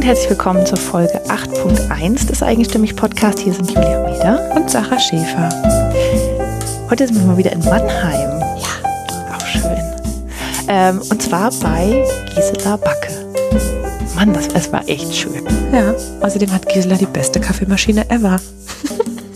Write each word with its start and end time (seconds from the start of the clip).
und 0.00 0.06
herzlich 0.06 0.30
willkommen 0.30 0.64
zur 0.64 0.78
Folge 0.78 1.20
8.1 1.28 2.26
des 2.26 2.42
Eigenstimmig 2.42 2.96
Podcast. 2.96 3.38
Hier 3.38 3.52
sind 3.52 3.70
Julia 3.70 4.08
Meder 4.08 4.50
und 4.56 4.70
Sarah 4.70 4.98
Schäfer. 4.98 5.50
Heute 6.88 7.06
sind 7.06 7.18
wir 7.18 7.26
mal 7.26 7.36
wieder 7.36 7.52
in 7.52 7.58
Mannheim. 7.58 8.40
Ja. 8.40 9.36
Auch 9.36 9.44
schön. 9.44 9.76
Ähm, 10.68 11.02
und 11.10 11.20
zwar 11.20 11.50
bei 11.50 12.02
Gisela 12.34 12.78
Backe. 12.78 13.12
Mann, 14.14 14.32
das, 14.32 14.48
das 14.48 14.72
war 14.72 14.88
echt 14.88 15.14
schön. 15.14 15.44
Ja, 15.70 15.94
außerdem 16.22 16.50
hat 16.50 16.66
Gisela 16.66 16.96
die 16.96 17.04
beste 17.04 17.38
Kaffeemaschine 17.38 18.08
ever. 18.08 18.40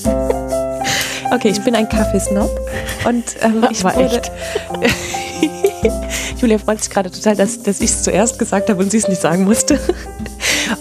okay, 1.30 1.50
ich 1.50 1.60
bin 1.60 1.74
ein 1.74 1.90
Kaffeesnob 1.90 2.58
und 3.06 3.24
ähm, 3.42 3.66
ich 3.70 3.84
war 3.84 3.98
echt. 3.98 4.32
Julia 6.40 6.56
freut 6.56 6.82
sich 6.82 6.90
gerade 6.90 7.10
total, 7.10 7.36
dass, 7.36 7.62
dass 7.62 7.82
ich 7.82 7.90
es 7.90 8.02
zuerst 8.02 8.38
gesagt 8.38 8.70
habe 8.70 8.82
und 8.82 8.90
sie 8.90 8.96
es 8.96 9.08
nicht 9.08 9.20
sagen 9.20 9.44
musste. 9.44 9.78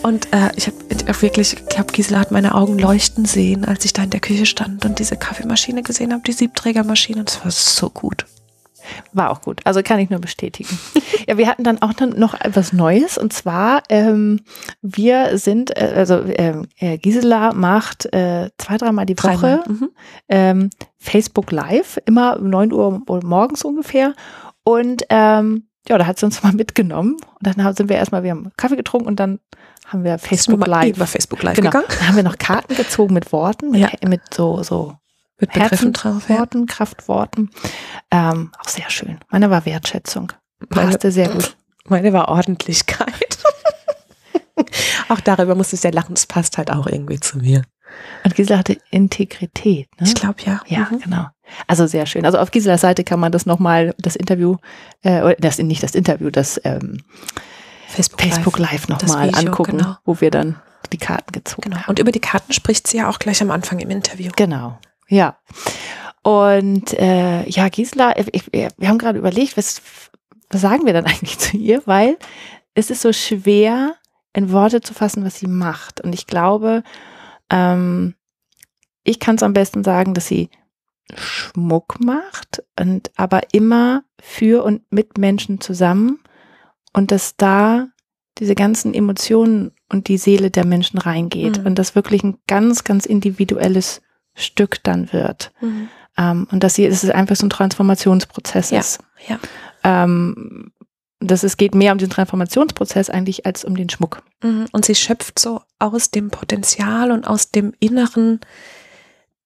Und 0.02 0.32
äh, 0.34 0.50
ich 0.56 0.68
habe 0.68 0.78
hab 1.08 1.22
wirklich, 1.22 1.54
ich 1.54 1.66
glaube, 1.68 1.94
Gisela 1.94 2.20
hat 2.20 2.32
meine 2.32 2.56
Augen 2.56 2.80
leuchten 2.80 3.26
sehen, 3.26 3.66
als 3.66 3.86
ich 3.86 3.94
da 3.94 4.04
in 4.04 4.10
der 4.10 4.20
Küche 4.20 4.46
stand 4.46 4.86
und 4.86 5.00
diese 5.00 5.18
Kaffeemaschine 5.18 5.84
gesehen 5.84 6.14
habe, 6.14 6.24
die 6.24 6.32
Siebträgermaschine. 6.32 7.20
Und 7.20 7.30
es 7.30 7.44
war 7.44 7.52
so 7.52 7.90
gut. 7.90 8.26
War 9.14 9.30
auch 9.30 9.42
gut. 9.42 9.62
Also 9.64 9.82
kann 9.82 10.00
ich 10.00 10.10
nur 10.10 10.20
bestätigen. 10.20 10.78
ja, 11.28 11.38
wir 11.38 11.48
hatten 11.48 11.64
dann 11.64 11.82
auch 11.82 11.94
noch 12.00 12.34
etwas 12.34 12.74
Neues 12.74 13.18
und 13.18 13.34
zwar 13.34 13.84
wir 14.82 15.38
sind, 15.38 15.76
äh, 15.78 15.94
also 15.96 16.22
ähm, 16.26 16.68
äh, 16.78 16.98
Gisela 16.98 17.54
macht 17.54 18.06
äh, 18.14 18.50
zwei, 18.58 18.78
dreimal 18.78 19.06
die 19.06 19.18
Woche 19.18 19.64
mhm. 19.68 19.90
ähm, 20.30 20.70
Facebook 20.98 21.52
Live, 21.52 22.00
immer 22.06 22.40
um 22.40 22.50
9 22.50 22.74
Uhr 22.74 23.02
morgens 23.24 23.64
ungefähr. 23.64 24.14
Und 24.64 25.04
ähm, 25.10 25.68
ja, 25.88 25.98
da 25.98 26.06
hat 26.06 26.20
sie 26.20 26.26
uns 26.26 26.44
mal 26.44 26.54
mitgenommen. 26.54 27.14
Und 27.14 27.58
dann 27.58 27.76
sind 27.76 27.90
wir 27.90 27.98
erstmal, 27.98 28.24
wir 28.24 28.32
haben 28.32 28.52
Kaffee 28.58 28.76
getrunken 28.76 29.08
und 29.08 29.20
dann 29.20 29.40
haben 29.86 30.04
wir 30.04 30.18
Facebook 30.18 30.66
Live. 30.66 30.96
Über 30.96 31.08
Facebook 31.08 31.44
Live 31.44 31.56
genau. 31.56 31.70
gegangen. 31.70 31.88
Dann 31.90 32.08
haben 32.08 32.16
wir 32.16 32.24
noch 32.24 32.38
Karten 32.38 32.76
gezogen 32.76 33.14
mit 33.14 33.32
Worten, 33.32 33.72
mit, 33.72 33.82
ja. 33.82 33.90
mit 34.08 34.22
so, 34.34 34.64
so 34.64 34.96
mit 35.40 35.52
Begriffen 35.52 35.94
drauf, 35.94 36.30
Worten, 36.30 36.60
ja. 36.60 36.66
Kraftworten. 36.68 37.50
Ähm, 38.12 38.52
auch 38.60 38.70
sehr 38.70 38.90
schön. 38.90 39.20
Meine 39.30 39.50
war 39.50 39.66
Wertschätzung. 39.66 40.32
Passte 40.70 41.08
meine, 41.08 41.12
sehr 41.12 41.30
gut. 41.30 41.58
Meine 41.90 42.14
war 42.14 42.30
Ordentlichkeit. 42.30 43.40
auch 45.10 45.20
darüber 45.20 45.54
musste 45.54 45.76
ich 45.76 45.82
sehr 45.82 45.92
lachen. 45.92 46.16
Das 46.16 46.26
passt 46.26 46.58
halt 46.58 46.72
auch 46.72 46.88
irgendwie 46.88 47.20
zu 47.20 47.40
mir. 47.40 47.64
Und 48.24 48.36
Gisela 48.36 48.60
hatte 48.60 48.78
Integrität. 48.90 49.90
Ne? 50.00 50.08
Ich 50.08 50.16
glaube 50.16 50.38
ja. 50.46 50.62
Ja, 50.68 50.88
mhm. 50.90 51.00
genau. 51.00 51.26
Also 51.68 51.88
sehr 51.88 52.06
schön. 52.06 52.26
Also 52.26 52.40
auf 52.40 52.52
Giselas 52.52 52.82
Seite 52.82 53.04
kann 53.04 53.20
man 53.20 53.34
das 53.34 53.46
nochmal, 53.46 53.94
das 53.98 54.16
Interview, 54.16 54.58
äh, 55.02 55.36
das 55.40 55.60
nicht 55.60 55.84
das 55.84 55.94
Interview, 55.94 56.30
das 56.30 56.60
ähm, 56.64 57.04
Facebook, 57.94 58.22
Facebook 58.22 58.60
Live, 58.60 58.88
Live 58.88 58.90
nochmal 58.90 59.34
angucken, 59.36 59.78
genau. 59.78 59.98
wo 60.06 60.20
wir 60.20 60.32
dann 60.32 60.60
die 60.92 60.98
Karten 60.98 61.32
gezogen 61.32 61.70
genau. 61.70 61.78
haben. 61.78 61.90
Und 61.90 62.00
über 62.00 62.12
die 62.12 62.20
Karten 62.20 62.54
spricht 62.54 62.88
sie 62.88 62.98
ja 62.98 63.10
auch 63.10 63.20
gleich 63.20 63.42
am 63.42 63.52
Anfang 63.52 63.80
im 63.80 63.90
Interview. 63.90 64.32
Genau. 64.36 64.80
Ja. 65.08 65.38
Und 66.24 66.94
äh, 66.94 67.48
ja, 67.50 67.70
Gisela, 67.70 68.18
ich, 68.18 68.52
wir 68.52 68.88
haben 68.88 68.98
gerade 68.98 69.20
überlegt, 69.20 69.58
was, 69.58 69.82
was 70.50 70.62
sagen 70.62 70.86
wir 70.86 70.94
dann 70.94 71.06
eigentlich 71.08 71.38
zu 71.38 71.58
ihr, 71.58 71.82
weil 71.86 72.18
es 72.74 72.90
ist 72.90 73.02
so 73.02 73.14
schwer, 73.14 73.96
in 74.34 74.52
Worte 74.52 74.82
zu 74.82 74.94
fassen, 74.94 75.24
was 75.24 75.38
sie 75.38 75.48
macht. 75.48 76.02
Und 76.02 76.14
ich 76.14 76.26
glaube, 76.26 76.84
ähm, 77.52 78.16
ich 79.04 79.20
kann 79.20 79.36
es 79.36 79.44
am 79.44 79.54
besten 79.54 79.84
sagen, 79.84 80.14
dass 80.14 80.28
sie 80.28 80.50
Schmuck 81.14 82.00
macht 82.00 82.64
und 82.80 83.12
aber 83.16 83.42
immer 83.52 84.04
für 84.20 84.64
und 84.64 84.82
mit 84.90 85.18
Menschen 85.18 85.62
zusammen 85.62 86.23
und 86.94 87.12
dass 87.12 87.36
da 87.36 87.88
diese 88.40 88.56
ganzen 88.56 88.94
Emotionen 88.94 89.72
und 89.90 90.08
die 90.08 90.18
Seele 90.18 90.50
der 90.50 90.66
Menschen 90.66 90.98
reingeht 90.98 91.60
mhm. 91.60 91.68
und 91.68 91.80
das 91.80 91.96
wirklich 91.96 92.24
ein 92.24 92.38
ganz, 92.48 92.84
ganz 92.84 93.06
individuelles 93.06 94.02
Stück 94.34 94.84
dann 94.84 95.14
wird. 95.14 95.52
Mhm. 95.62 95.90
Ähm, 96.18 96.48
und 96.52 96.64
dass 96.64 96.74
sie, 96.76 96.86
es 96.86 97.08
einfach 97.10 97.36
so 97.36 97.46
ein 97.46 97.52
Transformationsprozess 97.52 98.72
ja. 98.72 98.80
ist. 98.80 99.00
Ja. 99.28 99.40
Ähm, 99.84 100.72
dass 101.20 101.44
es 101.44 101.58
geht 101.58 101.76
mehr 101.76 101.92
um 101.92 102.00
den 102.00 102.10
Transformationsprozess 102.10 103.10
eigentlich 103.10 103.46
als 103.46 103.64
um 103.64 103.76
den 103.76 103.90
Schmuck. 103.90 104.24
Mhm. 104.44 104.66
Und 104.72 104.86
sie 104.86 104.96
schöpft 104.96 105.38
so 105.40 105.62
aus 105.80 106.12
dem 106.12 106.30
Potenzial 106.30 107.12
und 107.12 107.26
aus 107.26 107.52
dem 107.52 107.74
Inneren 107.80 108.42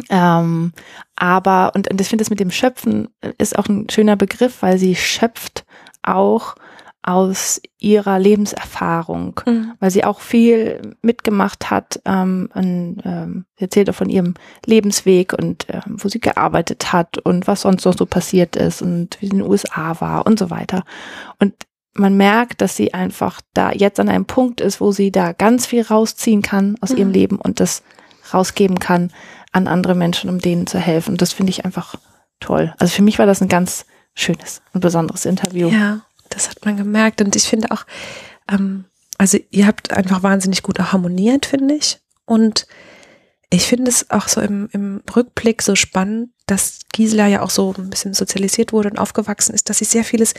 Ähm, 0.08 0.72
aber, 1.16 1.72
und, 1.74 1.90
und 1.90 2.00
ich 2.00 2.08
finde 2.08 2.22
das 2.22 2.30
mit 2.30 2.40
dem 2.40 2.50
Schöpfen 2.50 3.08
ist 3.38 3.58
auch 3.58 3.68
ein 3.68 3.88
schöner 3.90 4.16
Begriff, 4.16 4.62
weil 4.62 4.78
sie 4.78 4.96
schöpft 4.96 5.64
auch 6.02 6.54
aus 7.02 7.60
ihrer 7.78 8.18
Lebenserfahrung, 8.20 9.40
mhm. 9.44 9.72
weil 9.80 9.90
sie 9.90 10.04
auch 10.04 10.20
viel 10.20 10.94
mitgemacht 11.02 11.70
hat. 11.70 12.00
Ähm, 12.04 12.48
und, 12.54 12.98
ähm, 13.04 13.44
sie 13.58 13.64
erzählt 13.64 13.90
auch 13.90 13.94
von 13.94 14.08
ihrem 14.08 14.34
Lebensweg 14.64 15.32
und 15.32 15.66
ähm, 15.68 15.96
wo 15.98 16.08
sie 16.08 16.20
gearbeitet 16.20 16.92
hat 16.92 17.18
und 17.18 17.48
was 17.48 17.62
sonst 17.62 17.84
noch 17.84 17.96
so 17.96 18.06
passiert 18.06 18.54
ist 18.54 18.82
und 18.82 19.20
wie 19.20 19.26
sie 19.26 19.32
in 19.32 19.38
den 19.38 19.48
USA 19.48 20.00
war 20.00 20.26
und 20.26 20.38
so 20.38 20.48
weiter. 20.48 20.84
Und 21.40 21.54
man 21.94 22.16
merkt, 22.16 22.60
dass 22.60 22.76
sie 22.76 22.94
einfach 22.94 23.40
da 23.54 23.72
jetzt 23.72 24.00
an 24.00 24.08
einem 24.08 24.24
Punkt 24.24 24.60
ist, 24.60 24.80
wo 24.80 24.92
sie 24.92 25.12
da 25.12 25.32
ganz 25.32 25.66
viel 25.66 25.82
rausziehen 25.82 26.42
kann 26.42 26.76
aus 26.80 26.90
mhm. 26.90 26.96
ihrem 26.96 27.10
Leben 27.10 27.36
und 27.36 27.60
das 27.60 27.82
rausgeben 28.32 28.78
kann 28.78 29.12
an 29.52 29.68
andere 29.68 29.94
Menschen, 29.94 30.30
um 30.30 30.38
denen 30.38 30.66
zu 30.66 30.78
helfen. 30.78 31.12
Und 31.12 31.22
das 31.22 31.32
finde 31.32 31.50
ich 31.50 31.64
einfach 31.64 31.96
toll. 32.40 32.74
Also 32.78 32.94
für 32.94 33.02
mich 33.02 33.18
war 33.18 33.26
das 33.26 33.42
ein 33.42 33.48
ganz 33.48 33.84
schönes 34.14 34.62
und 34.72 34.80
besonderes 34.80 35.26
Interview. 35.26 35.68
Ja. 35.68 36.00
Das 36.30 36.48
hat 36.48 36.64
man 36.64 36.78
gemerkt. 36.78 37.20
Und 37.20 37.36
ich 37.36 37.44
finde 37.44 37.70
auch, 37.70 37.84
ähm, 38.50 38.86
also 39.18 39.38
ihr 39.50 39.66
habt 39.66 39.92
einfach 39.92 40.22
wahnsinnig 40.22 40.62
gut 40.62 40.78
harmoniert, 40.78 41.44
finde 41.44 41.74
ich. 41.74 42.00
Und 42.24 42.66
ich 43.50 43.66
finde 43.66 43.90
es 43.90 44.10
auch 44.10 44.28
so 44.28 44.40
im, 44.40 44.70
im 44.72 45.02
Rückblick 45.14 45.60
so 45.60 45.74
spannend, 45.74 46.30
dass 46.46 46.78
Gisela 46.92 47.26
ja 47.26 47.42
auch 47.42 47.50
so 47.50 47.74
ein 47.76 47.90
bisschen 47.90 48.14
sozialisiert 48.14 48.72
wurde 48.72 48.88
und 48.90 48.98
aufgewachsen 48.98 49.54
ist, 49.54 49.68
dass 49.68 49.78
sie 49.78 49.84
sehr 49.84 50.04
vieles 50.04 50.32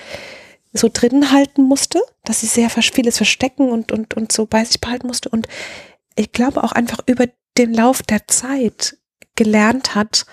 so 0.74 0.90
drinnen 0.92 1.32
halten 1.32 1.64
musste, 1.64 2.02
dass 2.24 2.42
sie 2.42 2.48
sehr 2.48 2.70
vieles 2.70 3.18
verstecken 3.18 3.70
und, 3.70 3.92
und, 3.92 4.16
und 4.16 4.32
so 4.32 4.46
bei 4.46 4.66
sich 4.66 4.82
behalten 4.82 5.08
musste. 5.08 5.30
Und 5.30 5.48
ich 6.16 6.32
glaube 6.32 6.64
auch 6.64 6.72
einfach 6.72 7.00
über 7.06 7.26
den 7.58 7.74
Lauf 7.74 8.02
der 8.02 8.28
Zeit 8.28 8.98
gelernt 9.36 9.96
hat, 9.96 10.26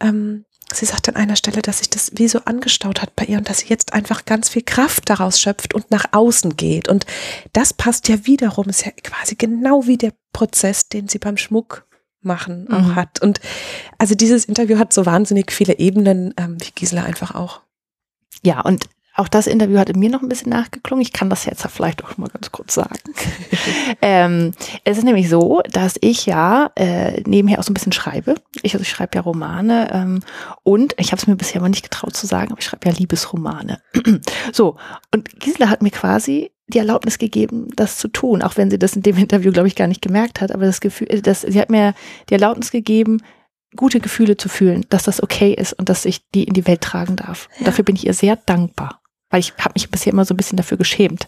ähm, 0.00 0.44
sie 0.72 0.86
sagt 0.86 1.08
an 1.08 1.16
einer 1.16 1.36
Stelle, 1.36 1.62
dass 1.62 1.78
sich 1.78 1.90
das 1.90 2.12
wie 2.14 2.28
so 2.28 2.40
angestaut 2.40 3.02
hat 3.02 3.14
bei 3.14 3.26
ihr 3.26 3.38
und 3.38 3.48
dass 3.48 3.60
sie 3.60 3.68
jetzt 3.68 3.92
einfach 3.92 4.24
ganz 4.24 4.48
viel 4.48 4.62
Kraft 4.62 5.08
daraus 5.10 5.40
schöpft 5.40 5.74
und 5.74 5.90
nach 5.90 6.06
außen 6.12 6.56
geht. 6.56 6.88
Und 6.88 7.06
das 7.52 7.72
passt 7.74 8.08
ja 8.08 8.26
wiederum, 8.26 8.68
ist 8.68 8.84
ja 8.84 8.92
quasi 8.92 9.34
genau 9.36 9.86
wie 9.86 9.98
der 9.98 10.12
Prozess, 10.32 10.88
den 10.88 11.08
sie 11.08 11.18
beim 11.18 11.36
Schmuck 11.36 11.86
machen 12.22 12.68
auch 12.72 12.80
mhm. 12.80 12.94
hat. 12.94 13.20
Und 13.20 13.40
also 13.98 14.14
dieses 14.14 14.46
Interview 14.46 14.78
hat 14.78 14.92
so 14.92 15.04
wahnsinnig 15.04 15.52
viele 15.52 15.78
Ebenen, 15.78 16.34
ähm, 16.38 16.56
wie 16.60 16.70
Gisela 16.74 17.04
einfach 17.04 17.34
auch. 17.34 17.60
Ja, 18.42 18.60
und 18.60 18.88
auch 19.16 19.28
das 19.28 19.46
Interview 19.46 19.78
hatte 19.78 19.96
mir 19.96 20.10
noch 20.10 20.22
ein 20.22 20.28
bisschen 20.28 20.50
nachgeklungen. 20.50 21.02
Ich 21.02 21.12
kann 21.12 21.30
das 21.30 21.44
jetzt 21.44 21.64
vielleicht 21.68 22.04
auch 22.04 22.16
mal 22.18 22.28
ganz 22.28 22.50
kurz 22.50 22.74
sagen. 22.74 22.98
ähm, 24.02 24.52
es 24.82 24.98
ist 24.98 25.04
nämlich 25.04 25.28
so, 25.28 25.62
dass 25.70 25.94
ich 26.00 26.26
ja 26.26 26.72
äh, 26.74 27.22
nebenher 27.22 27.60
auch 27.60 27.62
so 27.62 27.70
ein 27.70 27.74
bisschen 27.74 27.92
schreibe. 27.92 28.34
Ich, 28.62 28.74
also 28.74 28.82
ich 28.82 28.90
schreibe 28.90 29.14
ja 29.14 29.20
Romane 29.20 29.88
ähm, 29.92 30.20
und 30.64 30.94
ich 30.98 31.12
habe 31.12 31.20
es 31.20 31.28
mir 31.28 31.36
bisher 31.36 31.60
mal 31.60 31.68
nicht 31.68 31.84
getraut 31.84 32.16
zu 32.16 32.26
sagen, 32.26 32.50
aber 32.50 32.58
ich 32.58 32.66
schreibe 32.66 32.88
ja 32.88 32.94
Liebesromane. 32.96 33.80
so, 34.52 34.76
und 35.12 35.38
Gisela 35.38 35.70
hat 35.70 35.82
mir 35.82 35.90
quasi 35.90 36.50
die 36.66 36.78
Erlaubnis 36.78 37.18
gegeben, 37.18 37.68
das 37.76 37.98
zu 37.98 38.08
tun, 38.08 38.42
auch 38.42 38.56
wenn 38.56 38.70
sie 38.70 38.78
das 38.78 38.96
in 38.96 39.02
dem 39.02 39.18
Interview, 39.18 39.52
glaube 39.52 39.68
ich, 39.68 39.76
gar 39.76 39.86
nicht 39.86 40.02
gemerkt 40.02 40.40
hat. 40.40 40.50
Aber 40.50 40.64
das 40.64 40.80
Gefühl, 40.80 41.06
äh, 41.10 41.22
das, 41.22 41.42
sie 41.42 41.60
hat 41.60 41.70
mir 41.70 41.94
die 42.30 42.34
Erlaubnis 42.34 42.72
gegeben, 42.72 43.20
gute 43.76 44.00
Gefühle 44.00 44.36
zu 44.36 44.48
fühlen, 44.48 44.84
dass 44.88 45.04
das 45.04 45.22
okay 45.22 45.52
ist 45.52 45.72
und 45.72 45.88
dass 45.88 46.04
ich 46.04 46.28
die 46.30 46.44
in 46.44 46.54
die 46.54 46.66
Welt 46.66 46.80
tragen 46.80 47.14
darf. 47.14 47.48
Ja. 47.58 47.66
Dafür 47.66 47.84
bin 47.84 47.94
ich 47.94 48.06
ihr 48.06 48.14
sehr 48.14 48.34
dankbar 48.36 49.00
weil 49.34 49.40
ich 49.40 49.52
habe 49.58 49.72
mich 49.74 49.90
bisher 49.90 50.12
immer 50.12 50.24
so 50.24 50.32
ein 50.32 50.36
bisschen 50.36 50.56
dafür 50.56 50.78
geschämt, 50.78 51.26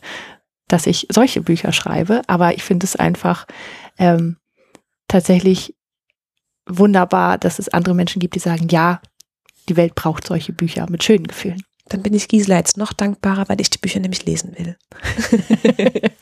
dass 0.69 0.87
ich 0.87 1.09
solche 1.11 1.41
Bücher 1.41 1.73
schreibe, 1.73 2.23
aber 2.29 2.55
ich 2.55 2.63
finde 2.63 2.87
es 2.87 2.95
einfach 2.95 3.49
ähm, 3.99 4.37
tatsächlich 5.09 5.75
wunderbar, 6.67 7.37
dass 7.37 7.59
es 7.59 7.69
andere 7.69 7.97
Menschen 7.97 8.21
gibt, 8.21 8.37
die 8.37 8.41
sagen, 8.41 8.69
ja, 8.69 9.03
die 9.69 9.77
Welt 9.77 9.97
braucht 9.97 10.25
solche 10.25 10.53
Bücher 10.53 10.89
mit 10.89 11.03
schönen 11.03 11.27
Gefühlen. 11.27 11.65
Dann 11.89 12.03
bin 12.03 12.15
ich 12.15 12.29
Gisela 12.29 12.59
jetzt 12.59 12.77
noch 12.77 12.93
dankbarer, 12.93 13.49
weil 13.49 13.61
ich 13.61 13.71
die 13.71 13.79
Bücher 13.79 13.99
nämlich 13.99 14.25
lesen 14.25 14.55
will. 14.57 14.77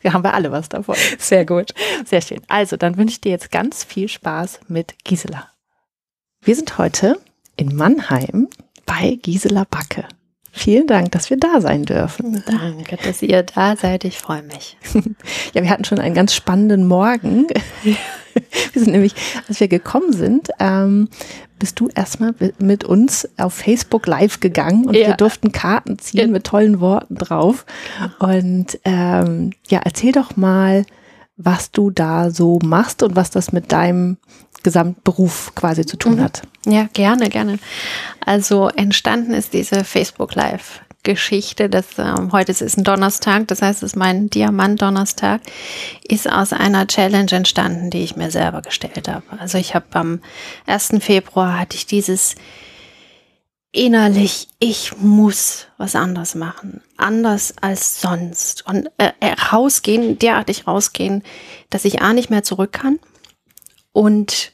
wir 0.00 0.12
haben 0.12 0.24
wir 0.24 0.34
alle 0.34 0.50
was 0.50 0.68
davon. 0.68 0.96
Sehr 1.20 1.46
gut. 1.46 1.72
Sehr 2.04 2.20
schön. 2.20 2.40
Also, 2.48 2.76
dann 2.76 2.96
wünsche 2.96 3.12
ich 3.12 3.20
dir 3.20 3.30
jetzt 3.30 3.52
ganz 3.52 3.84
viel 3.84 4.08
Spaß 4.08 4.58
mit 4.66 5.04
Gisela. 5.04 5.48
Wir 6.42 6.56
sind 6.56 6.78
heute 6.78 7.20
in 7.56 7.76
Mannheim 7.76 8.48
bei 8.86 9.20
Gisela 9.22 9.66
Backe. 9.70 10.08
Vielen 10.52 10.86
Dank, 10.86 11.12
dass 11.12 11.30
wir 11.30 11.36
da 11.36 11.60
sein 11.60 11.84
dürfen. 11.84 12.42
Danke, 12.46 12.98
dass 13.02 13.22
ihr 13.22 13.42
da 13.42 13.76
seid. 13.76 14.04
Ich 14.04 14.18
freue 14.18 14.42
mich. 14.42 14.76
ja, 15.54 15.62
wir 15.62 15.70
hatten 15.70 15.84
schon 15.84 16.00
einen 16.00 16.14
ganz 16.14 16.34
spannenden 16.34 16.86
Morgen 16.86 17.46
Wir 18.72 18.82
sind 18.82 18.92
nämlich, 18.92 19.14
als 19.48 19.60
wir 19.60 19.68
gekommen 19.68 20.12
sind, 20.12 20.50
ähm, 20.58 21.08
bist 21.58 21.80
du 21.80 21.88
erstmal 21.94 22.34
mit 22.58 22.84
uns 22.84 23.28
auf 23.36 23.54
Facebook 23.54 24.06
live 24.06 24.40
gegangen 24.40 24.86
und 24.86 24.94
ja. 24.94 25.08
wir 25.08 25.14
durften 25.14 25.50
Karten 25.50 25.98
ziehen 25.98 26.30
mit 26.30 26.44
tollen 26.44 26.80
Worten 26.80 27.16
drauf. 27.16 27.66
Und 28.20 28.78
ähm, 28.84 29.52
ja, 29.68 29.80
erzähl 29.84 30.12
doch 30.12 30.36
mal, 30.36 30.84
was 31.36 31.72
du 31.72 31.90
da 31.90 32.30
so 32.30 32.58
machst 32.62 33.02
und 33.02 33.16
was 33.16 33.30
das 33.30 33.52
mit 33.52 33.72
deinem 33.72 34.18
Gesamtberuf 34.62 35.52
quasi 35.54 35.84
zu 35.84 35.96
tun 35.96 36.16
mhm. 36.16 36.22
hat. 36.22 36.42
Ja, 36.68 36.86
gerne, 36.92 37.30
gerne. 37.30 37.58
Also 38.24 38.68
entstanden 38.68 39.32
ist 39.32 39.54
diese 39.54 39.84
Facebook 39.84 40.34
Live 40.34 40.82
Geschichte, 41.02 41.70
das 41.70 41.86
ähm, 41.96 42.32
heute 42.32 42.52
ist 42.52 42.76
ein 42.76 42.84
Donnerstag, 42.84 43.48
das 43.48 43.62
heißt, 43.62 43.82
es 43.82 43.92
ist 43.92 43.96
mein 43.96 44.28
Diamant-Donnerstag, 44.28 45.40
ist 46.06 46.30
aus 46.30 46.52
einer 46.52 46.86
Challenge 46.86 47.32
entstanden, 47.32 47.88
die 47.88 48.04
ich 48.04 48.16
mir 48.16 48.30
selber 48.30 48.60
gestellt 48.60 49.08
habe. 49.08 49.22
Also 49.38 49.56
ich 49.56 49.74
habe 49.74 49.86
am 49.92 50.20
1. 50.66 50.96
Februar 51.00 51.58
hatte 51.58 51.76
ich 51.76 51.86
dieses 51.86 52.34
innerlich, 53.72 54.48
ich 54.58 54.98
muss 54.98 55.68
was 55.78 55.94
anderes 55.94 56.34
machen, 56.34 56.82
anders 56.98 57.54
als 57.62 58.02
sonst 58.02 58.66
und 58.66 58.90
äh, 58.98 59.12
äh 59.20 59.32
rausgehen, 59.52 60.18
derartig 60.18 60.66
rausgehen, 60.66 61.22
dass 61.70 61.86
ich 61.86 62.02
A 62.02 62.12
nicht 62.12 62.28
mehr 62.28 62.42
zurück 62.42 62.72
kann 62.72 62.98
und 63.92 64.52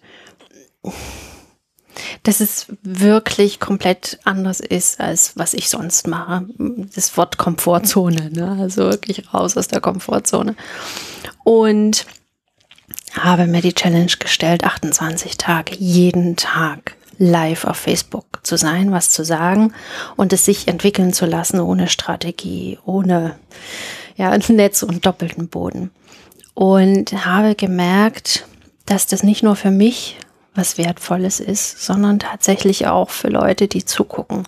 dass 2.23 2.41
es 2.41 2.67
wirklich 2.83 3.61
komplett 3.61 4.19
anders 4.25 4.61
ist, 4.61 5.01
als 5.01 5.37
was 5.37 5.55
ich 5.55 5.69
sonst 5.69 6.07
mache. 6.07 6.47
Das 6.95 7.17
Wort 7.17 7.39
Komfortzone, 7.39 8.31
ne? 8.31 8.59
also 8.61 8.85
wirklich 8.85 9.33
raus 9.33 9.57
aus 9.57 9.69
der 9.69 9.81
Komfortzone. 9.81 10.57
Und 11.45 12.07
habe 13.13 13.47
mir 13.47 13.61
die 13.61 13.75
Challenge 13.75 14.13
gestellt, 14.19 14.65
28 14.65 15.37
Tage, 15.39 15.77
jeden 15.77 16.37
Tag 16.37 16.97
live 17.19 17.65
auf 17.65 17.77
Facebook 17.77 18.41
zu 18.43 18.57
sein, 18.57 18.91
was 18.93 19.11
zu 19.11 19.25
sagen 19.25 19.73
und 20.17 20.33
es 20.33 20.45
sich 20.45 20.69
entwickeln 20.69 21.13
zu 21.13 21.27
lassen 21.27 21.61
ohne 21.61 21.89
Strategie, 21.89 22.79
ohne 22.85 23.37
ja, 24.17 24.37
Netz 24.49 24.83
und 24.83 25.07
doppelten 25.07 25.49
Boden. 25.49 25.91
Und 26.55 27.25
habe 27.25 27.55
gemerkt, 27.55 28.47
dass 28.87 29.07
das 29.07 29.23
nicht 29.23 29.43
nur 29.43 29.57
für 29.57 29.71
mich 29.71 30.19
was 30.55 30.79
Wertvolles 30.79 31.41
ist, 31.41 31.85
sondern 31.85 32.19
tatsächlich 32.19 32.87
auch 32.87 33.11
für 33.11 33.29
Leute, 33.29 33.69
die 33.69 33.85
zugucken. 33.85 34.45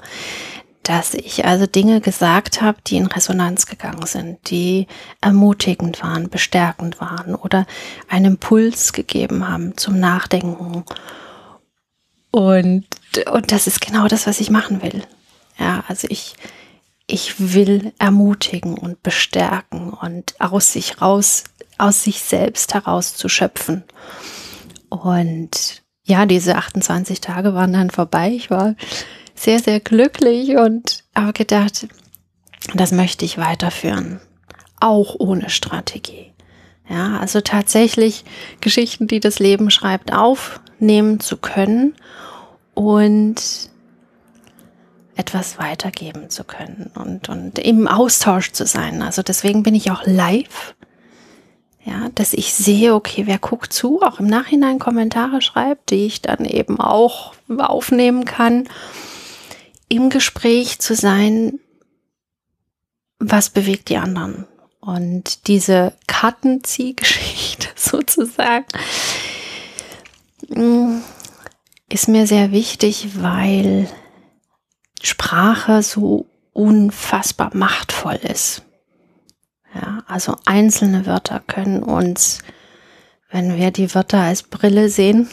Dass 0.83 1.15
ich 1.15 1.45
also 1.45 1.67
Dinge 1.67 2.01
gesagt 2.01 2.63
habe, 2.63 2.79
die 2.87 2.97
in 2.97 3.07
Resonanz 3.07 3.67
gegangen 3.67 4.07
sind, 4.07 4.51
die 4.51 4.87
ermutigend 5.21 6.01
waren, 6.03 6.31
bestärkend 6.31 7.01
waren 7.01 7.35
oder 7.35 7.67
einen 8.09 8.35
Impuls 8.35 8.93
gegeben 8.93 9.49
haben 9.49 9.77
zum 9.77 9.99
Nachdenken. 9.99 10.85
Und, 12.31 12.87
und 13.33 13.51
das 13.53 13.67
ist 13.67 13.81
genau 13.81 14.07
das, 14.07 14.29
was 14.29 14.39
ich 14.39 14.51
machen 14.51 14.83
will. 14.83 15.03
Ja, 15.59 15.83
also 15.89 16.07
ich, 16.09 16.37
ich 17.09 17.53
will 17.53 17.93
ermutigen 17.99 18.79
und 18.79 19.03
bestärken 19.03 19.91
und 19.91 20.35
aus 20.39 20.73
sich 20.73 21.01
raus, 21.01 21.45
aus 21.79 22.05
sich 22.05 22.21
selbst 22.21 22.75
heraus 22.75 23.17
zu 23.17 23.29
schöpfen. 23.29 23.83
Und 24.89 25.83
ja, 26.07 26.25
diese 26.25 26.57
28 26.57 27.21
Tage 27.21 27.53
waren 27.55 27.73
dann 27.73 27.91
vorbei. 27.91 28.31
Ich 28.31 28.49
war 28.49 28.77
sehr, 29.35 29.59
sehr 29.59 29.81
glücklich 29.81 30.57
und 30.57 31.05
habe 31.15 31.33
gedacht, 31.33 31.89
das 32.75 32.93
möchte 32.93 33.25
ich 33.25 33.39
weiterführen. 33.39 34.21
Auch 34.81 35.17
ohne 35.19 35.51
Strategie. 35.51 36.33
Ja, 36.89 37.19
also 37.19 37.41
tatsächlich 37.41 38.25
Geschichten, 38.61 39.09
die 39.09 39.19
das 39.19 39.41
Leben 39.41 39.71
schreibt, 39.71 40.13
aufnehmen 40.13 41.19
zu 41.19 41.37
können 41.37 41.95
und 42.75 43.71
etwas 45.17 45.59
weitergeben 45.59 46.31
zu 46.31 46.45
können 46.45 46.93
und, 46.95 47.29
und 47.29 47.59
im 47.59 47.89
Austausch 47.89 48.53
zu 48.53 48.65
sein. 48.65 49.03
Also 49.03 49.23
deswegen 49.23 49.65
bin 49.65 49.75
ich 49.75 49.91
auch 49.91 50.07
live 50.07 50.77
ja, 51.87 52.09
dass 52.17 52.33
ich 52.33 52.53
sehe, 52.53 52.95
okay, 52.95 53.27
wer 53.27 53.39
guckt 53.39 53.73
zu, 53.73 54.03
auch 54.03 54.19
im 54.19 54.27
Nachhinein 54.27 54.81
Kommentare 54.81 55.41
schreibt, 55.41 55.91
die 55.91 56.07
ich 56.07 56.21
dann 56.21 56.45
eben 56.45 56.81
auch 56.81 57.35
aufnehmen 57.59 58.25
kann, 58.25 58.69
im 59.89 60.11
Gespräch 60.11 60.81
zu 60.81 60.97
sein, 60.97 61.61
was 63.21 63.51
bewegt 63.51 63.89
die 63.89 63.99
anderen. 63.99 64.47
Und 64.81 65.47
diese 65.47 65.93
Kartenziehgeschichte 66.09 67.69
sozusagen 67.77 68.67
mm, 70.49 70.99
ist 71.89 72.09
mir 72.09 72.27
sehr 72.27 72.51
wichtig, 72.51 73.23
weil 73.23 73.89
Sprache 75.03 75.83
so 75.83 76.27
unfassbar 76.53 77.51
machtvoll 77.55 78.17
ist. 78.17 78.66
Also 80.07 80.37
einzelne 80.45 81.07
Wörter 81.07 81.41
können 81.41 81.83
uns, 81.83 82.39
wenn 83.31 83.57
wir 83.57 83.71
die 83.71 83.95
Wörter 83.95 84.21
als 84.21 84.45
Brille 84.45 84.89
sehen 84.89 85.29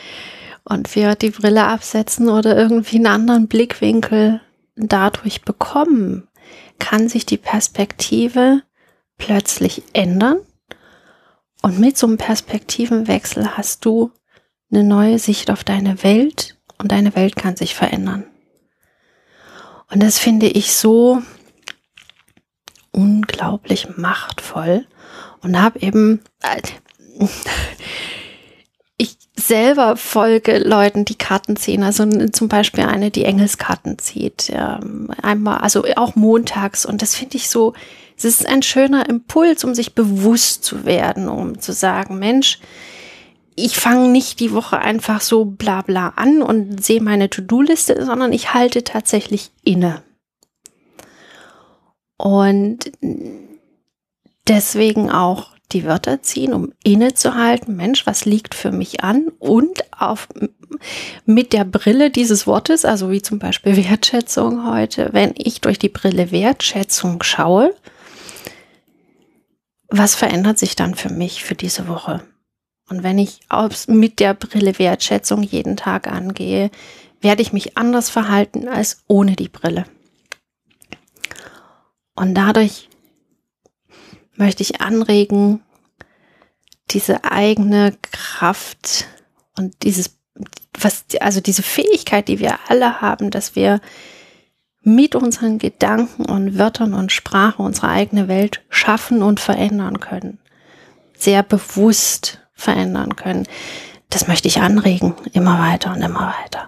und 0.64 0.94
wir 0.94 1.14
die 1.14 1.30
Brille 1.30 1.64
absetzen 1.64 2.28
oder 2.28 2.56
irgendwie 2.56 2.96
einen 2.96 3.06
anderen 3.06 3.48
Blickwinkel 3.48 4.40
dadurch 4.74 5.42
bekommen, 5.42 6.28
kann 6.78 7.08
sich 7.08 7.26
die 7.26 7.36
Perspektive 7.36 8.62
plötzlich 9.18 9.82
ändern. 9.92 10.38
Und 11.62 11.78
mit 11.78 11.98
so 11.98 12.06
einem 12.06 12.18
Perspektivenwechsel 12.18 13.56
hast 13.56 13.84
du 13.84 14.12
eine 14.70 14.84
neue 14.84 15.18
Sicht 15.18 15.50
auf 15.50 15.64
deine 15.64 16.02
Welt 16.02 16.56
und 16.78 16.92
deine 16.92 17.16
Welt 17.16 17.36
kann 17.36 17.56
sich 17.56 17.74
verändern. 17.74 18.24
Und 19.90 20.02
das 20.02 20.18
finde 20.18 20.46
ich 20.46 20.74
so 20.74 21.22
unglaublich 22.98 23.96
machtvoll 23.96 24.84
und 25.42 25.60
habe 25.60 25.80
eben 25.80 26.20
äh, 26.42 26.60
ich 28.96 29.16
selber 29.36 29.96
folge 29.96 30.58
Leuten, 30.58 31.04
die 31.04 31.14
Karten 31.14 31.56
ziehen. 31.56 31.84
Also 31.84 32.04
zum 32.30 32.48
Beispiel 32.48 32.84
eine, 32.84 33.12
die 33.12 33.24
Engelskarten 33.24 33.98
zieht. 33.98 34.50
Ähm, 34.52 35.10
einmal, 35.22 35.58
also 35.58 35.84
auch 35.94 36.16
montags. 36.16 36.84
Und 36.84 37.00
das 37.00 37.14
finde 37.14 37.36
ich 37.36 37.48
so, 37.48 37.74
es 38.16 38.24
ist 38.24 38.48
ein 38.48 38.62
schöner 38.62 39.08
Impuls, 39.08 39.62
um 39.62 39.76
sich 39.76 39.94
bewusst 39.94 40.64
zu 40.64 40.84
werden, 40.84 41.28
um 41.28 41.60
zu 41.60 41.72
sagen, 41.72 42.18
Mensch, 42.18 42.58
ich 43.54 43.76
fange 43.76 44.08
nicht 44.08 44.40
die 44.40 44.52
Woche 44.52 44.78
einfach 44.78 45.20
so 45.20 45.44
bla 45.44 45.82
bla 45.82 46.14
an 46.16 46.42
und 46.42 46.82
sehe 46.84 47.00
meine 47.00 47.30
To-Do-Liste, 47.30 48.04
sondern 48.04 48.32
ich 48.32 48.54
halte 48.54 48.82
tatsächlich 48.82 49.52
inne. 49.62 50.02
Und 52.18 52.92
deswegen 54.46 55.10
auch 55.10 55.52
die 55.72 55.84
Wörter 55.84 56.22
ziehen, 56.22 56.52
um 56.52 56.72
innezuhalten, 56.82 57.76
Mensch, 57.76 58.06
was 58.06 58.24
liegt 58.24 58.54
für 58.54 58.72
mich 58.72 59.04
an? 59.04 59.28
Und 59.38 59.84
auf, 59.98 60.28
mit 61.26 61.52
der 61.52 61.64
Brille 61.64 62.10
dieses 62.10 62.46
Wortes, 62.46 62.84
also 62.84 63.10
wie 63.10 63.22
zum 63.22 63.38
Beispiel 63.38 63.76
Wertschätzung 63.76 64.70
heute, 64.70 65.10
wenn 65.12 65.34
ich 65.36 65.60
durch 65.60 65.78
die 65.78 65.90
Brille 65.90 66.30
Wertschätzung 66.30 67.22
schaue, 67.22 67.74
was 69.88 70.14
verändert 70.14 70.58
sich 70.58 70.74
dann 70.76 70.94
für 70.94 71.10
mich 71.10 71.44
für 71.44 71.54
diese 71.54 71.88
Woche? 71.88 72.22
Und 72.88 73.02
wenn 73.02 73.18
ich 73.18 73.40
mit 73.86 74.18
der 74.18 74.34
Brille 74.34 74.78
Wertschätzung 74.78 75.42
jeden 75.42 75.76
Tag 75.76 76.08
angehe, 76.08 76.70
werde 77.20 77.42
ich 77.42 77.52
mich 77.52 77.76
anders 77.76 78.08
verhalten 78.08 78.68
als 78.68 79.02
ohne 79.06 79.36
die 79.36 79.48
Brille. 79.48 79.84
Und 82.18 82.34
dadurch 82.34 82.88
möchte 84.34 84.64
ich 84.64 84.80
anregen, 84.80 85.62
diese 86.90 87.22
eigene 87.22 87.96
Kraft 88.10 89.06
und 89.56 89.84
dieses, 89.84 90.18
was, 90.76 91.04
also 91.20 91.40
diese 91.40 91.62
Fähigkeit, 91.62 92.26
die 92.26 92.40
wir 92.40 92.58
alle 92.68 93.00
haben, 93.00 93.30
dass 93.30 93.54
wir 93.54 93.80
mit 94.82 95.14
unseren 95.14 95.58
Gedanken 95.58 96.24
und 96.24 96.58
Wörtern 96.58 96.92
und 96.92 97.12
Sprache 97.12 97.62
unsere 97.62 97.88
eigene 97.88 98.26
Welt 98.26 98.64
schaffen 98.68 99.22
und 99.22 99.38
verändern 99.38 100.00
können. 100.00 100.40
Sehr 101.16 101.44
bewusst 101.44 102.40
verändern 102.52 103.14
können. 103.14 103.46
Das 104.10 104.26
möchte 104.26 104.48
ich 104.48 104.60
anregen, 104.60 105.14
immer 105.34 105.60
weiter 105.60 105.92
und 105.92 106.02
immer 106.02 106.34
weiter. 106.42 106.66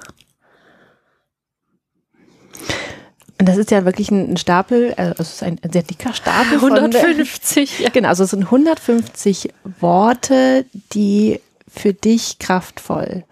Und 3.40 3.48
das 3.48 3.56
ist 3.56 3.70
ja 3.70 3.86
wirklich 3.86 4.10
ein, 4.10 4.36
Stapel, 4.36 4.92
also 4.98 5.14
es 5.16 5.32
ist 5.32 5.42
ein 5.42 5.58
sehr 5.72 5.82
dicker 5.82 6.12
Stapel. 6.12 6.58
150. 6.58 7.74
Von, 7.74 7.84
ja. 7.84 7.90
Genau, 7.90 8.08
also 8.10 8.24
es 8.24 8.30
sind 8.30 8.44
150 8.44 9.48
Worte, 9.80 10.66
die 10.92 11.40
für 11.66 11.94
dich 11.94 12.38
kraftvoll 12.38 13.24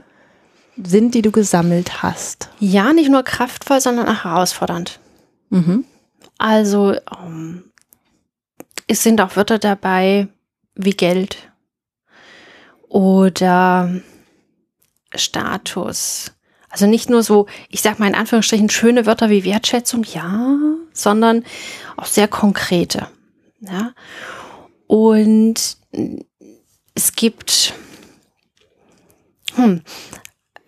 sind, 0.83 1.15
die 1.15 1.21
du 1.21 1.31
gesammelt 1.31 2.03
hast. 2.03 2.49
Ja, 2.59 2.95
nicht 2.95 3.11
nur 3.11 3.23
kraftvoll, 3.23 3.83
sondern 3.83 4.09
auch 4.09 4.25
herausfordernd. 4.25 4.99
Mhm. 5.51 5.85
Also 6.39 6.95
um, 7.11 7.27
ähm, 7.27 7.65
es 8.87 9.03
sind 9.03 9.21
auch 9.21 9.37
Wörter 9.37 9.59
dabei 9.59 10.29
wie 10.75 10.93
Geld 10.93 11.53
oder 12.89 13.93
Status. 15.15 16.33
Also 16.71 16.87
nicht 16.87 17.09
nur 17.09 17.23
so, 17.23 17.47
ich 17.69 17.81
sag 17.81 17.99
mal 17.99 18.09
in 18.09 18.15
Anführungsstrichen 18.15 18.69
schöne 18.69 19.07
Wörter 19.07 19.31
wie 19.31 19.45
Wertschätzung, 19.45 20.05
ja, 20.05 20.57
sondern 20.93 21.45
auch 21.97 22.07
sehr 22.07 22.29
konkrete. 22.29 23.09
Ja. 23.61 23.93
Und 24.87 25.77
es 26.95 27.13
gibt, 27.15 27.75
hm, 29.55 29.83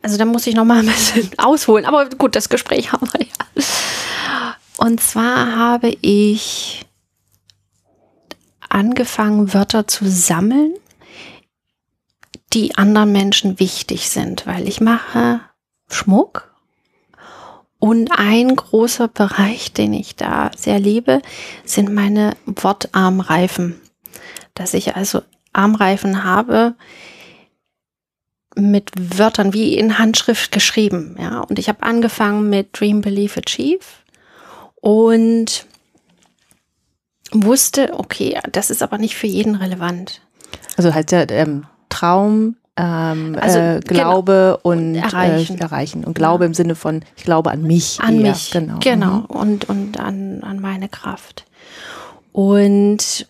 also 0.02 0.16
da 0.16 0.25
muss 0.25 0.47
ich 0.47 0.54
noch 0.54 0.64
mal 0.64 0.80
ein 0.80 0.87
bisschen 0.87 1.30
ausholen, 1.38 1.85
aber 1.85 2.09
gut, 2.11 2.35
das 2.35 2.49
Gespräch 2.49 2.92
haben 2.92 3.09
wir 3.12 3.26
ja. 3.26 4.57
Und 4.78 5.02
zwar 5.02 5.57
habe 5.57 5.95
ich 6.00 6.87
angefangen, 8.69 9.52
Wörter 9.52 9.87
zu 9.87 10.09
sammeln, 10.09 10.75
die 12.54 12.76
anderen 12.76 13.12
Menschen 13.12 13.61
wichtig 13.61 14.09
sind, 14.09 14.47
weil 14.47 14.66
ich 14.66 14.80
mache 14.80 15.40
Schmuck 15.90 16.54
und 17.78 18.11
ein 18.12 18.54
großer 18.54 19.09
Bereich, 19.09 19.73
den 19.73 19.92
ich 19.94 20.14
da 20.14 20.50
sehr 20.56 20.78
liebe, 20.78 21.23
sind 21.64 21.92
meine 21.92 22.37
Wortarmreifen. 22.44 23.80
Dass 24.54 24.75
ich 24.75 24.97
also 24.97 25.23
Armreifen 25.52 26.25
habe 26.25 26.75
mit 28.54 28.90
Wörtern 29.18 29.54
wie 29.54 29.76
in 29.76 29.99
Handschrift 29.99 30.52
geschrieben. 30.52 31.16
Ja, 31.18 31.40
und 31.40 31.59
ich 31.59 31.68
habe 31.68 31.82
angefangen 31.82 32.50
mit 32.50 32.78
Dream, 32.78 33.00
Believe, 33.00 33.40
Achieve 33.40 33.85
und 34.75 35.66
wusste, 37.32 37.94
okay, 37.99 38.38
das 38.52 38.70
ist 38.70 38.82
aber 38.82 38.99
nicht 38.99 39.16
für 39.16 39.26
jeden 39.26 39.54
relevant. 39.54 40.20
Also 40.76 40.94
halt 40.94 41.12
der 41.12 41.30
ähm, 41.30 41.66
Traum, 41.88 42.56
ähm, 42.80 43.37
also, 43.40 43.58
äh, 43.58 43.80
Glaube 43.80 44.58
genau. 44.62 44.75
und 44.75 44.94
erreichen. 44.94 45.58
Äh, 45.58 45.62
erreichen. 45.62 46.04
Und 46.04 46.14
Glaube 46.14 46.44
ja. 46.44 46.49
im 46.49 46.54
Sinne 46.54 46.75
von, 46.75 47.02
ich 47.16 47.25
glaube 47.25 47.50
an 47.50 47.62
mich. 47.62 47.99
An 48.00 48.20
eher. 48.20 48.30
mich, 48.30 48.50
genau. 48.50 48.78
Genau. 48.80 49.16
Mhm. 49.16 49.25
Und, 49.26 49.68
und 49.68 50.00
an, 50.00 50.42
an 50.42 50.60
meine 50.60 50.88
Kraft. 50.88 51.44
Und 52.32 53.26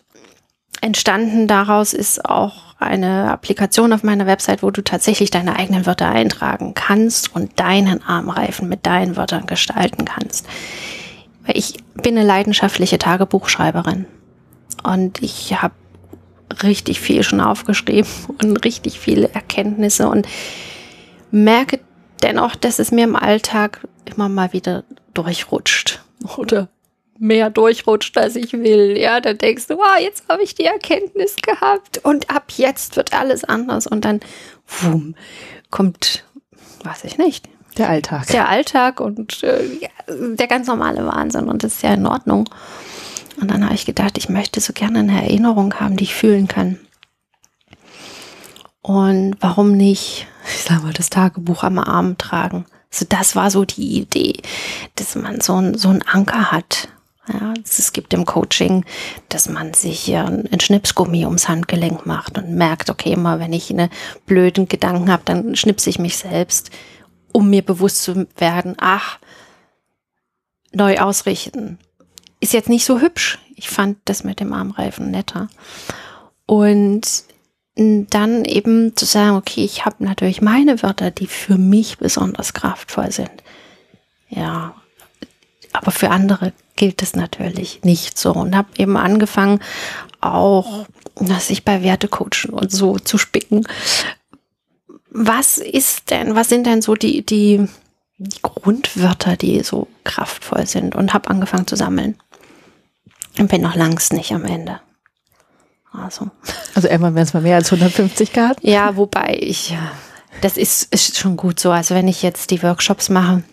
entstanden 0.81 1.47
daraus 1.47 1.93
ist 1.93 2.25
auch 2.25 2.75
eine 2.79 3.31
Applikation 3.31 3.93
auf 3.93 4.03
meiner 4.03 4.25
Website, 4.25 4.63
wo 4.63 4.71
du 4.71 4.81
tatsächlich 4.83 5.29
deine 5.29 5.57
eigenen 5.57 5.85
Wörter 5.85 6.09
eintragen 6.09 6.73
kannst 6.73 7.35
und 7.35 7.59
deinen 7.59 8.03
Armreifen 8.03 8.67
mit 8.69 8.85
deinen 8.85 9.17
Wörtern 9.17 9.45
gestalten 9.45 10.05
kannst. 10.05 10.47
Weil 11.45 11.57
ich 11.57 11.77
bin 11.93 12.17
eine 12.17 12.25
leidenschaftliche 12.25 12.97
Tagebuchschreiberin 12.97 14.05
und 14.83 15.21
ich 15.21 15.61
habe 15.61 15.73
richtig 16.63 16.99
viel 16.99 17.23
schon 17.23 17.41
aufgeschrieben 17.41 18.09
und 18.41 18.63
richtig 18.65 18.99
viele 18.99 19.29
Erkenntnisse 19.33 20.07
und 20.07 20.27
merke 21.31 21.79
dennoch, 22.21 22.55
dass 22.55 22.79
es 22.79 22.91
mir 22.91 23.03
im 23.03 23.15
Alltag 23.15 23.87
immer 24.05 24.29
mal 24.29 24.53
wieder 24.53 24.83
durchrutscht 25.13 26.01
oder 26.37 26.69
mehr 27.21 27.51
durchrutscht, 27.51 28.17
als 28.17 28.35
ich 28.35 28.51
will. 28.53 28.97
Ja, 28.97 29.21
da 29.21 29.33
denkst 29.33 29.67
du, 29.67 29.77
wow, 29.77 29.99
jetzt 29.99 30.27
habe 30.27 30.41
ich 30.41 30.55
die 30.55 30.65
Erkenntnis 30.65 31.35
gehabt 31.35 31.99
und 32.03 32.31
ab 32.31 32.45
jetzt 32.57 32.95
wird 32.95 33.13
alles 33.13 33.43
anders 33.43 33.85
und 33.85 34.05
dann 34.05 34.21
wumm, 34.65 35.15
kommt, 35.69 36.25
weiß 36.83 37.03
ich 37.03 37.19
nicht. 37.19 37.47
Der 37.77 37.89
Alltag. 37.89 38.27
Der 38.27 38.49
Alltag 38.49 38.99
und 38.99 39.43
äh, 39.43 39.63
der 40.07 40.47
ganz 40.47 40.67
normale 40.67 41.05
Wahnsinn 41.05 41.47
und 41.47 41.63
das 41.63 41.75
ist 41.75 41.83
ja 41.83 41.93
in 41.93 42.07
Ordnung. 42.07 42.49
Und 43.41 43.49
dann 43.49 43.65
habe 43.65 43.73
ich 43.73 43.85
gedacht, 43.85 44.17
ich 44.19 44.29
möchte 44.29 44.61
so 44.61 44.71
gerne 44.71 44.99
eine 44.99 45.23
Erinnerung 45.23 45.73
haben, 45.73 45.97
die 45.97 46.03
ich 46.03 46.13
fühlen 46.13 46.47
kann. 46.47 46.79
Und 48.81 49.35
warum 49.39 49.75
nicht, 49.75 50.27
ich 50.45 50.63
sage 50.63 50.83
mal, 50.83 50.93
das 50.93 51.09
Tagebuch 51.09 51.63
am 51.63 51.79
Arm 51.79 52.17
tragen? 52.17 52.65
Also 52.91 53.05
das 53.09 53.35
war 53.35 53.49
so 53.49 53.65
die 53.65 53.99
Idee, 53.99 54.41
dass 54.95 55.15
man 55.15 55.41
so, 55.41 55.55
ein, 55.55 55.77
so 55.77 55.89
einen 55.89 56.03
Anker 56.03 56.51
hat. 56.51 56.89
Ja, 57.31 57.53
es 57.63 57.93
gibt 57.93 58.13
im 58.13 58.25
Coaching, 58.25 58.83
dass 59.29 59.47
man 59.47 59.73
sich 59.73 60.13
ein 60.13 60.59
Schnipsgummi 60.59 61.25
ums 61.25 61.47
Handgelenk 61.47 62.05
macht 62.05 62.37
und 62.37 62.49
merkt, 62.51 62.89
okay, 62.89 63.13
immer 63.13 63.39
wenn 63.39 63.53
ich 63.53 63.71
eine 63.71 63.89
blöden 64.25 64.67
Gedanken 64.67 65.11
habe, 65.11 65.21
dann 65.25 65.55
schnipse 65.55 65.89
ich 65.89 65.99
mich 65.99 66.17
selbst, 66.17 66.71
um 67.31 67.49
mir 67.49 67.61
bewusst 67.61 68.03
zu 68.03 68.27
werden, 68.37 68.75
ach, 68.79 69.19
neu 70.73 70.97
ausrichten, 70.97 71.77
ist 72.41 72.53
jetzt 72.53 72.69
nicht 72.69 72.85
so 72.85 72.99
hübsch. 72.99 73.39
Ich 73.55 73.69
fand 73.69 73.97
das 74.05 74.25
mit 74.25 74.41
dem 74.41 74.51
Armreifen 74.51 75.11
netter. 75.11 75.47
Und 76.45 77.23
dann 77.75 78.43
eben 78.43 78.97
zu 78.97 79.05
sagen, 79.05 79.37
okay, 79.37 79.63
ich 79.63 79.85
habe 79.85 80.03
natürlich 80.03 80.41
meine 80.41 80.83
Wörter, 80.83 81.09
die 81.09 81.27
für 81.27 81.57
mich 81.57 81.97
besonders 81.97 82.53
kraftvoll 82.53 83.11
sind. 83.11 83.31
Ja, 84.29 84.75
aber 85.71 85.91
für 85.91 86.09
andere 86.09 86.51
gilt 86.75 87.01
es 87.01 87.15
natürlich 87.15 87.81
nicht 87.83 88.17
so. 88.17 88.33
Und 88.33 88.55
habe 88.55 88.69
eben 88.77 88.97
angefangen, 88.97 89.61
auch 90.19 90.85
dass 91.15 91.49
ich 91.49 91.63
bei 91.63 91.83
Wertecoachen 91.83 92.51
und 92.51 92.71
so 92.71 92.97
zu 92.97 93.17
spicken. 93.17 93.65
Was 95.09 95.57
ist 95.57 96.09
denn, 96.09 96.35
was 96.35 96.49
sind 96.49 96.65
denn 96.65 96.81
so 96.81 96.95
die, 96.95 97.25
die, 97.25 97.67
die 98.17 98.41
Grundwörter, 98.41 99.37
die 99.37 99.61
so 99.61 99.87
kraftvoll 100.03 100.65
sind? 100.65 100.95
Und 100.95 101.13
habe 101.13 101.29
angefangen 101.29 101.67
zu 101.67 101.75
sammeln. 101.75 102.17
Und 103.37 103.49
bin 103.49 103.61
noch 103.61 103.75
langs 103.75 104.11
nicht 104.11 104.31
am 104.33 104.45
Ende. 104.45 104.79
Also, 105.91 106.29
also 106.75 106.87
irgendwann 106.87 107.15
werden 107.15 107.25
es 107.25 107.33
mal 107.33 107.43
mehr 107.43 107.55
als 107.55 107.71
150 107.71 108.33
Karten. 108.33 108.67
Ja, 108.67 108.95
wobei 108.95 109.37
ich, 109.39 109.75
das 110.41 110.57
ist, 110.57 110.93
ist 110.93 111.17
schon 111.17 111.37
gut 111.37 111.59
so. 111.59 111.71
Also 111.71 111.95
wenn 111.95 112.07
ich 112.07 112.23
jetzt 112.23 112.51
die 112.51 112.63
Workshops 112.63 113.09
mache, 113.09 113.43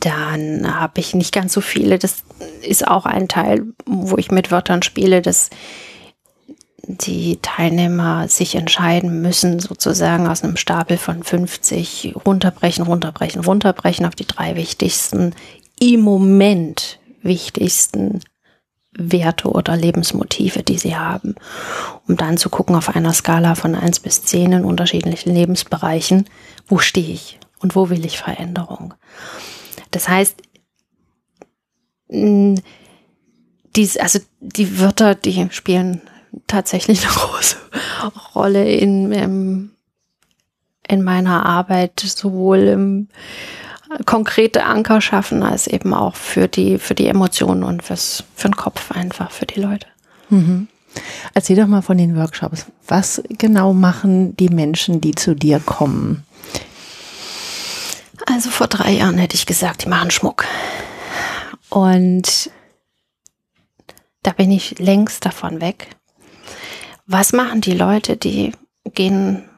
dann 0.00 0.80
habe 0.80 1.00
ich 1.00 1.14
nicht 1.14 1.32
ganz 1.32 1.52
so 1.52 1.60
viele. 1.60 1.98
Das 1.98 2.22
ist 2.62 2.86
auch 2.86 3.04
ein 3.06 3.28
Teil, 3.28 3.66
wo 3.86 4.16
ich 4.16 4.30
mit 4.30 4.50
Wörtern 4.50 4.82
spiele, 4.82 5.20
dass 5.20 5.50
die 6.82 7.38
Teilnehmer 7.42 8.26
sich 8.28 8.54
entscheiden 8.54 9.20
müssen, 9.20 9.60
sozusagen 9.60 10.26
aus 10.26 10.42
einem 10.42 10.56
Stapel 10.56 10.96
von 10.96 11.22
50 11.22 12.14
runterbrechen, 12.26 12.84
runterbrechen, 12.84 13.44
runterbrechen 13.44 14.06
auf 14.06 14.14
die 14.14 14.26
drei 14.26 14.56
wichtigsten, 14.56 15.34
im 15.78 16.00
Moment 16.00 16.98
wichtigsten 17.22 18.20
Werte 18.92 19.48
oder 19.48 19.76
Lebensmotive, 19.76 20.62
die 20.62 20.78
sie 20.78 20.96
haben, 20.96 21.36
um 22.08 22.16
dann 22.16 22.36
zu 22.36 22.50
gucken 22.50 22.74
auf 22.74 22.94
einer 22.94 23.12
Skala 23.12 23.54
von 23.54 23.74
eins 23.74 24.00
bis 24.00 24.22
zehn 24.22 24.52
in 24.52 24.64
unterschiedlichen 24.64 25.32
Lebensbereichen, 25.32 26.28
wo 26.66 26.78
stehe 26.78 27.12
ich 27.12 27.38
und 27.60 27.76
wo 27.76 27.88
will 27.88 28.04
ich 28.04 28.18
Veränderung. 28.18 28.94
Das 29.90 30.08
heißt, 30.08 30.36
dies, 32.10 33.96
also 33.96 34.18
die 34.40 34.80
Wörter, 34.80 35.14
die 35.14 35.48
spielen 35.50 36.00
tatsächlich 36.46 37.04
eine 37.04 37.12
große 37.14 37.56
Rolle 38.34 38.68
in, 38.72 39.12
in, 39.12 39.70
in 40.88 41.02
meiner 41.02 41.46
Arbeit, 41.46 42.00
sowohl 42.00 42.58
im 42.58 43.08
konkrete 44.06 44.64
Anker 44.64 45.00
schaffen, 45.00 45.42
als 45.42 45.66
eben 45.66 45.94
auch 45.94 46.14
für 46.14 46.48
die, 46.48 46.78
für 46.78 46.94
die 46.94 47.06
Emotionen 47.06 47.64
und 47.64 47.82
fürs, 47.82 48.24
für 48.34 48.48
den 48.48 48.56
Kopf 48.56 48.92
einfach, 48.92 49.30
für 49.30 49.46
die 49.46 49.60
Leute. 49.60 49.86
Mhm. 50.28 50.68
Erzähl 51.34 51.56
doch 51.56 51.66
mal 51.66 51.82
von 51.82 51.98
den 51.98 52.16
Workshops. 52.16 52.66
Was 52.86 53.22
genau 53.28 53.72
machen 53.72 54.36
die 54.36 54.48
Menschen, 54.48 55.00
die 55.00 55.14
zu 55.14 55.34
dir 55.34 55.60
kommen? 55.60 56.24
Also 58.26 58.50
vor 58.50 58.66
drei 58.66 58.92
Jahren 58.92 59.18
hätte 59.18 59.36
ich 59.36 59.46
gesagt, 59.46 59.84
die 59.84 59.88
machen 59.88 60.10
Schmuck. 60.10 60.44
Und 61.68 62.50
da 64.22 64.32
bin 64.32 64.50
ich 64.50 64.78
längst 64.78 65.24
davon 65.24 65.60
weg. 65.60 65.88
Was 67.06 67.32
machen 67.32 67.60
die 67.60 67.74
Leute, 67.74 68.16
die 68.16 68.52
gehen 68.94 69.48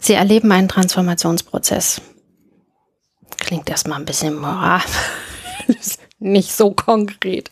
Sie 0.00 0.14
erleben 0.14 0.52
einen 0.52 0.68
Transformationsprozess. 0.68 2.00
Klingt 3.38 3.68
erstmal 3.68 3.98
ein 3.98 4.04
bisschen 4.04 4.44
ah, 4.44 4.80
nicht 6.18 6.52
so 6.52 6.72
konkret. 6.72 7.50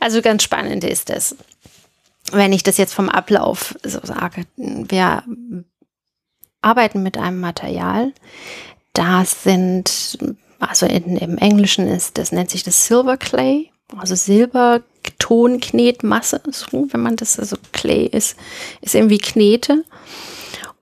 Also 0.00 0.22
ganz 0.22 0.42
spannend 0.42 0.84
ist 0.84 1.10
es, 1.10 1.36
wenn 2.32 2.52
ich 2.52 2.62
das 2.62 2.76
jetzt 2.76 2.94
vom 2.94 3.08
Ablauf 3.08 3.74
so 3.82 3.98
sage. 4.02 4.44
Wir 4.56 5.24
arbeiten 6.60 7.02
mit 7.02 7.16
einem 7.16 7.40
Material, 7.40 8.12
das 8.92 9.44
sind, 9.44 10.18
also 10.58 10.84
in, 10.86 11.16
im 11.16 11.38
Englischen 11.38 11.88
ist, 11.88 12.18
das 12.18 12.32
nennt 12.32 12.50
sich 12.50 12.64
das 12.64 12.86
Silver 12.86 13.16
Clay, 13.16 13.70
also 13.96 14.14
Silbertonknetmasse, 14.14 16.42
so, 16.50 16.86
wenn 16.90 17.00
man 17.00 17.16
das, 17.16 17.38
also 17.38 17.56
Clay 17.72 18.04
ist, 18.06 18.36
ist 18.80 18.94
irgendwie 18.94 19.18
Knete. 19.18 19.84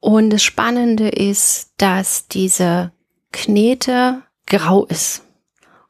Und 0.07 0.31
das 0.31 0.45
Spannende 0.45 1.09
ist, 1.09 1.73
dass 1.79 2.29
diese 2.29 2.93
Knete 3.33 4.23
grau 4.47 4.85
ist 4.85 5.23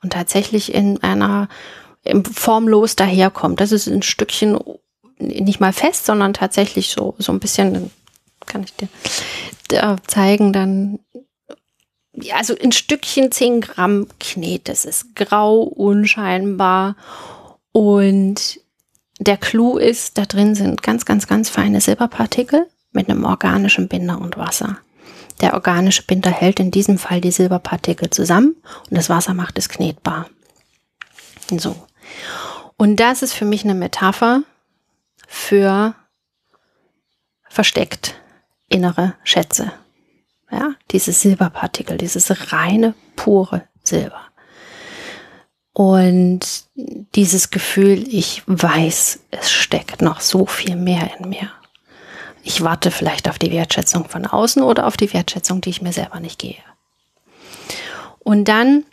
und 0.03 0.15
tatsächlich 0.15 0.73
in 0.73 1.03
einer 1.03 1.51
formlos 2.33 2.97
daherkommt. 2.97 3.61
Das 3.61 3.73
ist 3.73 3.87
ein 3.89 4.01
Stückchen 4.01 4.59
nicht 5.19 5.61
mal 5.61 5.75
fest, 5.75 6.07
sondern 6.07 6.33
tatsächlich 6.33 6.89
so, 6.89 7.15
so 7.19 7.31
ein 7.31 7.41
bisschen, 7.41 7.91
kann 8.47 8.65
ich 8.65 8.73
dir 9.69 9.99
zeigen, 10.07 10.55
dann 10.55 10.99
also 12.33 12.55
ein 12.59 12.73
Stückchen 12.73 13.31
10 13.31 13.61
Gramm 13.61 14.07
Knet. 14.19 14.71
Das 14.71 14.87
ist 14.87 15.15
grau, 15.15 15.59
unscheinbar. 15.61 16.97
Und 17.71 18.61
der 19.19 19.37
Clou 19.37 19.77
ist, 19.77 20.17
da 20.17 20.25
drin 20.25 20.55
sind 20.55 20.83
ganz, 20.83 21.05
ganz, 21.05 21.27
ganz 21.27 21.51
feine 21.51 21.83
Silberpartikel 21.83 22.67
mit 22.97 23.09
einem 23.09 23.25
organischen 23.25 23.87
Binder 23.87 24.21
und 24.21 24.37
Wasser. 24.37 24.79
Der 25.41 25.55
organische 25.55 26.03
Binder 26.03 26.31
hält 26.31 26.59
in 26.59 26.73
diesem 26.73 26.99
Fall 26.99 27.21
die 27.21 27.31
Silberpartikel 27.31 28.11
zusammen 28.11 28.57
und 28.91 28.97
das 28.97 29.09
Wasser 29.09 29.35
macht 29.35 29.59
es 29.59 29.69
knetbar. 29.69 30.27
So. 31.51 31.77
Und 32.77 32.97
das 32.97 33.23
ist 33.23 33.35
für 33.35 33.45
mich 33.45 33.65
eine 33.65 33.75
Metapher 33.75 34.43
für 35.29 35.95
versteckt 37.49 38.15
innere 38.69 39.15
Schätze. 39.23 39.73
Ja, 40.51 40.75
diese 40.91 41.13
Silberpartikel, 41.13 41.99
dieses 41.99 42.53
reine, 42.53 42.95
pure 43.15 43.63
Silber. 43.83 44.21
Und 45.73 46.65
dieses 47.15 47.51
Gefühl, 47.51 48.07
ich 48.09 48.43
weiß, 48.47 49.21
es 49.31 49.51
steckt 49.51 50.01
noch 50.01 50.21
so 50.21 50.47
viel 50.47 50.77
mehr 50.77 51.11
in 51.19 51.29
mir. 51.29 51.51
Ich 52.47 52.63
warte 52.63 52.93
vielleicht 52.93 53.29
auf 53.29 53.41
die 53.41 53.51
Wertschätzung 53.51 54.09
von 54.09 54.25
außen 54.25 54.63
oder 54.63 54.87
auf 54.87 54.97
die 54.97 55.13
Wertschätzung, 55.13 55.61
die 55.61 55.71
ich 55.71 55.83
mir 55.83 55.93
selber 55.93 56.21
nicht 56.21 56.39
gehe. 56.39 56.55
Und 58.21 58.45
dann 58.47 58.85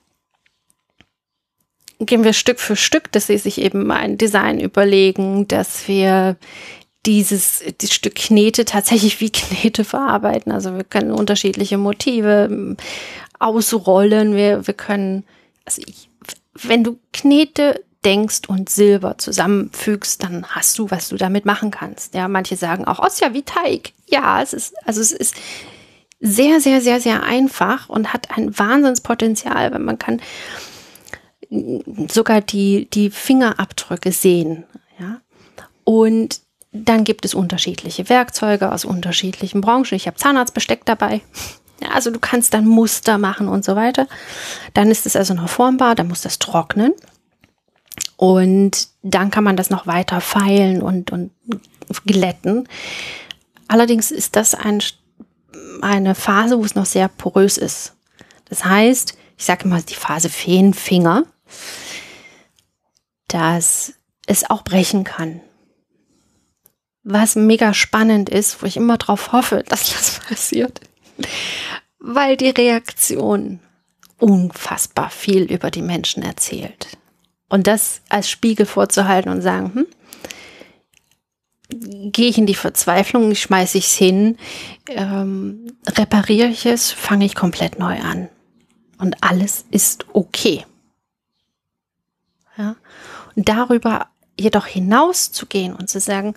gehen 2.00 2.24
wir 2.24 2.34
Stück 2.34 2.60
für 2.60 2.76
Stück, 2.76 3.12
dass 3.12 3.28
sie 3.28 3.38
sich 3.38 3.62
eben 3.62 3.92
ein 3.92 4.18
Design 4.18 4.60
überlegen, 4.60 5.48
dass 5.48 5.88
wir 5.88 6.36
dieses 7.06 7.64
die 7.80 7.88
Stück 7.88 8.16
Knete 8.16 8.66
tatsächlich 8.66 9.22
wie 9.22 9.30
Knete 9.30 9.84
verarbeiten. 9.84 10.52
Also 10.52 10.76
wir 10.76 10.84
können 10.84 11.12
unterschiedliche 11.12 11.78
Motive 11.78 12.50
ähm, 12.50 12.78
ausrollen. 13.38 14.36
Wir, 14.36 14.66
wir 14.66 14.74
können, 14.74 15.26
also 15.64 15.84
ich, 15.86 16.10
wenn 16.56 16.84
du 16.84 16.98
Knete 17.12 17.84
denkst 18.06 18.42
und 18.48 18.70
Silber 18.70 19.18
zusammenfügst, 19.18 20.24
dann 20.24 20.46
hast 20.48 20.78
du, 20.80 20.92
was 20.92 21.10
du 21.10 21.16
damit 21.16 21.46
machen 21.46 21.72
kannst. 21.72 22.14
Ja, 22.14 22.28
manche 22.28 22.56
sagen 22.56 22.86
auch, 22.86 23.00
oh, 23.00 23.10
ja 23.20 23.34
wie 23.34 23.44
Teig. 23.44 23.94
Ja, 24.08 24.42
es 24.42 24.54
ist, 24.54 24.76
also 24.86 25.02
es 25.02 25.12
ist 25.12 25.36
sehr, 26.20 26.60
sehr, 26.62 26.82
sehr, 26.82 27.00
sehr 27.00 27.24
einfach 27.24 27.90
und 27.90 28.14
hat 28.14 28.38
ein 28.38 28.58
Wahnsinnspotenzial, 28.58 29.72
weil 29.72 29.80
man 29.80 30.00
kann 30.00 30.22
sogar 32.10 32.42
die, 32.42 32.88
die 32.92 33.10
Fingerabdrücke 33.10 34.12
sehen. 34.12 34.64
Ja, 35.00 35.22
und 35.84 36.42
dann 36.72 37.04
gibt 37.04 37.26
es 37.26 37.36
unterschiedliche 37.36 38.10
Werkzeuge 38.10 38.72
aus 38.72 38.84
unterschiedlichen 38.84 39.62
Branchen. 39.62 39.94
Ich 39.94 40.08
habe 40.08 40.18
Zahnarztbesteck 40.18 40.86
dabei. 40.86 41.22
Ja, 41.82 41.90
also 41.90 42.10
du 42.10 42.20
kannst 42.20 42.54
dann 42.54 42.66
Muster 42.66 43.18
machen 43.18 43.48
und 43.48 43.64
so 43.64 43.76
weiter. 43.76 44.08
Dann 44.74 44.90
ist 44.90 45.06
es 45.06 45.16
also 45.16 45.34
noch 45.34 45.50
formbar, 45.50 45.96
dann 45.96 46.08
muss 46.08 46.22
das 46.22 46.40
trocknen. 46.40 46.94
Und 48.24 48.88
dann 49.02 49.32
kann 49.32 49.44
man 49.44 49.58
das 49.58 49.70
noch 49.70 49.86
weiter 49.86 50.22
feilen 50.22 50.82
und, 50.82 51.12
und 51.12 51.32
glätten. 52.06 52.70
Allerdings 53.68 54.12
ist 54.12 54.38
das 54.38 54.56
ein, 54.56 54.82
eine 55.82 56.16
Phase, 56.16 56.58
wo 56.58 56.64
es 56.64 56.76
noch 56.76 56.86
sehr 56.86 57.10
porös 57.10 57.58
ist. 57.58 57.96
Das 58.46 58.64
heißt, 58.64 59.18
ich 59.38 59.44
sage 59.44 59.68
mal 59.68 59.82
die 59.82 59.96
Phase 59.96 60.30
Feenfinger, 60.30 61.26
dass 63.28 63.94
es 64.26 64.50
auch 64.50 64.64
brechen 64.64 65.04
kann 65.04 65.42
was 67.04 67.36
mega 67.36 67.74
spannend 67.74 68.30
ist, 68.30 68.62
wo 68.62 68.66
ich 68.66 68.78
immer 68.78 68.98
drauf 68.98 69.32
hoffe, 69.32 69.64
dass 69.68 69.92
das 69.94 70.20
passiert, 70.28 70.82
weil 72.00 72.38
die 72.38 72.50
Reaktion 72.50 73.60
unfassbar 74.18 75.10
viel 75.10 75.44
über 75.44 75.70
die 75.70 75.82
Menschen 75.82 76.24
erzählt. 76.24 76.98
Und 77.54 77.68
das 77.68 78.02
als 78.10 78.32
Spiegel 78.32 78.66
vorzuhalten 78.66 79.32
und 79.32 79.44
sagen, 79.44 79.86
hm, 81.70 82.12
gehe 82.12 82.28
ich 82.28 82.40
in 82.40 82.48
die 82.48 82.56
Verzweiflung, 82.56 83.36
schmeiße 83.36 83.78
ich 83.78 83.86
es 83.86 83.94
hin, 83.94 84.40
ähm, 84.88 85.68
repariere 85.88 86.48
ich 86.48 86.66
es, 86.66 86.92
fange 86.92 87.26
ich 87.26 87.36
komplett 87.36 87.78
neu 87.78 88.00
an. 88.00 88.28
Und 88.98 89.24
alles 89.24 89.66
ist 89.70 90.08
okay. 90.14 90.66
Ja? 92.58 92.76
Und 93.36 93.48
darüber 93.48 94.08
jedoch 94.36 94.66
hinauszugehen 94.66 95.76
und 95.76 95.92
zu 95.92 96.00
sagen, 96.00 96.34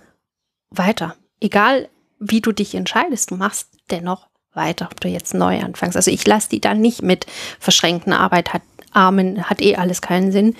weiter. 0.68 1.16
Egal, 1.40 1.88
wie 2.18 2.42
du 2.42 2.52
dich 2.52 2.74
entscheidest, 2.74 3.30
du 3.30 3.36
machst 3.36 3.70
dennoch 3.90 4.26
weiter, 4.52 4.90
ob 4.92 5.00
du 5.00 5.08
jetzt 5.08 5.32
neu 5.32 5.60
anfängst. 5.60 5.96
Also 5.96 6.10
ich 6.10 6.26
lasse 6.26 6.50
die 6.50 6.60
dann 6.60 6.82
nicht 6.82 7.00
mit 7.00 7.24
verschränkten 7.58 8.12
Arbeit 8.12 8.52
hat, 8.52 8.60
Armen 8.92 9.48
hat 9.48 9.62
eh 9.62 9.76
alles 9.76 10.02
keinen 10.02 10.30
Sinn. 10.30 10.54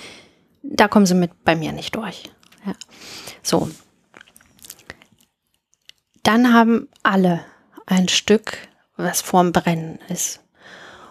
Da 0.69 0.89
kommen 0.89 1.07
sie 1.07 1.15
mit 1.15 1.45
bei 1.45 1.57
mir 1.57 1.73
nicht 1.73 1.95
durch. 1.97 2.25
Ja. 2.65 2.73
So. 3.43 3.71
Dann 6.23 6.53
haben 6.53 6.89
alle 7.03 7.45
ein 7.87 8.09
Stück, 8.09 8.59
was 8.97 9.21
vorm 9.21 9.53
Brennen 9.53 9.99
ist. 10.09 10.41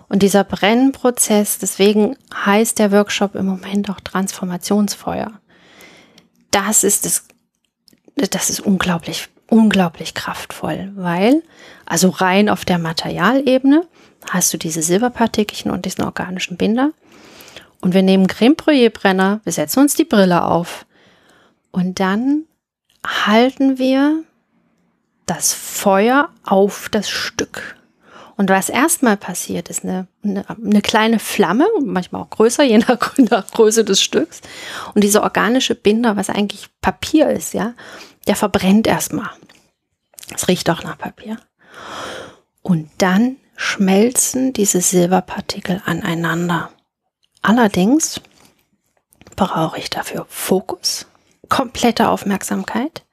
Und 0.08 0.22
dieser 0.22 0.44
Brennprozess, 0.44 1.58
deswegen 1.58 2.16
heißt 2.34 2.80
der 2.80 2.92
Workshop 2.92 3.36
im 3.36 3.46
Moment 3.46 3.90
auch 3.90 4.00
Transformationsfeuer. 4.02 5.40
Das 6.52 6.84
ist 6.84 7.06
das 7.06 7.26
das 8.16 8.50
ist 8.50 8.62
unglaublich, 8.62 9.28
unglaublich 9.50 10.14
kraftvoll, 10.14 10.92
weil, 10.96 11.44
also 11.86 12.10
rein 12.10 12.50
auf 12.50 12.66
der 12.66 12.80
Materialebene 12.80 13.86
hast 14.30 14.54
du 14.54 14.58
diese 14.58 14.82
Silberpartikelchen 14.82 15.72
und 15.72 15.86
diesen 15.86 16.04
organischen 16.04 16.58
Binder. 16.58 16.92
Und 17.82 17.94
wir 17.94 18.04
nehmen 18.04 18.28
Creme 18.28 18.56
Brûlée 18.56 18.90
Brenner, 18.90 19.42
wir 19.44 19.52
setzen 19.52 19.80
uns 19.80 19.96
die 19.96 20.06
Brille 20.06 20.44
auf 20.44 20.86
und 21.72 22.00
dann 22.00 22.46
halten 23.06 23.78
wir 23.78 24.24
das 25.26 25.54
Feuer 25.54 26.30
auf 26.44 26.90
das 26.90 27.10
Stück. 27.10 27.76
Und 28.38 28.50
was 28.50 28.70
erstmal 28.70 29.16
passiert, 29.16 29.70
ist 29.70 29.84
eine, 29.84 30.08
eine, 30.24 30.46
eine, 30.50 30.82
kleine 30.82 31.20
Flamme, 31.20 31.68
manchmal 31.82 32.22
auch 32.22 32.30
größer, 32.30 32.64
je 32.64 32.80
nach, 32.80 33.18
nach 33.18 33.50
Größe 33.52 33.86
des 33.86 34.02
Stücks. 34.02 34.42
Und 34.94 35.04
dieser 35.04 35.24
organische 35.24 35.76
Binder, 35.76 36.18
was 36.18 36.30
eigentlich 36.30 36.68
Papier 36.82 37.30
ist, 37.30 37.54
ja, 37.54 37.74
der 38.28 38.36
verbrennt 38.36 38.88
erstmal. 38.88 39.30
Es 40.34 40.48
riecht 40.48 40.70
auch 40.70 40.84
nach 40.84 40.98
Papier. 40.98 41.38
Und 42.62 42.90
dann 42.98 43.38
schmelzen 43.56 44.52
diese 44.52 44.82
Silberpartikel 44.82 45.82
aneinander. 45.86 46.72
Allerdings 47.48 48.22
brauche 49.36 49.78
ich 49.78 49.92
dafür 49.92 50.26
Fokus, 50.28 51.06
komplette 51.48 52.10
Aufmerksamkeit 52.10 53.06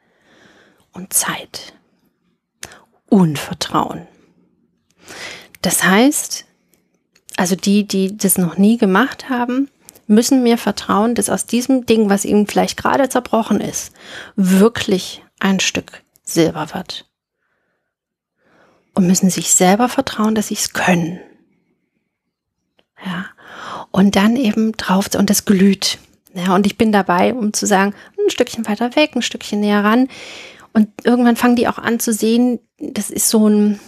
und 0.95 1.13
Zeit 1.13 1.75
und 3.11 3.39
Vertrauen. 3.39 4.09
Das 5.61 5.85
heißt, 5.85 6.47
also 7.37 7.57
die, 7.57 7.87
die 7.87 8.17
das 8.17 8.39
noch 8.39 8.57
nie 8.57 8.79
gemacht 8.79 9.29
haben, 9.29 9.69
müssen 10.07 10.43
mir 10.43 10.57
vertrauen, 10.57 11.15
dass 11.15 11.29
aus 11.29 11.45
diesem 11.45 11.85
Ding, 11.85 12.09
was 12.09 12.25
ihnen 12.25 12.47
vielleicht 12.47 12.79
gerade 12.79 13.11
zerbrochen 13.11 13.61
ist, 13.61 13.93
wirklich 14.35 15.23
ein 15.41 15.61
Stück 15.61 16.03
Silber 16.23 16.73
wird. 16.73 17.07
Und 18.95 19.07
müssen 19.07 19.29
sich 19.29 19.53
selber 19.53 19.91
vertrauen, 19.91 20.35
dass 20.35 20.49
sie 20.49 20.55
es 20.55 20.73
können. 20.73 21.21
Ja. 23.05 23.27
Und 23.93 24.17
dann 24.17 24.37
eben 24.37 24.73
drauf, 24.73 25.11
und 25.17 25.31
das 25.31 25.45
glüht. 25.45 25.99
Ja, 26.35 26.55
und 26.55 26.67
ich 26.67 26.79
bin 26.79 26.93
dabei, 26.93 27.35
um 27.35 27.53
zu 27.53 27.67
sagen, 27.67 27.95
ein 28.19 28.31
Stückchen 28.31 28.67
weiter 28.67 28.97
weg, 28.97 29.15
ein 29.15 29.23
Stückchen 29.23 29.61
näher 29.61 29.85
ran. 29.85 30.09
Und 30.73 30.89
irgendwann 31.05 31.37
fangen 31.37 31.57
die 31.57 31.69
auch 31.69 31.79
an 31.79 32.01
zu 32.01 32.13
sehen, 32.13 32.59
das 32.79 33.11
ist 33.11 33.29
so 33.29 33.49
ein, 33.49 33.79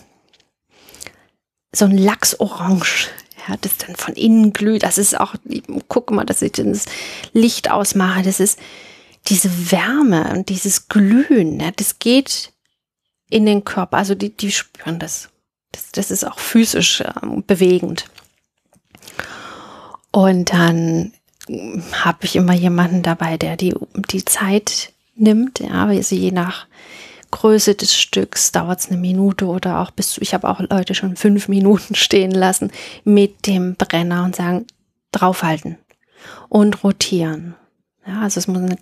so 1.74 1.86
ein 1.86 1.96
Lachsorange, 1.96 3.08
ja, 3.48 3.56
das 3.60 3.78
dann 3.78 3.96
von 3.96 4.14
innen 4.14 4.52
glüht. 4.52 4.82
Das 4.82 4.98
ist 4.98 5.18
auch, 5.18 5.34
guck 5.88 6.10
mal, 6.10 6.24
dass 6.24 6.42
ich 6.42 6.52
das 6.52 6.84
Licht 7.32 7.70
ausmache. 7.70 8.22
Das 8.22 8.40
ist 8.40 8.58
diese 9.26 9.70
Wärme 9.70 10.30
und 10.34 10.50
dieses 10.50 10.88
Glühen. 10.88 11.60
Ja, 11.60 11.70
das 11.70 11.98
geht 11.98 12.52
in 13.30 13.46
den 13.46 13.64
Körper. 13.64 13.96
Also 13.96 14.14
die, 14.14 14.36
die 14.36 14.52
spüren 14.52 14.98
das. 14.98 15.30
Das, 15.72 15.90
das 15.92 16.10
ist 16.10 16.24
auch 16.24 16.38
physisch 16.38 17.02
ähm, 17.22 17.42
bewegend. 17.44 18.04
Und 20.14 20.52
dann 20.52 21.12
habe 22.04 22.18
ich 22.20 22.36
immer 22.36 22.52
jemanden 22.52 23.02
dabei, 23.02 23.36
der 23.36 23.56
die, 23.56 23.74
die 24.12 24.24
Zeit 24.24 24.92
nimmt. 25.16 25.58
Ja, 25.58 25.86
also 25.86 26.14
je 26.14 26.30
nach 26.30 26.68
Größe 27.32 27.74
des 27.74 27.96
Stücks 27.96 28.52
dauert 28.52 28.78
es 28.78 28.88
eine 28.88 28.96
Minute 28.96 29.46
oder 29.46 29.80
auch 29.80 29.90
bis 29.90 30.10
zu, 30.10 30.22
ich 30.22 30.32
habe 30.32 30.48
auch 30.48 30.60
Leute 30.60 30.94
schon 30.94 31.16
fünf 31.16 31.48
Minuten 31.48 31.94
stehen 31.96 32.30
lassen 32.30 32.70
mit 33.02 33.48
dem 33.48 33.74
Brenner 33.74 34.22
und 34.22 34.36
sagen, 34.36 34.68
draufhalten 35.10 35.78
und 36.48 36.84
rotieren. 36.84 37.56
Ja, 38.06 38.20
also 38.20 38.38
es 38.38 38.46
muss 38.46 38.58
eine, 38.58 38.78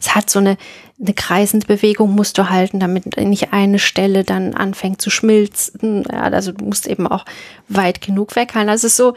es 0.00 0.16
hat 0.16 0.28
so 0.28 0.40
eine, 0.40 0.56
eine 1.00 1.14
kreisende 1.14 1.68
Bewegung 1.68 2.16
musst 2.16 2.36
du 2.36 2.50
halten, 2.50 2.80
damit 2.80 3.16
nicht 3.16 3.52
eine 3.52 3.78
Stelle 3.78 4.24
dann 4.24 4.54
anfängt 4.54 5.00
zu 5.00 5.10
schmilzen. 5.10 6.02
Ja, 6.10 6.22
also 6.22 6.50
du 6.50 6.64
musst 6.64 6.88
eben 6.88 7.06
auch 7.06 7.24
weit 7.68 8.00
genug 8.00 8.34
weghalten. 8.34 8.70
Also 8.70 8.88
es 8.88 8.94
ist 8.94 8.96
so, 8.96 9.14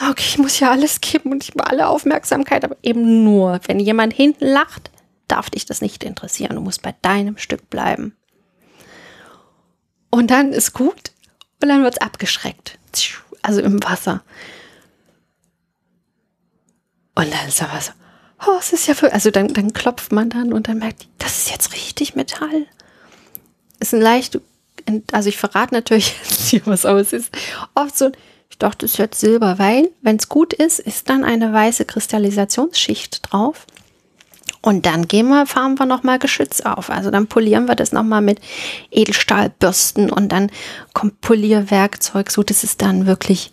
okay, 0.00 0.24
ich 0.26 0.38
muss 0.38 0.60
ja 0.60 0.70
alles 0.70 1.00
geben 1.00 1.32
und 1.32 1.42
ich 1.42 1.50
habe 1.50 1.66
alle 1.66 1.88
Aufmerksamkeit, 1.88 2.64
aber 2.64 2.76
eben 2.82 3.24
nur, 3.24 3.60
wenn 3.66 3.80
jemand 3.80 4.12
hinten 4.12 4.46
lacht, 4.46 4.90
darf 5.28 5.50
dich 5.50 5.64
das 5.64 5.80
nicht 5.80 6.04
interessieren. 6.04 6.56
Du 6.56 6.62
musst 6.62 6.82
bei 6.82 6.94
deinem 7.02 7.38
Stück 7.38 7.68
bleiben. 7.70 8.16
Und 10.10 10.30
dann 10.30 10.52
ist 10.52 10.72
gut 10.72 11.12
und 11.62 11.68
dann 11.68 11.82
wird 11.82 11.94
es 11.94 12.00
abgeschreckt. 12.00 12.78
Also 13.42 13.60
im 13.60 13.82
Wasser. 13.82 14.22
Und 17.14 17.32
dann 17.32 17.48
ist 17.48 17.62
aber 17.62 17.80
so, 17.80 17.92
oh, 18.46 18.56
es 18.58 18.72
ist 18.72 18.86
ja 18.86 18.94
für, 18.94 19.12
also 19.12 19.30
dann, 19.30 19.48
dann 19.48 19.72
klopft 19.72 20.12
man 20.12 20.30
dann 20.30 20.52
und 20.52 20.68
dann 20.68 20.78
merkt, 20.78 21.08
das 21.18 21.38
ist 21.38 21.50
jetzt 21.50 21.72
richtig 21.72 22.14
Metall. 22.14 22.66
Ist 23.80 23.94
ein 23.94 24.00
leicht, 24.00 24.38
also 25.12 25.28
ich 25.28 25.38
verrate 25.38 25.74
natürlich 25.74 26.14
jetzt 26.22 26.48
hier 26.48 26.62
was, 26.66 26.84
aber 26.84 27.00
es 27.00 27.12
ist 27.12 27.30
oft 27.74 27.96
so, 27.96 28.08
ich 28.08 28.14
dachte, 28.58 28.86
das 28.86 28.96
jetzt 28.96 29.20
Silber, 29.20 29.58
weil, 29.58 29.90
wenn 30.02 30.16
es 30.16 30.28
gut 30.28 30.52
ist, 30.52 30.78
ist 30.78 31.08
dann 31.08 31.24
eine 31.24 31.52
weiße 31.52 31.84
Kristallisationsschicht 31.84 33.32
drauf. 33.32 33.66
Und 34.62 34.86
dann 34.86 35.06
gehen 35.06 35.28
wir, 35.28 35.46
fahren 35.46 35.78
wir 35.78 35.86
nochmal 35.86 36.18
Geschütz 36.18 36.60
auf. 36.60 36.90
Also 36.90 37.10
dann 37.10 37.28
polieren 37.28 37.66
wir 37.66 37.76
das 37.76 37.92
nochmal 37.92 38.20
mit 38.20 38.40
Edelstahlbürsten 38.90 40.10
und 40.10 40.32
dann 40.32 40.50
kommt 40.92 41.20
Polierwerkzeug, 41.20 42.30
so 42.30 42.42
dass 42.42 42.64
es 42.64 42.76
dann 42.76 43.06
wirklich 43.06 43.52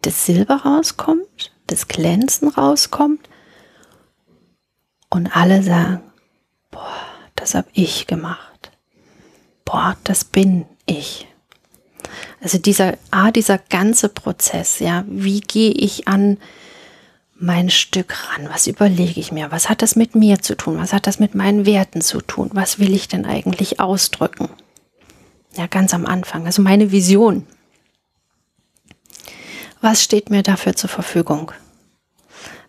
das 0.00 0.26
Silber 0.26 0.62
rauskommt, 0.64 1.52
das 1.68 1.86
Glänzen 1.86 2.48
rauskommt. 2.48 3.28
Und 5.10 5.36
alle 5.36 5.62
sagen, 5.62 6.02
boah, 6.70 6.90
das 7.36 7.54
habe 7.54 7.68
ich 7.72 8.06
gemacht. 8.06 8.72
Boah, 9.64 9.96
das 10.04 10.24
bin 10.24 10.64
ich. 10.86 11.28
Also 12.40 12.58
dieser, 12.58 12.96
ah, 13.10 13.30
dieser 13.30 13.58
ganze 13.58 14.08
Prozess, 14.08 14.78
ja, 14.78 15.04
wie 15.08 15.40
gehe 15.40 15.72
ich 15.72 16.08
an 16.08 16.38
mein 17.34 17.70
Stück 17.70 18.14
ran? 18.28 18.48
Was 18.50 18.66
überlege 18.66 19.18
ich 19.18 19.32
mir? 19.32 19.50
Was 19.50 19.68
hat 19.68 19.82
das 19.82 19.96
mit 19.96 20.14
mir 20.14 20.40
zu 20.40 20.56
tun? 20.56 20.78
Was 20.78 20.92
hat 20.92 21.06
das 21.06 21.18
mit 21.18 21.34
meinen 21.34 21.66
Werten 21.66 22.00
zu 22.00 22.20
tun? 22.20 22.50
Was 22.52 22.78
will 22.78 22.94
ich 22.94 23.08
denn 23.08 23.26
eigentlich 23.26 23.80
ausdrücken? 23.80 24.48
Ja, 25.56 25.66
ganz 25.66 25.92
am 25.92 26.06
Anfang. 26.06 26.46
Also 26.46 26.62
meine 26.62 26.92
Vision. 26.92 27.46
Was 29.80 30.04
steht 30.04 30.30
mir 30.30 30.44
dafür 30.44 30.76
zur 30.76 30.88
Verfügung? 30.88 31.50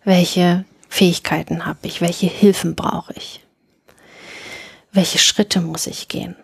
Welche 0.03 0.65
Fähigkeiten 0.89 1.65
habe 1.65 1.79
ich? 1.83 2.01
Welche 2.01 2.25
Hilfen 2.25 2.75
brauche 2.75 3.13
ich? 3.13 3.45
Welche 4.91 5.19
Schritte 5.19 5.61
muss 5.61 5.87
ich 5.87 6.07
gehen? 6.07 6.35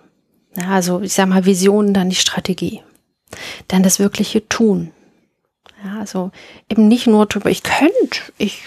Ja, 0.56 0.70
also 0.70 1.02
ich 1.02 1.14
sage 1.14 1.30
mal 1.30 1.46
Visionen, 1.46 1.94
dann 1.94 2.10
die 2.10 2.16
Strategie. 2.16 2.82
Dann 3.68 3.84
das 3.84 4.00
wirkliche 4.00 4.48
Tun. 4.50 4.92
Ja, 5.84 6.00
also 6.00 6.32
eben 6.70 6.88
nicht 6.88 7.08
nur 7.08 7.26
drüber, 7.26 7.50
ich 7.50 7.64
könnte, 7.64 8.22
ich 8.38 8.64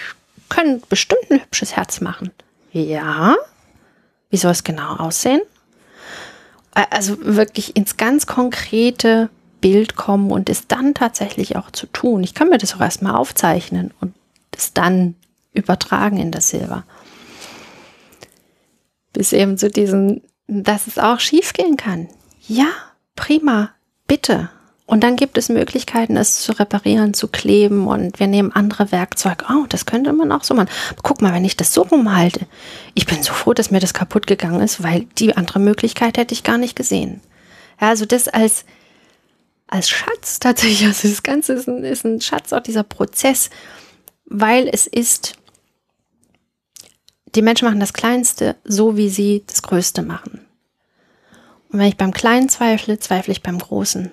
könnte 0.49 0.87
bestimmt 0.89 1.31
ein 1.31 1.43
hübsches 1.43 1.77
Herz 1.77 2.01
machen. 2.01 2.31
Ja. 2.73 3.37
Wie 4.31 4.37
soll 4.39 4.53
es 4.53 4.65
genau 4.65 4.97
aussehen? 4.97 5.43
Also 6.73 7.19
wirklich 7.21 7.77
ins 7.77 7.99
ganz 7.99 8.27
konkrete 8.27 9.29
Bild 9.61 9.95
kommen 9.95 10.31
und 10.31 10.49
es 10.49 10.67
dann 10.69 10.95
tatsächlich 10.95 11.57
auch 11.57 11.71
zu 11.71 11.87
tun. 11.87 12.23
Ich 12.23 12.35
kann 12.35 12.49
mir 12.49 12.59
das 12.59 12.75
auch 12.75 12.81
erstmal 12.81 13.15
aufzeichnen 13.15 13.93
und 14.01 14.15
es 14.51 14.73
dann 14.73 15.15
übertragen 15.53 16.17
in 16.19 16.31
das 16.31 16.49
Silber. 16.49 16.85
Bis 19.13 19.35
eben 19.35 19.59
zu 19.59 19.71
diesen, 19.71 20.23
dass 20.47 20.87
es 20.87 20.99
auch 20.99 21.21
schief 21.21 21.53
gehen 21.53 21.77
kann. 21.77 22.09
Ja, 22.47 22.69
prima, 23.17 23.71
bitte. 24.13 24.51
Und 24.85 25.01
dann 25.05 25.17
gibt 25.17 25.39
es 25.39 25.49
Möglichkeiten, 25.49 26.19
es 26.19 26.43
zu 26.43 26.53
reparieren, 26.53 27.15
zu 27.15 27.29
kleben 27.29 27.87
und 27.87 28.21
wir 28.21 28.27
nehmen 28.27 28.53
andere 28.53 28.93
Werkzeuge. 28.93 29.47
Oh, 29.49 29.65
das 29.71 29.87
könnte 29.87 30.13
man 30.13 30.31
auch 30.33 30.45
so 30.45 30.53
machen. 30.53 30.69
Guck 31.03 31.23
mal, 31.23 31.33
wenn 31.33 31.47
ich 31.47 31.57
das 31.57 31.73
so 31.73 31.81
rumhalte. 31.81 32.47
Ich 32.93 33.07
bin 33.07 33.23
so 33.23 33.33
froh, 33.33 33.55
dass 33.55 33.71
mir 33.71 33.81
das 33.81 33.95
kaputt 33.95 34.27
gegangen 34.27 34.61
ist, 34.61 34.83
weil 34.83 35.07
die 35.17 35.35
andere 35.35 35.61
Möglichkeit 35.61 36.19
hätte 36.19 36.35
ich 36.35 36.45
gar 36.45 36.59
nicht 36.59 36.77
gesehen. 36.77 37.23
Ja, 37.81 37.89
also 37.89 38.05
das 38.05 38.29
als, 38.29 38.67
als 39.67 39.89
Schatz 39.89 40.41
tatsächlich, 40.41 40.85
also 40.85 41.09
das 41.09 41.23
Ganze 41.23 41.55
ist 41.55 41.67
ein, 41.67 41.83
ist 41.83 42.05
ein 42.05 42.21
Schatz, 42.21 42.53
auch 42.53 42.61
dieser 42.61 42.83
Prozess, 42.83 43.49
weil 44.27 44.69
es 44.71 44.87
ist, 44.87 45.37
die 47.35 47.41
Menschen 47.41 47.67
machen 47.67 47.81
das 47.81 47.95
Kleinste 47.95 48.57
so, 48.63 48.99
wie 48.99 49.09
sie 49.09 49.43
das 49.47 49.63
Größte 49.63 50.03
machen. 50.03 50.45
Und 51.73 51.79
wenn 51.79 51.89
ich 51.89 51.97
beim 51.97 52.13
Kleinen 52.13 52.51
zweifle, 52.51 52.99
zweifle 52.99 53.33
ich 53.33 53.43
beim 53.43 53.59
Großen. 53.59 54.13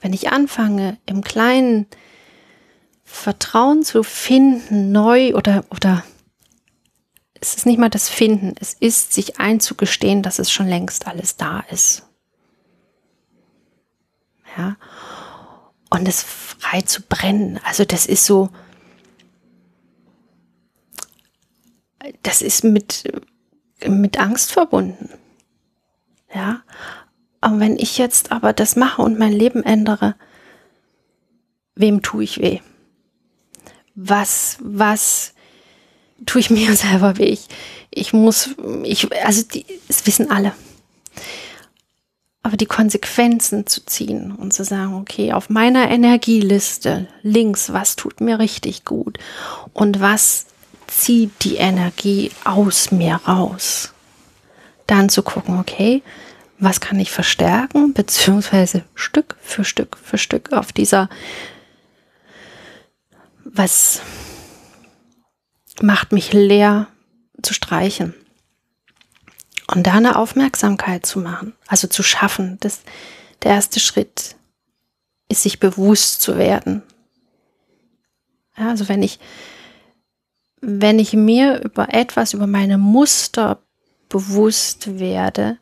Wenn 0.00 0.14
ich 0.14 0.32
anfange, 0.32 0.98
im 1.04 1.22
Kleinen 1.22 1.86
Vertrauen 3.04 3.82
zu 3.84 4.02
finden, 4.02 4.90
neu 4.90 5.34
oder, 5.34 5.66
oder 5.70 6.02
es 7.40 7.54
ist 7.54 7.66
nicht 7.66 7.78
mal 7.78 7.90
das 7.90 8.08
Finden, 8.08 8.54
es 8.58 8.72
ist 8.72 9.12
sich 9.12 9.38
einzugestehen, 9.38 10.22
dass 10.22 10.38
es 10.38 10.50
schon 10.50 10.66
längst 10.66 11.06
alles 11.06 11.36
da 11.36 11.60
ist. 11.70 12.08
Ja. 14.56 14.76
Und 15.90 16.08
es 16.08 16.22
frei 16.22 16.80
zu 16.80 17.02
brennen. 17.02 17.60
Also 17.64 17.84
das 17.84 18.06
ist 18.06 18.24
so, 18.24 18.48
das 22.22 22.40
ist 22.40 22.64
mit, 22.64 23.12
mit 23.86 24.18
Angst 24.18 24.52
verbunden. 24.52 25.10
Ja. 26.34 26.62
Und 27.40 27.60
wenn 27.60 27.76
ich 27.76 27.98
jetzt 27.98 28.32
aber 28.32 28.52
das 28.52 28.76
mache 28.76 29.02
und 29.02 29.18
mein 29.18 29.32
Leben 29.32 29.64
ändere, 29.64 30.14
wem 31.74 32.02
tue 32.02 32.24
ich 32.24 32.40
weh? 32.40 32.60
Was, 33.94 34.58
was 34.60 35.34
tue 36.24 36.40
ich 36.40 36.50
mir 36.50 36.74
selber 36.76 37.18
weh? 37.18 37.24
Ich, 37.24 37.48
ich 37.90 38.12
muss, 38.12 38.50
ich, 38.84 39.08
also 39.24 39.42
die, 39.42 39.66
es 39.88 40.06
wissen 40.06 40.30
alle. 40.30 40.52
Aber 42.44 42.56
die 42.56 42.66
Konsequenzen 42.66 43.66
zu 43.68 43.84
ziehen 43.86 44.32
und 44.32 44.52
zu 44.52 44.64
sagen, 44.64 44.94
okay, 44.94 45.32
auf 45.32 45.48
meiner 45.48 45.88
Energieliste 45.90 47.06
links, 47.22 47.72
was 47.72 47.94
tut 47.94 48.20
mir 48.20 48.40
richtig 48.40 48.84
gut 48.84 49.18
und 49.72 50.00
was 50.00 50.46
zieht 50.88 51.30
die 51.44 51.56
Energie 51.56 52.32
aus 52.44 52.90
mir 52.90 53.16
raus. 53.28 53.92
Dann 54.92 55.08
zu 55.08 55.22
gucken, 55.22 55.58
okay, 55.58 56.02
was 56.58 56.82
kann 56.82 57.00
ich 57.00 57.10
verstärken, 57.10 57.94
beziehungsweise 57.94 58.84
Stück 58.94 59.36
für 59.40 59.64
Stück 59.64 59.96
für 59.96 60.18
Stück 60.18 60.52
auf 60.52 60.70
dieser, 60.70 61.08
was 63.42 64.02
macht 65.80 66.12
mich 66.12 66.34
leer 66.34 66.88
zu 67.40 67.54
streichen. 67.54 68.12
Und 69.66 69.86
da 69.86 69.94
eine 69.94 70.16
Aufmerksamkeit 70.16 71.06
zu 71.06 71.20
machen, 71.20 71.54
also 71.68 71.88
zu 71.88 72.02
schaffen. 72.02 72.58
Das, 72.60 72.82
der 73.42 73.52
erste 73.52 73.80
Schritt 73.80 74.36
ist, 75.30 75.44
sich 75.44 75.58
bewusst 75.58 76.20
zu 76.20 76.36
werden. 76.36 76.82
Ja, 78.58 78.68
also 78.68 78.90
wenn 78.90 79.02
ich, 79.02 79.18
wenn 80.60 80.98
ich 80.98 81.14
mir 81.14 81.62
über 81.62 81.94
etwas, 81.94 82.34
über 82.34 82.46
meine 82.46 82.76
Muster 82.76 83.62
bewusst 84.12 84.98
werde, 84.98 85.56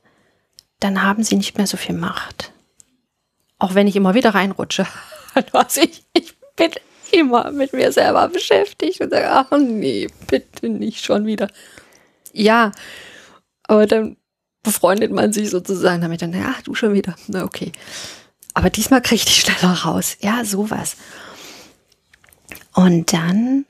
dann 0.81 1.03
haben 1.03 1.23
sie 1.23 1.37
nicht 1.37 1.57
mehr 1.57 1.69
so 1.69 1.77
viel 1.77 1.95
Macht. 1.95 2.53
Auch 3.59 3.75
wenn 3.75 3.87
ich 3.87 3.95
immer 3.95 4.15
wieder 4.15 4.35
reinrutsche. 4.35 4.87
Also 5.53 5.83
ich, 5.83 6.05
ich 6.13 6.35
bin 6.57 6.73
immer 7.13 7.53
mit 7.53 7.73
mir 7.73 7.93
selber 7.93 8.27
beschäftigt 8.27 9.01
und 9.01 9.11
sage, 9.11 9.31
ach 9.31 9.49
nee, 9.57 10.09
bitte 10.27 10.69
nicht 10.69 11.05
schon 11.05 11.25
wieder. 11.25 11.49
Ja, 12.33 12.73
aber 13.63 13.87
dann 13.87 14.17
befreundet 14.65 15.13
man 15.13 15.33
sich 15.33 15.51
sozusagen 15.51 16.03
damit 16.03 16.21
dann, 16.21 16.33
ja, 16.33 16.57
du 16.65 16.75
schon 16.75 16.95
wieder. 16.95 17.15
Na 17.29 17.45
okay. 17.45 17.71
Aber 18.53 18.71
diesmal 18.71 19.03
kriege 19.03 19.23
ich 19.23 19.25
die 19.25 19.41
schneller 19.41 19.73
raus. 19.73 20.17
Ja, 20.19 20.45
sowas. 20.45 20.97
Und 22.75 23.13
dann 23.13 23.67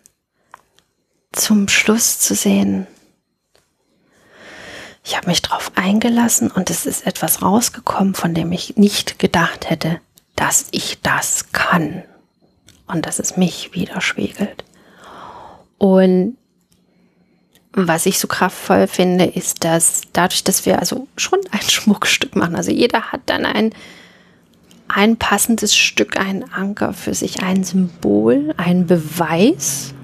zum 1.33 1.69
Schluss 1.69 2.21
zu 2.21 2.35
sehen, 2.35 2.87
ich 5.05 5.17
habe 5.17 5.29
mich 5.29 5.43
darauf 5.43 5.73
eingelassen 5.77 6.51
und 6.51 6.71
es 6.71 6.87
ist 6.87 7.07
etwas 7.07 7.43
rausgekommen, 7.43 8.15
von 8.15 8.35
dem 8.35 8.53
ich 8.53 8.77
nicht 8.77 9.19
gedacht 9.19 9.71
hätte, 9.71 10.01
dass 10.37 10.69
ich 10.71 11.01
das 11.03 11.53
kann 11.53 12.03
und 12.87 13.07
dass 13.07 13.19
es 13.19 13.37
mich 13.37 13.75
widerspiegelt. 13.75 14.65
Und 15.79 16.37
was 17.73 18.07
ich 18.07 18.19
so 18.19 18.29
kraftvoll 18.29 18.87
finde, 18.87 19.25
ist, 19.25 19.65
dass 19.65 20.03
dadurch, 20.13 20.45
dass 20.45 20.67
wir 20.67 20.79
also 20.79 21.07
schon 21.17 21.39
ein 21.51 21.63
Schmuckstück 21.69 22.37
machen, 22.37 22.57
also 22.57 22.71
jeder 22.71 23.13
hat 23.13 23.23
dann 23.27 23.47
ein, 23.47 23.73
ein 24.89 25.17
passendes 25.17 25.77
Stück, 25.77 26.19
ein 26.19 26.53
Anker 26.53 26.93
für 26.93 27.15
sich, 27.15 27.43
ein 27.43 27.65
Symbol, 27.65 28.55
ein 28.57 28.87
Beweis, 28.87 29.95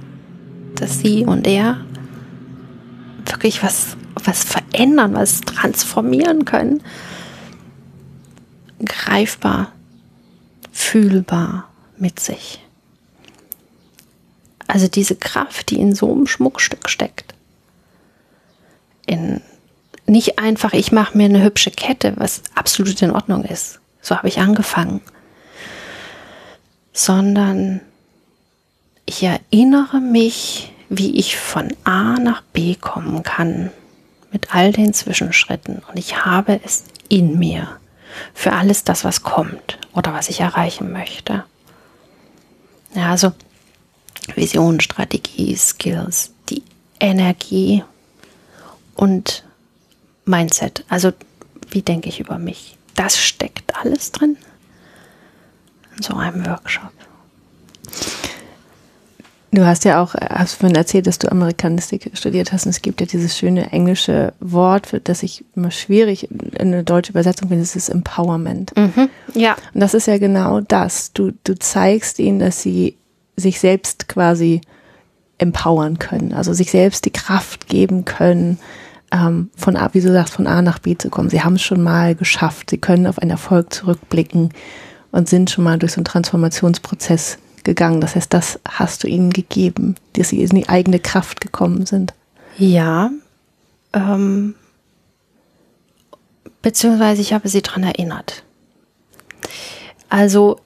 dass 0.76 1.00
sie 1.00 1.24
und 1.24 1.46
er 1.46 1.84
wirklich 3.24 3.62
was, 3.62 3.96
was 4.24 4.44
verändern, 4.44 5.14
was 5.14 5.42
transformieren 5.42 6.44
können, 6.44 6.82
greifbar, 8.84 9.72
fühlbar 10.72 11.68
mit 11.98 12.20
sich. 12.20 12.62
Also 14.66 14.88
diese 14.88 15.16
Kraft, 15.16 15.70
die 15.70 15.78
in 15.78 15.94
so 15.94 16.12
einem 16.12 16.26
Schmuckstück 16.26 16.88
steckt. 16.88 17.34
In 19.06 19.40
nicht 20.08 20.38
einfach, 20.38 20.72
ich 20.72 20.92
mache 20.92 21.16
mir 21.16 21.24
eine 21.24 21.42
hübsche 21.42 21.70
Kette, 21.70 22.12
was 22.16 22.42
absolut 22.54 23.02
in 23.02 23.10
Ordnung 23.10 23.44
ist. 23.44 23.80
So 24.00 24.16
habe 24.16 24.28
ich 24.28 24.38
angefangen. 24.38 25.00
Sondern 26.92 27.80
ich 29.04 29.22
erinnere 29.24 30.00
mich, 30.00 30.72
wie 30.88 31.16
ich 31.18 31.36
von 31.36 31.74
A 31.84 32.18
nach 32.18 32.42
B 32.42 32.76
kommen 32.76 33.24
kann 33.24 33.70
mit 34.32 34.54
all 34.54 34.72
den 34.72 34.92
Zwischenschritten. 34.92 35.82
Und 35.88 35.98
ich 35.98 36.24
habe 36.24 36.60
es 36.64 36.84
in 37.08 37.38
mir 37.38 37.78
für 38.34 38.52
alles 38.52 38.84
das, 38.84 39.04
was 39.04 39.22
kommt 39.22 39.78
oder 39.92 40.12
was 40.12 40.28
ich 40.28 40.40
erreichen 40.40 40.92
möchte. 40.92 41.44
Ja, 42.94 43.10
also 43.10 43.32
Vision, 44.34 44.80
Strategie, 44.80 45.54
Skills, 45.56 46.32
die 46.48 46.62
Energie 46.98 47.84
und 48.94 49.44
Mindset. 50.24 50.84
Also 50.88 51.12
wie 51.70 51.82
denke 51.82 52.08
ich 52.08 52.20
über 52.20 52.38
mich? 52.38 52.76
Das 52.94 53.18
steckt 53.18 53.76
alles 53.76 54.12
drin 54.12 54.36
in 55.96 56.02
so 56.02 56.14
einem 56.14 56.44
Workshop. 56.46 56.92
Du 59.56 59.64
hast 59.64 59.86
ja 59.86 60.02
auch, 60.02 60.14
hast 60.14 60.56
vorhin 60.56 60.76
erzählt, 60.76 61.06
dass 61.06 61.18
du 61.18 61.32
Amerikanistik 61.32 62.10
studiert 62.12 62.52
hast 62.52 62.66
und 62.66 62.70
es 62.70 62.82
gibt 62.82 63.00
ja 63.00 63.06
dieses 63.06 63.38
schöne 63.38 63.72
englische 63.72 64.34
Wort, 64.38 64.88
für 64.88 65.00
das 65.00 65.22
ich 65.22 65.46
immer 65.56 65.70
schwierig 65.70 66.30
in 66.30 66.60
eine 66.60 66.84
deutsche 66.84 67.12
Übersetzung 67.12 67.48
finde, 67.48 67.62
das 67.62 67.74
ist 67.74 67.88
Empowerment. 67.88 68.76
Mhm, 68.76 69.08
ja. 69.32 69.56
Und 69.72 69.80
das 69.80 69.94
ist 69.94 70.08
ja 70.08 70.18
genau 70.18 70.60
das. 70.60 71.14
Du, 71.14 71.32
du 71.44 71.58
zeigst 71.58 72.18
ihnen, 72.18 72.38
dass 72.38 72.60
sie 72.60 72.98
sich 73.36 73.58
selbst 73.58 74.08
quasi 74.08 74.60
empowern 75.38 75.98
können, 75.98 76.34
also 76.34 76.52
sich 76.52 76.70
selbst 76.70 77.06
die 77.06 77.12
Kraft 77.12 77.66
geben 77.66 78.04
können, 78.04 78.58
ähm, 79.10 79.48
von 79.56 79.78
A, 79.78 79.88
wie 79.94 80.02
du 80.02 80.12
sagst, 80.12 80.34
von 80.34 80.46
A 80.46 80.60
nach 80.60 80.80
B 80.80 80.98
zu 80.98 81.08
kommen. 81.08 81.30
Sie 81.30 81.40
haben 81.40 81.54
es 81.54 81.62
schon 81.62 81.82
mal 81.82 82.14
geschafft. 82.14 82.68
Sie 82.68 82.78
können 82.78 83.06
auf 83.06 83.18
einen 83.20 83.30
Erfolg 83.30 83.72
zurückblicken 83.72 84.50
und 85.12 85.30
sind 85.30 85.48
schon 85.48 85.64
mal 85.64 85.78
durch 85.78 85.92
so 85.92 86.00
einen 86.00 86.04
Transformationsprozess 86.04 87.38
gegangen. 87.66 88.00
Das 88.00 88.16
heißt, 88.16 88.32
das 88.32 88.58
hast 88.66 89.04
du 89.04 89.08
ihnen 89.08 89.30
gegeben, 89.30 89.96
dass 90.14 90.30
sie 90.30 90.40
in 90.40 90.56
die 90.56 90.70
eigene 90.70 90.98
Kraft 90.98 91.42
gekommen 91.42 91.84
sind. 91.84 92.14
Ja. 92.56 93.10
Ähm, 93.92 94.54
beziehungsweise 96.62 97.20
ich 97.20 97.34
habe 97.34 97.50
sie 97.50 97.60
daran 97.60 97.82
erinnert. 97.82 98.44
Also 100.08 100.60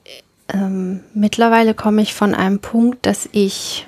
ähm, 0.47 1.01
mittlerweile 1.13 1.73
komme 1.73 2.01
ich 2.01 2.13
von 2.13 2.33
einem 2.33 2.59
Punkt, 2.59 3.05
dass 3.05 3.27
ich 3.33 3.85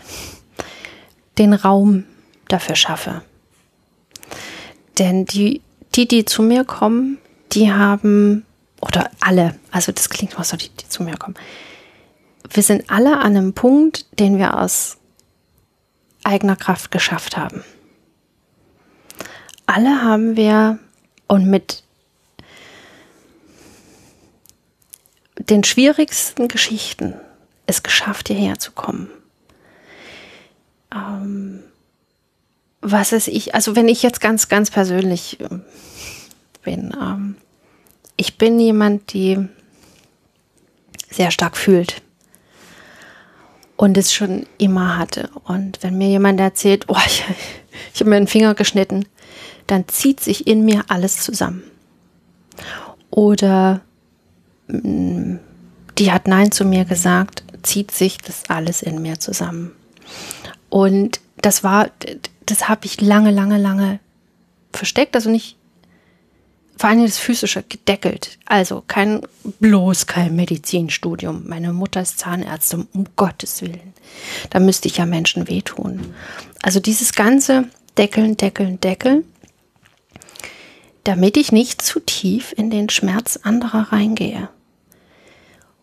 den 1.37 1.53
Raum 1.53 2.03
dafür 2.47 2.75
schaffe. 2.75 3.21
Denn 4.99 5.25
die, 5.25 5.61
die, 5.95 6.07
die 6.07 6.25
zu 6.25 6.41
mir 6.41 6.65
kommen, 6.65 7.17
die 7.51 7.71
haben, 7.71 8.45
oder 8.81 9.09
alle, 9.19 9.55
also 9.71 9.91
das 9.91 10.09
klingt 10.09 10.37
mal 10.37 10.43
so, 10.43 10.57
die, 10.57 10.69
die 10.69 10.89
zu 10.89 11.03
mir 11.03 11.17
kommen, 11.17 11.35
wir 12.49 12.63
sind 12.63 12.89
alle 12.89 13.17
an 13.17 13.37
einem 13.37 13.53
Punkt, 13.53 14.19
den 14.19 14.37
wir 14.37 14.59
aus 14.59 14.97
eigener 16.23 16.55
Kraft 16.55 16.91
geschafft 16.91 17.37
haben. 17.37 17.63
Alle 19.65 20.01
haben 20.01 20.35
wir 20.35 20.79
und 21.27 21.49
mit 21.49 21.83
den 25.39 25.63
schwierigsten 25.63 26.47
Geschichten 26.47 27.15
es 27.65 27.83
geschafft, 27.83 28.27
hierher 28.27 28.59
zu 28.59 28.71
kommen. 28.71 29.09
Ähm, 30.93 31.63
was 32.81 33.13
ist 33.13 33.27
ich, 33.27 33.55
also 33.55 33.75
wenn 33.75 33.87
ich 33.87 34.03
jetzt 34.03 34.21
ganz, 34.21 34.49
ganz 34.49 34.69
persönlich 34.69 35.39
ähm, 35.39 35.63
bin, 36.63 36.95
ähm, 37.01 37.35
ich 38.15 38.37
bin 38.37 38.59
jemand, 38.59 39.13
die 39.13 39.47
sehr 41.09 41.31
stark 41.31 41.57
fühlt 41.57 42.01
und 43.83 43.97
es 43.97 44.13
schon 44.13 44.45
immer 44.57 44.97
hatte. 44.97 45.29
Und 45.43 45.83
wenn 45.83 45.97
mir 45.97 46.07
jemand 46.07 46.39
erzählt, 46.39 46.85
oh, 46.87 46.95
ich, 47.05 47.25
ich 47.93 47.99
habe 47.99 48.11
mir 48.11 48.15
einen 48.15 48.27
Finger 48.27 48.55
geschnitten, 48.55 49.05
dann 49.67 49.89
zieht 49.89 50.21
sich 50.21 50.47
in 50.47 50.63
mir 50.63 50.85
alles 50.87 51.17
zusammen. 51.17 51.63
Oder 53.09 53.81
mm, 54.69 55.35
die 55.97 56.13
hat 56.13 56.29
Nein 56.29 56.53
zu 56.53 56.63
mir 56.63 56.85
gesagt, 56.85 57.43
zieht 57.61 57.91
sich 57.91 58.19
das 58.19 58.49
alles 58.49 58.83
in 58.83 59.01
mir 59.01 59.19
zusammen. 59.19 59.73
Und 60.69 61.19
das 61.41 61.65
war, 61.65 61.89
das 62.45 62.69
habe 62.69 62.85
ich 62.85 63.01
lange, 63.01 63.31
lange, 63.31 63.57
lange 63.57 63.99
versteckt, 64.71 65.13
also 65.13 65.29
nicht 65.29 65.57
vor 66.77 66.89
allem 66.89 67.03
das 67.03 67.17
Physische 67.17 67.63
gedeckelt. 67.63 68.37
Also 68.45 68.83
kein, 68.87 69.21
bloß 69.59 70.07
kein 70.07 70.35
Medizinstudium. 70.35 71.43
Meine 71.47 71.73
Mutter 71.73 72.01
ist 72.01 72.19
Zahnärztin, 72.19 72.87
um 72.93 73.05
Gottes 73.15 73.61
Willen. 73.61 73.93
Da 74.49 74.59
müsste 74.59 74.87
ich 74.87 74.97
ja 74.97 75.05
Menschen 75.05 75.47
wehtun. 75.47 76.13
Also 76.61 76.79
dieses 76.79 77.13
ganze 77.13 77.65
Deckeln, 77.97 78.37
Deckeln, 78.37 78.79
Deckeln, 78.79 79.23
damit 81.03 81.37
ich 81.37 81.51
nicht 81.51 81.81
zu 81.81 81.99
tief 81.99 82.53
in 82.55 82.69
den 82.69 82.89
Schmerz 82.89 83.37
anderer 83.43 83.91
reingehe. 83.91 84.49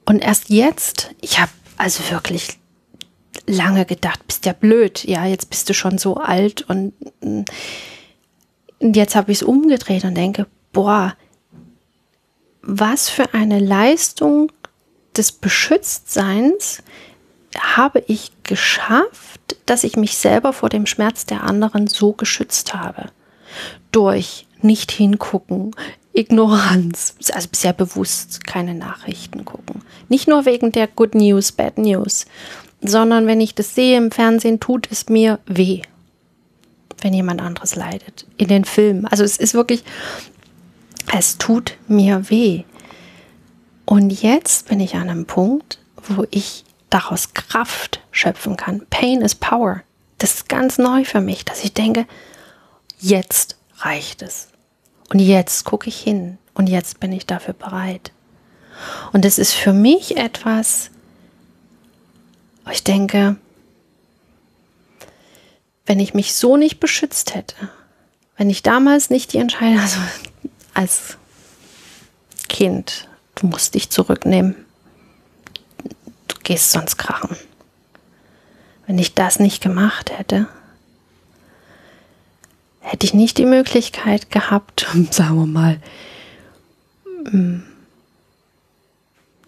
Und 0.05 0.21
erst 0.21 0.49
jetzt, 0.49 1.15
ich 1.21 1.39
habe 1.39 1.53
also 1.77 2.03
wirklich 2.11 2.59
lange 3.47 3.85
gedacht, 3.85 4.27
bist 4.27 4.47
ja 4.47 4.53
blöd, 4.53 5.05
ja, 5.05 5.25
jetzt 5.27 5.51
bist 5.51 5.69
du 5.69 5.75
schon 5.75 5.99
so 5.99 6.17
alt 6.17 6.63
und, 6.63 6.95
und 7.21 7.47
jetzt 8.81 9.15
habe 9.15 9.33
ich 9.33 9.39
es 9.39 9.43
umgedreht 9.43 10.05
und 10.05 10.15
denke, 10.15 10.47
boah, 10.73 11.15
was 12.63 13.09
für 13.09 13.35
eine 13.35 13.59
Leistung 13.59 14.53
des 15.17 15.33
Beschütztseins 15.33 16.83
habe 17.59 18.05
ich 18.07 18.33
geschafft, 18.45 19.57
dass 19.67 19.85
ich 19.85 19.97
mich 19.97 20.17
selber 20.17 20.53
vor 20.53 20.69
dem 20.69 20.87
Schmerz 20.87 21.27
der 21.27 21.43
anderen 21.45 21.87
so 21.87 22.13
geschützt 22.13 22.75
habe. 22.75 23.07
Durch 23.91 24.47
nicht 24.63 24.93
hingucken, 24.93 25.73
Ignoranz, 26.13 27.15
also 27.33 27.49
sehr 27.53 27.73
bewusst 27.73 28.47
keine 28.47 28.75
Nachrichten 28.75 29.45
gucken. 29.45 29.83
Nicht 30.09 30.29
nur 30.29 30.45
wegen 30.45 30.73
der 30.73 30.87
Good 30.87 31.15
News, 31.15 31.53
Bad 31.53 31.79
News, 31.79 32.27
sondern 32.83 33.27
wenn 33.27 33.41
ich 33.41 33.55
das 33.55 33.75
sehe 33.75 33.97
im 33.97 34.11
Fernsehen, 34.11 34.61
tut 34.61 34.89
es 34.91 35.09
mir 35.09 35.39
weh, 35.47 35.83
wenn 37.01 37.15
jemand 37.15 37.41
anderes 37.41 37.77
leidet. 37.77 38.27
In 38.37 38.49
den 38.49 38.65
Filmen. 38.65 39.07
Also 39.07 39.23
es 39.25 39.37
ist 39.37 39.55
wirklich, 39.55 39.85
es 41.13 41.39
tut 41.39 41.77
mir 41.89 42.31
weh. 42.31 42.65
Und 43.85 44.11
jetzt 44.11 44.69
bin 44.69 44.81
ich 44.81 44.95
an 44.95 45.09
einem 45.09 45.27
Punkt, 45.27 45.79
wo 45.97 46.25
ich 46.31 46.65
daraus 46.91 47.35
Kraft 47.35 48.01
schöpfen 48.11 48.57
kann. 48.57 48.87
Pain 48.91 49.23
is 49.23 49.35
Power. 49.35 49.83
Das 50.19 50.35
ist 50.35 50.49
ganz 50.49 50.79
neu 50.79 51.05
für 51.05 51.21
mich, 51.21 51.45
dass 51.45 51.65
ich 51.65 51.73
denke, 51.73 52.07
jetzt 52.99 53.57
reicht 53.79 54.23
es. 54.23 54.49
Und 55.09 55.19
jetzt 55.19 55.65
gucke 55.65 55.89
ich 55.89 55.99
hin 56.01 56.39
und 56.55 56.69
jetzt 56.69 57.01
bin 57.01 57.13
ich 57.13 57.27
dafür 57.27 57.55
bereit. 57.55 58.13
Und 59.13 59.25
es 59.25 59.39
ist 59.39 59.53
für 59.53 59.73
mich 59.73 60.17
etwas, 60.17 60.91
wo 62.65 62.71
ich 62.71 62.85
denke, 62.85 63.37
wenn 65.87 65.99
ich 65.99 66.15
mich 66.15 66.35
so 66.35 66.57
nicht 66.57 66.79
beschützt 66.79 67.35
hätte, 67.35 67.57
wenn 68.37 68.49
ich 68.49 68.63
damals 68.63 69.11
nicht 69.11 69.33
die 69.33 69.39
Entscheidung, 69.39 69.81
also 69.81 69.99
als 70.81 71.19
Kind, 72.49 73.07
du 73.35 73.49
musst 73.49 73.75
dich 73.75 73.91
zurücknehmen. 73.91 74.57
Du 76.27 76.37
gehst 76.43 76.73
sonst 76.73 76.97
krachen. 76.97 77.37
Wenn 78.87 78.99
ich 78.99 79.15
das 79.15 79.39
nicht 79.39 79.63
gemacht 79.63 80.11
hätte, 80.11 80.49
hätte 82.81 83.05
ich 83.05 83.13
nicht 83.13 83.37
die 83.37 83.45
Möglichkeit 83.45 84.31
gehabt, 84.31 84.87
sagen 85.11 85.37
wir 85.37 85.47
mal, 85.47 85.81
mm, 87.31 87.63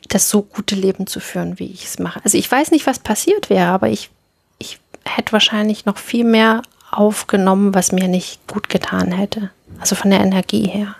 das 0.08 0.28
so 0.28 0.42
gute 0.42 0.74
Leben 0.74 1.06
zu 1.06 1.18
führen, 1.18 1.58
wie 1.58 1.72
ich 1.72 1.86
es 1.86 1.98
mache. 1.98 2.20
Also 2.22 2.36
ich 2.36 2.50
weiß 2.50 2.70
nicht, 2.72 2.86
was 2.86 2.98
passiert 2.98 3.48
wäre, 3.48 3.68
aber 3.68 3.88
ich, 3.88 4.10
ich 4.58 4.78
hätte 5.06 5.32
wahrscheinlich 5.32 5.86
noch 5.86 5.96
viel 5.96 6.24
mehr 6.24 6.60
aufgenommen, 6.90 7.74
was 7.74 7.90
mir 7.90 8.06
nicht 8.06 8.46
gut 8.46 8.68
getan 8.68 9.12
hätte. 9.12 9.50
Also 9.80 9.96
von 9.96 10.10
der 10.10 10.20
Energie 10.20 10.68
her. 10.68 10.94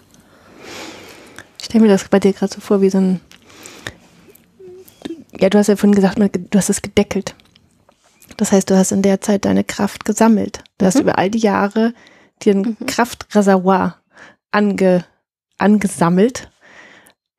Ich 1.73 1.75
stelle 1.75 1.87
mir 1.87 1.93
das 1.95 2.07
bei 2.07 2.21
dir 2.21 2.35
gerade 2.35 2.53
so 2.53 2.61
vor, 2.61 2.83
wie 2.83 2.91
so 2.91 2.99
ein. 2.99 3.21
Ja, 5.41 5.49
du 5.49 5.57
hast 5.57 5.69
ja 5.69 5.77
vorhin 5.77 5.95
gesagt, 5.95 6.19
du 6.19 6.59
hast 6.59 6.69
es 6.69 6.83
gedeckelt. 6.83 7.35
Das 8.37 8.53
heißt, 8.53 8.69
du 8.69 8.77
hast 8.77 8.93
in 8.93 9.01
der 9.01 9.23
Zeit 9.23 9.47
deine 9.47 9.65
Kraft 9.65 10.05
gesammelt. 10.05 10.63
Du 10.77 10.85
mhm. 10.85 10.87
hast 10.87 11.01
über 11.01 11.17
all 11.17 11.31
die 11.31 11.39
Jahre 11.39 11.95
dir 12.43 12.57
ein 12.57 12.77
Mhm. 12.79 12.87
Kraftreservoir 12.87 14.03
ange, 14.51 15.07
angesammelt, 15.57 16.51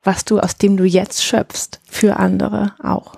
was 0.01 0.25
du, 0.25 0.39
aus 0.39 0.57
dem 0.57 0.77
du 0.77 0.83
jetzt 0.83 1.23
schöpfst, 1.23 1.79
für 1.87 2.17
andere 2.17 2.73
auch. 2.81 3.13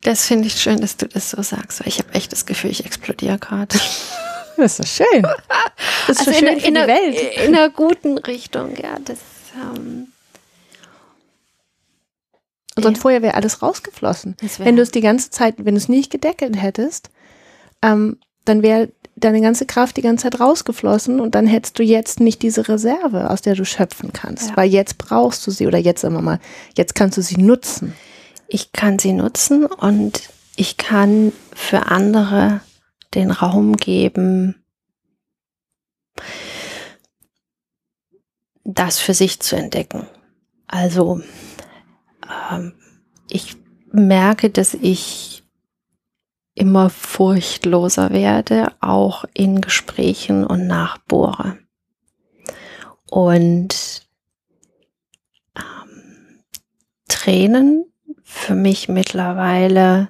Das 0.00 0.24
finde 0.24 0.46
ich 0.46 0.54
schön, 0.54 0.80
dass 0.80 0.96
du 0.96 1.06
das 1.06 1.28
so 1.32 1.42
sagst, 1.42 1.80
weil 1.80 1.88
ich 1.88 1.98
habe 1.98 2.14
echt 2.14 2.32
das 2.32 2.46
Gefühl, 2.46 2.70
ich 2.70 2.86
explodiere 2.86 3.38
gerade. 3.38 3.78
Das 4.56 4.78
ist 4.78 5.00
doch 5.00 5.06
schön. 5.06 5.22
Das 6.06 6.18
ist 6.18 6.18
Also 6.20 6.30
so 6.30 6.38
schön 6.38 6.48
in, 6.48 6.60
für 6.60 6.66
in, 6.68 6.74
die 6.74 6.80
einer, 6.80 6.94
Welt. 6.94 7.36
in 7.46 7.54
einer 7.54 7.68
guten 7.70 8.18
Richtung, 8.18 8.76
ja. 8.76 8.98
Das, 9.04 9.18
ähm, 9.56 10.08
Und 12.76 12.82
sonst 12.82 12.98
ja. 12.98 13.02
vorher 13.02 13.22
wäre 13.22 13.34
alles 13.34 13.62
rausgeflossen. 13.62 14.36
wär- 14.40 14.66
Wenn 14.66 14.76
du 14.76 14.82
es 14.82 14.90
die 14.90 15.00
ganze 15.00 15.30
Zeit, 15.30 15.56
wenn 15.58 15.74
du 15.74 15.78
es 15.78 15.88
nicht 15.88 16.10
gedeckelt 16.10 16.60
hättest, 16.60 17.10
ähm, 17.82 18.18
dann 18.44 18.62
wäre 18.62 18.90
deine 19.14 19.40
ganze 19.40 19.66
Kraft 19.66 19.96
die 19.96 20.02
ganze 20.02 20.24
Zeit 20.24 20.40
rausgeflossen 20.40 21.20
und 21.20 21.34
dann 21.34 21.46
hättest 21.46 21.78
du 21.78 21.82
jetzt 21.82 22.18
nicht 22.18 22.42
diese 22.42 22.66
Reserve, 22.68 23.30
aus 23.30 23.42
der 23.42 23.54
du 23.54 23.64
schöpfen 23.64 24.12
kannst. 24.12 24.50
Ja. 24.50 24.56
Weil 24.56 24.70
jetzt 24.70 24.98
brauchst 24.98 25.46
du 25.46 25.50
sie 25.50 25.66
oder 25.66 25.78
jetzt 25.78 26.02
wir 26.02 26.10
mal, 26.10 26.40
jetzt 26.76 26.94
kannst 26.94 27.18
du 27.18 27.22
sie 27.22 27.36
nutzen. 27.36 27.94
ich 28.48 28.72
kann 28.72 28.98
sie 28.98 29.12
nutzen 29.12 29.66
und 29.66 30.28
ich 30.56 30.76
kann 30.76 31.32
für 31.54 31.86
andere 31.86 32.60
den 33.14 33.30
Raum 33.30 33.76
geben, 33.76 34.56
das 38.64 38.98
für 38.98 39.14
sich 39.14 39.40
zu 39.40 39.56
entdecken. 39.56 40.06
Also 40.66 41.20
ähm, 42.50 42.74
ich 43.28 43.56
merke, 43.90 44.50
dass 44.50 44.74
ich 44.74 45.44
immer 46.54 46.90
furchtloser 46.90 48.10
werde, 48.10 48.72
auch 48.80 49.24
in 49.34 49.60
Gesprächen 49.60 50.44
und 50.44 50.66
nachbohre. 50.66 51.58
Und 53.10 54.06
ähm, 55.56 56.44
Tränen 57.08 57.84
für 58.22 58.54
mich 58.54 58.88
mittlerweile 58.88 60.08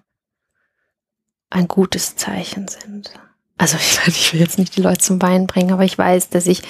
ein 1.50 1.68
gutes 1.68 2.16
Zeichen 2.16 2.68
sind. 2.68 3.12
Also 3.58 3.76
ich, 4.06 4.08
ich 4.08 4.32
will 4.32 4.40
jetzt 4.40 4.58
nicht 4.58 4.76
die 4.76 4.82
Leute 4.82 5.00
zum 5.00 5.22
Weinen 5.22 5.46
bringen, 5.46 5.72
aber 5.72 5.84
ich 5.84 5.96
weiß, 5.96 6.30
dass 6.30 6.46
ich 6.46 6.62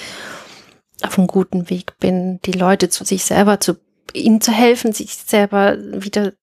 auf 1.03 1.17
einem 1.17 1.27
guten 1.27 1.69
Weg 1.69 1.97
bin, 1.99 2.39
die 2.41 2.51
Leute 2.51 2.89
zu 2.89 3.03
sich 3.03 3.23
selber 3.23 3.59
zu, 3.59 3.75
ihnen 4.13 4.41
zu 4.41 4.51
helfen, 4.51 4.93
sich 4.93 5.15
selber 5.15 5.77
wieder 5.77 6.33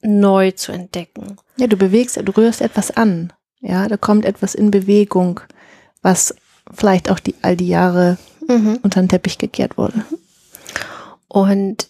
neu 0.00 0.50
zu 0.52 0.72
entdecken. 0.72 1.36
Ja, 1.56 1.66
du 1.66 1.76
bewegst, 1.76 2.16
du 2.16 2.36
rührst 2.36 2.60
etwas 2.60 2.90
an. 2.90 3.32
Ja, 3.60 3.86
da 3.86 3.96
kommt 3.96 4.24
etwas 4.24 4.54
in 4.54 4.70
Bewegung, 4.70 5.40
was 6.02 6.34
vielleicht 6.74 7.10
auch 7.10 7.20
die, 7.20 7.36
all 7.42 7.56
die 7.56 7.68
Jahre 7.68 8.18
unter 8.82 9.00
den 9.00 9.08
Teppich 9.08 9.38
gekehrt 9.38 9.78
wurde. 9.78 10.04
Und 11.28 11.88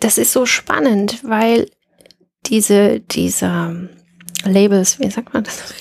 das 0.00 0.18
ist 0.18 0.32
so 0.32 0.46
spannend, 0.46 1.22
weil 1.22 1.70
diese, 2.46 3.00
diese 3.00 3.90
Labels, 4.44 4.98
wie 4.98 5.10
sagt 5.10 5.34
man 5.34 5.44
das? 5.44 5.74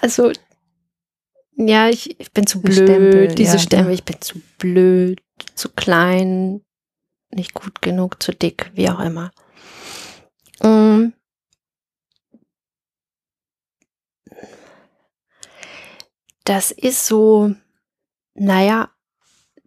Also, 0.00 0.32
ja, 1.68 1.88
ich, 1.88 2.18
ich 2.20 2.32
bin 2.32 2.46
zu 2.46 2.60
blöd, 2.60 2.74
Stempel, 2.74 3.28
diese 3.34 3.56
ja, 3.56 3.58
Stempel, 3.58 3.94
ich 3.94 4.04
bin 4.04 4.20
zu 4.20 4.40
blöd, 4.58 5.20
zu 5.54 5.68
klein, 5.68 6.62
nicht 7.30 7.54
gut 7.54 7.82
genug, 7.82 8.22
zu 8.22 8.32
dick, 8.32 8.70
wie 8.74 8.88
auch 8.88 9.00
immer. 9.00 9.30
Mm. 10.62 11.12
Das 16.44 16.70
ist 16.70 17.06
so, 17.06 17.54
naja, 18.34 18.90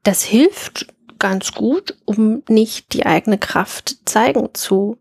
das 0.03 0.23
hilft 0.23 0.87
ganz 1.17 1.53
gut, 1.53 1.97
um 2.05 2.43
nicht 2.49 2.93
die 2.93 3.05
eigene 3.05 3.37
Kraft 3.37 3.97
zeigen 4.05 4.53
zu 4.53 4.97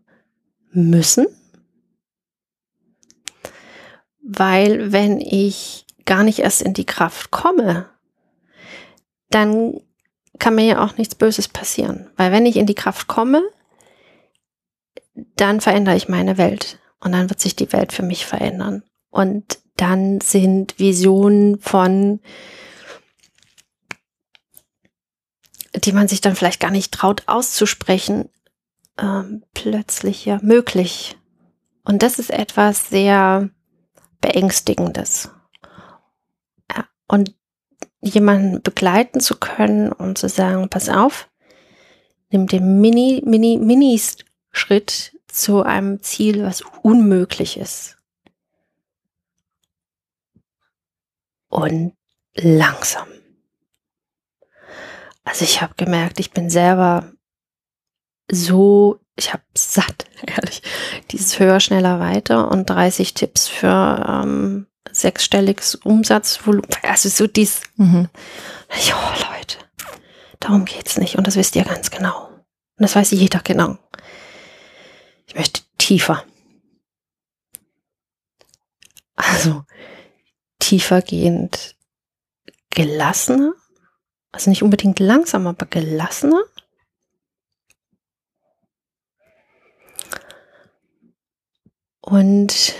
müssen. 0.71 1.27
Weil 4.21 4.93
wenn 4.93 5.19
ich 5.19 5.85
gar 6.05 6.23
nicht 6.23 6.39
erst 6.39 6.61
in 6.61 6.73
die 6.73 6.85
Kraft 6.85 7.31
komme, 7.31 7.89
dann 9.29 9.81
kann 10.39 10.55
mir 10.55 10.65
ja 10.65 10.83
auch 10.83 10.97
nichts 10.97 11.15
Böses 11.15 11.47
passieren. 11.47 12.09
Weil 12.17 12.31
wenn 12.31 12.45
ich 12.45 12.57
in 12.57 12.65
die 12.65 12.75
Kraft 12.75 13.07
komme, 13.07 13.41
dann 15.35 15.61
verändere 15.61 15.95
ich 15.95 16.09
meine 16.09 16.37
Welt. 16.37 16.79
Und 16.99 17.11
dann 17.11 17.29
wird 17.29 17.39
sich 17.39 17.55
die 17.55 17.71
Welt 17.73 17.91
für 17.91 18.03
mich 18.03 18.25
verändern. 18.25 18.83
Und 19.09 19.59
dann 19.75 20.21
sind 20.21 20.79
Visionen 20.79 21.59
von 21.59 22.19
die 25.75 25.91
man 25.91 26.07
sich 26.07 26.21
dann 26.21 26.35
vielleicht 26.35 26.59
gar 26.59 26.71
nicht 26.71 26.91
traut 26.91 27.23
auszusprechen, 27.27 28.29
ähm, 28.97 29.43
plötzlich 29.53 30.25
ja 30.25 30.39
möglich. 30.41 31.17
Und 31.83 32.03
das 32.03 32.19
ist 32.19 32.29
etwas 32.29 32.89
sehr 32.89 33.49
Beängstigendes. 34.21 35.31
Und 37.13 37.35
jemanden 38.01 38.63
begleiten 38.63 39.19
zu 39.19 39.37
können 39.37 39.91
und 39.91 40.17
zu 40.17 40.27
sagen, 40.27 40.67
pass 40.69 40.89
auf, 40.89 41.29
nimm 42.31 42.47
den 42.47 42.81
Mini, 42.81 43.21
Mini, 43.23 43.59
Mini-Schritt 43.59 45.15
zu 45.27 45.61
einem 45.61 46.01
Ziel, 46.01 46.43
was 46.43 46.63
unmöglich 46.81 47.57
ist. 47.57 47.97
Und 51.49 51.95
langsam. 52.33 53.07
Also 55.23 55.45
ich 55.45 55.61
habe 55.61 55.75
gemerkt, 55.77 56.19
ich 56.19 56.31
bin 56.31 56.49
selber 56.49 57.11
so, 58.27 59.01
ich 59.15 59.33
habe 59.33 59.43
satt, 59.53 60.09
ehrlich, 60.25 60.63
dieses 61.11 61.37
höher, 61.37 61.59
schneller, 61.59 61.99
weiter 61.99 62.49
und 62.49 62.67
30 62.67 63.13
Tipps 63.13 63.47
für 63.47 64.03
ähm, 64.09 64.65
sechsstelliges 64.91 65.75
Umsatzvolumen. 65.75 66.69
Also 66.83 67.09
so 67.09 67.27
dies, 67.27 67.61
Mhm. 67.77 68.09
ja 68.87 69.15
Leute, 69.31 69.57
darum 70.39 70.65
geht's 70.65 70.97
nicht 70.97 71.15
und 71.17 71.25
das 71.27 71.35
wisst 71.35 71.55
ihr 71.55 71.63
ganz 71.63 71.89
genau. 71.91 72.27
Und 72.27 72.43
das 72.77 72.95
weiß 72.95 73.11
jeder 73.11 73.39
genau. 73.39 73.77
Ich 75.27 75.35
möchte 75.35 75.61
tiefer. 75.77 76.23
Also 79.15 79.63
tiefergehend 80.59 81.75
gelassener, 82.71 83.53
also 84.31 84.49
nicht 84.49 84.63
unbedingt 84.63 84.99
langsam, 84.99 85.45
aber 85.47 85.65
gelassener. 85.67 86.43
Und 92.01 92.75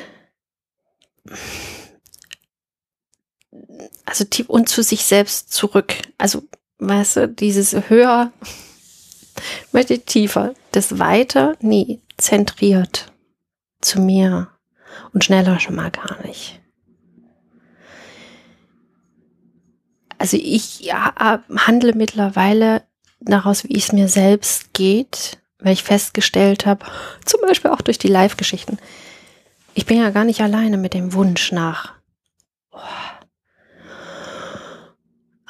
also 4.06 4.24
tief 4.24 4.50
und 4.50 4.70
zu 4.70 4.84
sich 4.84 5.06
selbst 5.06 5.52
zurück. 5.54 5.94
Also, 6.18 6.44
weißt 6.80 7.16
du, 7.18 7.28
dieses 7.28 7.90
höher 7.90 8.32
möchte 9.72 9.96
ich 9.96 10.06
tiefer, 10.06 10.54
das 10.72 11.00
weiter, 11.00 11.56
nee, 11.62 12.00
zentriert 12.18 13.12
zu 13.82 14.00
mir 14.00 14.50
und 15.14 15.24
schneller 15.24 15.60
schon 15.60 15.76
mal 15.76 15.92
gar 15.92 16.26
nicht. 16.26 16.60
Also 20.18 20.38
ich 20.38 20.80
ja, 20.80 21.42
handle 21.58 21.94
mittlerweile 21.94 22.84
daraus, 23.20 23.66
wie 23.66 23.76
es 23.76 23.92
mir 23.92 24.08
selbst 24.08 24.74
geht, 24.74 25.38
weil 25.60 25.74
ich 25.74 25.84
festgestellt 25.84 26.66
habe, 26.66 26.86
zum 27.26 27.42
Beispiel 27.42 27.72
auch 27.72 27.82
durch 27.82 27.98
die 27.98 28.08
Live-Geschichten, 28.08 28.78
ich 29.74 29.86
bin 29.86 29.98
ja 29.98 30.12
gar 30.12 30.24
nicht 30.24 30.42
alleine 30.42 30.78
mit 30.78 30.94
dem 30.94 31.14
Wunsch 31.14 31.52
nach 31.52 31.94
oh, 32.72 32.80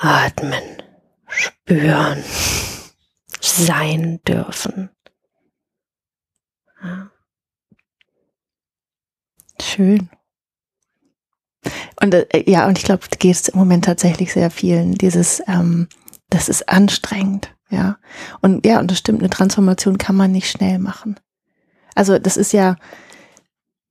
atmen, 0.04 0.64
spüren, 1.28 2.24
sein 3.40 4.20
dürfen. 4.28 4.90
Ja. 6.84 7.10
Schön. 9.62 10.10
Und 12.02 12.14
äh, 12.14 12.44
ja, 12.46 12.68
und 12.68 12.78
ich 12.78 12.84
glaube, 12.84 13.04
du 13.10 13.18
gehst 13.18 13.50
im 13.50 13.60
Moment 13.60 13.86
tatsächlich 13.86 14.34
sehr 14.34 14.52
vielen. 14.52 14.94
Dieses, 14.96 15.42
ähm, 15.48 15.88
das 16.30 16.50
ist 16.50 16.68
anstrengend, 16.68 17.56
ja. 17.70 17.98
Und 18.42 18.66
ja, 18.66 18.80
und 18.80 18.92
das 18.92 18.98
stimmt, 18.98 19.20
eine 19.20 19.30
Transformation 19.30 19.98
kann 19.98 20.18
man 20.18 20.32
nicht 20.34 20.50
schnell 20.52 20.80
machen. 20.80 21.18
Also 21.96 22.20
das 22.20 22.36
ist 22.36 22.52
ja, 22.52 22.76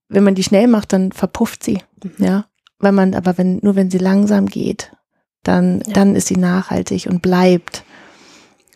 wenn 0.08 0.24
man 0.24 0.34
die 0.34 0.42
schnell 0.42 0.66
macht, 0.66 0.92
dann 0.92 1.12
verpufft 1.12 1.62
sie, 1.64 1.82
Mhm. 2.04 2.12
ja. 2.18 2.46
Wenn 2.80 2.96
man, 2.96 3.14
aber 3.14 3.38
wenn, 3.38 3.60
nur 3.62 3.76
wenn 3.76 3.90
sie 3.92 3.98
langsam 3.98 4.46
geht, 4.46 4.92
dann, 5.42 5.82
Ja. 5.86 5.92
dann 5.94 6.14
ist 6.16 6.28
sie 6.28 6.36
nachhaltig 6.36 7.06
und 7.08 7.22
bleibt. 7.22 7.84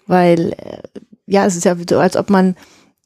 Weil, 0.07 0.53
äh, 0.53 0.83
ja, 1.27 1.47
es 1.47 1.57
ist 1.57 1.65
ja 1.65 1.77
so, 1.89 1.99
als 1.99 2.17
ob 2.17 2.31
man 2.31 2.57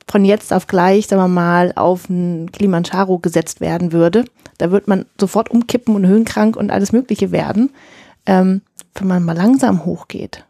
von 0.06 0.24
jetzt 0.24 0.52
auf 0.52 0.66
gleich, 0.66 1.06
sagen 1.06 1.22
wir 1.22 1.28
mal, 1.28 1.72
auf 1.76 2.08
ein 2.08 2.50
Kilimanjaro 2.52 3.18
gesetzt 3.18 3.60
werden 3.60 3.92
würde, 3.92 4.24
da 4.58 4.70
wird 4.70 4.88
man 4.88 5.06
sofort 5.18 5.50
umkippen 5.50 5.94
und 5.94 6.06
höhenkrank 6.06 6.56
und 6.56 6.70
alles 6.70 6.92
Mögliche 6.92 7.30
werden. 7.32 7.70
Ähm, 8.26 8.62
wenn 8.94 9.06
man 9.08 9.24
mal 9.24 9.36
langsam 9.36 9.84
hochgeht, 9.86 10.44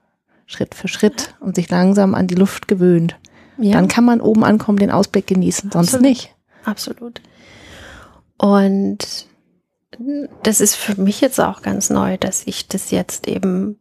Schritt 0.47 0.75
für 0.75 0.89
Schritt 0.89 1.35
und 1.41 1.55
sich 1.55 1.71
langsam 1.71 2.15
an 2.15 2.27
die 2.27 2.35
Luft 2.35 2.67
gewöhnt, 2.69 3.17
Ja. 3.59 3.73
dann 3.73 3.87
kann 3.87 4.05
man 4.05 4.21
oben 4.21 4.43
ankommen, 4.45 4.79
den 4.79 4.91
Ausblick 4.91 5.27
genießen, 5.29 5.71
sonst 5.71 5.89
Absolut. 5.95 6.07
nicht. 6.07 6.35
Absolut. 6.65 7.21
Und 8.39 9.27
das 10.43 10.61
ist 10.61 10.77
für 10.77 11.01
mich 11.01 11.21
jetzt 11.21 11.41
auch 11.41 11.63
ganz 11.63 11.91
neu, 11.91 12.17
dass 12.17 12.47
ich 12.47 12.69
das 12.69 12.91
jetzt 12.91 13.27
eben 13.27 13.81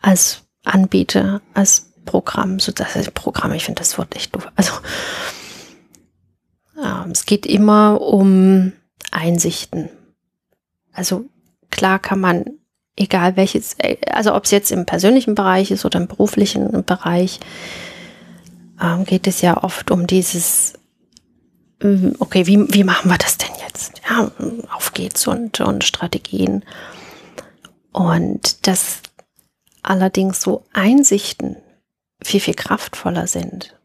als 0.00 0.42
anbiete, 0.64 1.40
als 1.54 1.92
Programm, 2.04 2.60
so 2.60 2.72
das 2.72 2.94
heißt 2.94 3.14
Programm, 3.14 3.52
ich 3.52 3.64
finde 3.64 3.80
das 3.80 3.98
Wort 3.98 4.14
echt 4.16 4.34
doof. 4.34 4.50
Also 4.54 4.72
ähm, 6.82 7.10
es 7.10 7.26
geht 7.26 7.46
immer 7.46 8.00
um 8.00 8.72
Einsichten. 9.10 9.90
Also 10.92 11.24
klar 11.70 11.98
kann 11.98 12.20
man, 12.20 12.44
egal 12.96 13.36
welches, 13.36 13.74
äh, 13.78 13.96
also 14.10 14.34
ob 14.34 14.44
es 14.44 14.50
jetzt 14.50 14.70
im 14.72 14.86
persönlichen 14.86 15.34
Bereich 15.34 15.70
ist 15.70 15.84
oder 15.84 16.00
im 16.00 16.06
beruflichen 16.06 16.84
Bereich, 16.84 17.40
ähm, 18.80 19.04
geht 19.04 19.26
es 19.26 19.40
ja 19.40 19.62
oft 19.62 19.90
um 19.90 20.06
dieses 20.06 20.74
ähm, 21.82 22.14
okay, 22.18 22.46
wie, 22.46 22.72
wie 22.72 22.84
machen 22.84 23.10
wir 23.10 23.18
das 23.18 23.38
denn? 23.38 23.57
Ja, 24.08 24.30
auf 24.70 24.92
geht's 24.92 25.26
und, 25.26 25.60
und 25.60 25.84
Strategien. 25.84 26.64
Und 27.92 28.66
dass 28.66 29.02
allerdings 29.82 30.40
so 30.40 30.64
Einsichten 30.72 31.56
viel, 32.22 32.40
viel 32.40 32.54
kraftvoller 32.54 33.26
sind. 33.26 33.76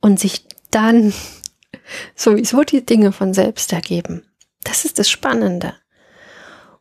Und 0.00 0.20
sich 0.20 0.46
dann 0.70 1.12
sowieso 2.14 2.62
die 2.62 2.84
Dinge 2.84 3.12
von 3.12 3.34
selbst 3.34 3.72
ergeben. 3.72 4.24
Das 4.64 4.84
ist 4.84 4.98
das 4.98 5.08
Spannende. 5.08 5.74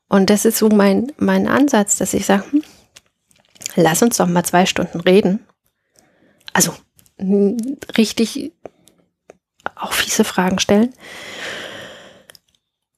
Und 0.08 0.30
das 0.30 0.46
ist 0.46 0.58
so 0.58 0.70
mein, 0.70 1.12
mein 1.18 1.48
Ansatz, 1.48 1.98
dass 1.98 2.14
ich 2.14 2.26
sage, 2.26 2.52
hm, 2.52 2.64
lass 3.76 4.02
uns 4.02 4.18
doch 4.18 4.28
mal 4.28 4.46
zwei 4.46 4.66
Stunden 4.66 5.00
reden. 5.00 5.46
Also 6.54 6.74
richtig 7.98 8.54
auch 9.76 9.94
fiese 9.94 10.24
Fragen 10.24 10.60
stellen, 10.60 10.94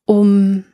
um 0.05 0.65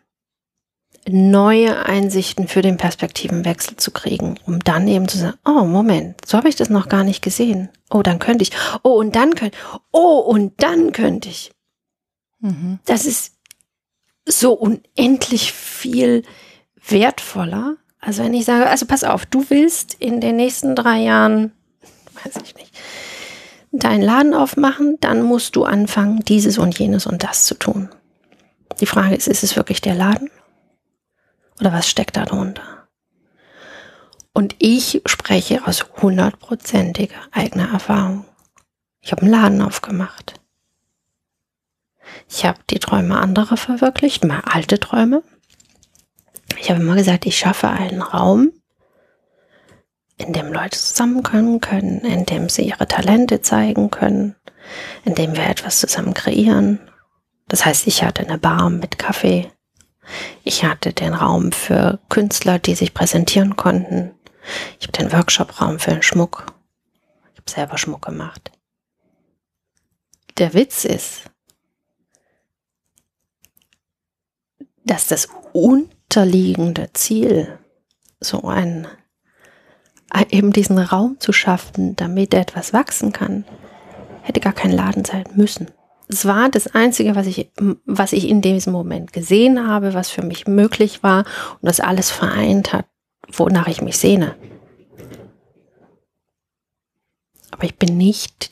neue 1.07 1.85
Einsichten 1.85 2.47
für 2.47 2.61
den 2.61 2.77
Perspektivenwechsel 2.77 3.77
zu 3.77 3.91
kriegen, 3.91 4.39
um 4.45 4.59
dann 4.63 4.87
eben 4.87 5.07
zu 5.07 5.17
sagen, 5.17 5.37
oh 5.45 5.65
Moment, 5.65 6.25
so 6.25 6.37
habe 6.37 6.49
ich 6.49 6.55
das 6.55 6.69
noch 6.69 6.87
gar 6.87 7.03
nicht 7.03 7.21
gesehen. 7.21 7.69
Oh, 7.89 8.01
dann 8.01 8.19
könnte 8.19 8.43
ich. 8.43 8.51
Oh, 8.83 8.93
und 8.93 9.15
dann 9.15 9.35
könnte. 9.35 9.57
Oh, 9.91 10.19
und 10.19 10.53
dann 10.63 10.93
könnte 10.93 11.29
ich. 11.29 11.51
Mhm. 12.39 12.79
Das 12.85 13.05
ist 13.05 13.33
so 14.25 14.53
unendlich 14.53 15.51
viel 15.51 16.23
wertvoller. 16.87 17.77
Also 17.99 18.23
wenn 18.23 18.33
ich 18.33 18.45
sage, 18.45 18.67
also 18.67 18.85
pass 18.85 19.03
auf, 19.03 19.25
du 19.25 19.49
willst 19.49 19.95
in 19.95 20.21
den 20.21 20.37
nächsten 20.37 20.75
drei 20.75 20.99
Jahren, 20.99 21.51
weiß 22.23 22.41
ich 22.43 22.55
nicht, 22.55 22.73
deinen 23.79 24.03
Laden 24.03 24.33
aufmachen, 24.33 24.97
dann 25.01 25.23
musst 25.23 25.55
du 25.55 25.65
anfangen, 25.65 26.19
dieses 26.25 26.57
und 26.57 26.77
jenes 26.77 27.05
und 27.05 27.23
das 27.23 27.45
zu 27.45 27.55
tun. 27.55 27.89
Die 28.79 28.85
Frage 28.85 29.15
ist, 29.15 29.27
ist 29.27 29.43
es 29.43 29.55
wirklich 29.55 29.81
der 29.81 29.95
Laden? 29.95 30.29
Oder 31.59 31.73
was 31.73 31.89
steckt 31.89 32.17
da 32.17 32.25
drunter? 32.25 32.87
Und 34.33 34.55
ich 34.59 35.01
spreche 35.05 35.67
aus 35.67 35.85
hundertprozentiger 36.01 37.19
eigener 37.31 37.71
Erfahrung. 37.71 38.25
Ich 39.01 39.11
habe 39.11 39.23
einen 39.23 39.31
Laden 39.31 39.61
aufgemacht. 39.61 40.39
Ich 42.29 42.45
habe 42.45 42.59
die 42.69 42.79
Träume 42.79 43.19
anderer 43.19 43.57
verwirklicht, 43.57 44.23
mal 44.23 44.41
alte 44.45 44.79
Träume. 44.79 45.23
Ich 46.59 46.69
habe 46.69 46.81
immer 46.81 46.95
gesagt, 46.95 47.25
ich 47.25 47.37
schaffe 47.37 47.69
einen 47.69 48.01
Raum, 48.01 48.51
in 50.17 50.33
dem 50.33 50.51
Leute 50.53 50.77
zusammenkommen 50.77 51.59
können, 51.59 52.01
in 52.01 52.25
dem 52.25 52.49
sie 52.49 52.63
ihre 52.63 52.87
Talente 52.87 53.41
zeigen 53.41 53.89
können, 53.89 54.35
in 55.05 55.15
dem 55.15 55.35
wir 55.35 55.47
etwas 55.47 55.79
zusammen 55.79 56.13
kreieren. 56.13 56.79
Das 57.47 57.65
heißt, 57.65 57.87
ich 57.87 58.03
hatte 58.03 58.21
eine 58.21 58.37
Bar 58.37 58.69
mit 58.69 58.97
Kaffee. 58.97 59.51
Ich 60.43 60.63
hatte 60.63 60.93
den 60.93 61.13
Raum 61.13 61.51
für 61.51 61.99
Künstler, 62.09 62.59
die 62.59 62.75
sich 62.75 62.93
präsentieren 62.93 63.55
konnten. 63.55 64.11
Ich 64.79 64.87
habe 64.87 64.97
den 64.97 65.11
Workshop-Raum 65.11 65.79
für 65.79 65.91
den 65.91 66.03
Schmuck. 66.03 66.45
Ich 67.33 67.39
habe 67.39 67.49
selber 67.49 67.77
Schmuck 67.77 68.05
gemacht. 68.05 68.51
Der 70.37 70.53
Witz 70.53 70.83
ist, 70.83 71.29
dass 74.85 75.07
das 75.07 75.29
unterliegende 75.53 76.91
Ziel, 76.93 77.59
so 78.19 78.43
ein, 78.43 78.87
eben 80.29 80.51
diesen 80.51 80.77
Raum 80.77 81.17
zu 81.19 81.33
schaffen, 81.33 81.95
damit 81.95 82.33
etwas 82.33 82.73
wachsen 82.73 83.11
kann, 83.11 83.45
hätte 84.21 84.39
gar 84.39 84.53
kein 84.53 84.71
Laden 84.71 85.05
sein 85.05 85.25
müssen. 85.35 85.67
Es 86.07 86.25
war 86.25 86.49
das 86.49 86.67
Einzige, 86.75 87.15
was 87.15 87.27
ich, 87.27 87.51
was 87.85 88.13
ich 88.13 88.27
in 88.27 88.41
diesem 88.41 88.73
Moment 88.73 89.13
gesehen 89.13 89.67
habe, 89.67 89.93
was 89.93 90.09
für 90.09 90.21
mich 90.21 90.47
möglich 90.47 91.01
war 91.01 91.25
und 91.61 91.63
das 91.67 91.79
alles 91.79 92.11
vereint 92.11 92.73
hat, 92.73 92.85
wonach 93.31 93.67
ich 93.67 93.81
mich 93.81 93.97
sehne. 93.97 94.35
Aber 97.51 97.63
ich 97.63 97.77
bin 97.77 97.97
nicht 97.97 98.51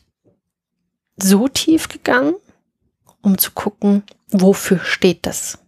so 1.17 1.47
tief 1.47 1.89
gegangen, 1.89 2.35
um 3.21 3.37
zu 3.37 3.51
gucken, 3.51 4.03
wofür 4.29 4.79
steht 4.79 5.25
das? 5.25 5.59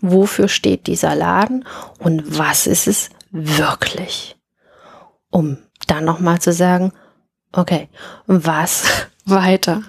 Wofür 0.00 0.48
steht 0.48 0.86
dieser 0.86 1.14
Laden 1.14 1.64
und 1.98 2.38
was 2.38 2.66
ist 2.66 2.86
es 2.86 3.10
wirklich? 3.30 4.35
Um 5.30 5.58
dann 5.86 6.04
nochmal 6.04 6.40
zu 6.40 6.52
sagen, 6.52 6.92
okay, 7.52 7.88
was 8.26 8.84
weiter? 9.24 9.82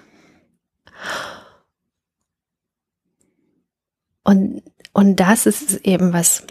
Und, 4.23 4.61
und 4.91 5.15
das 5.17 5.45
ist 5.45 5.85
eben 5.85 6.11
was, 6.11 6.43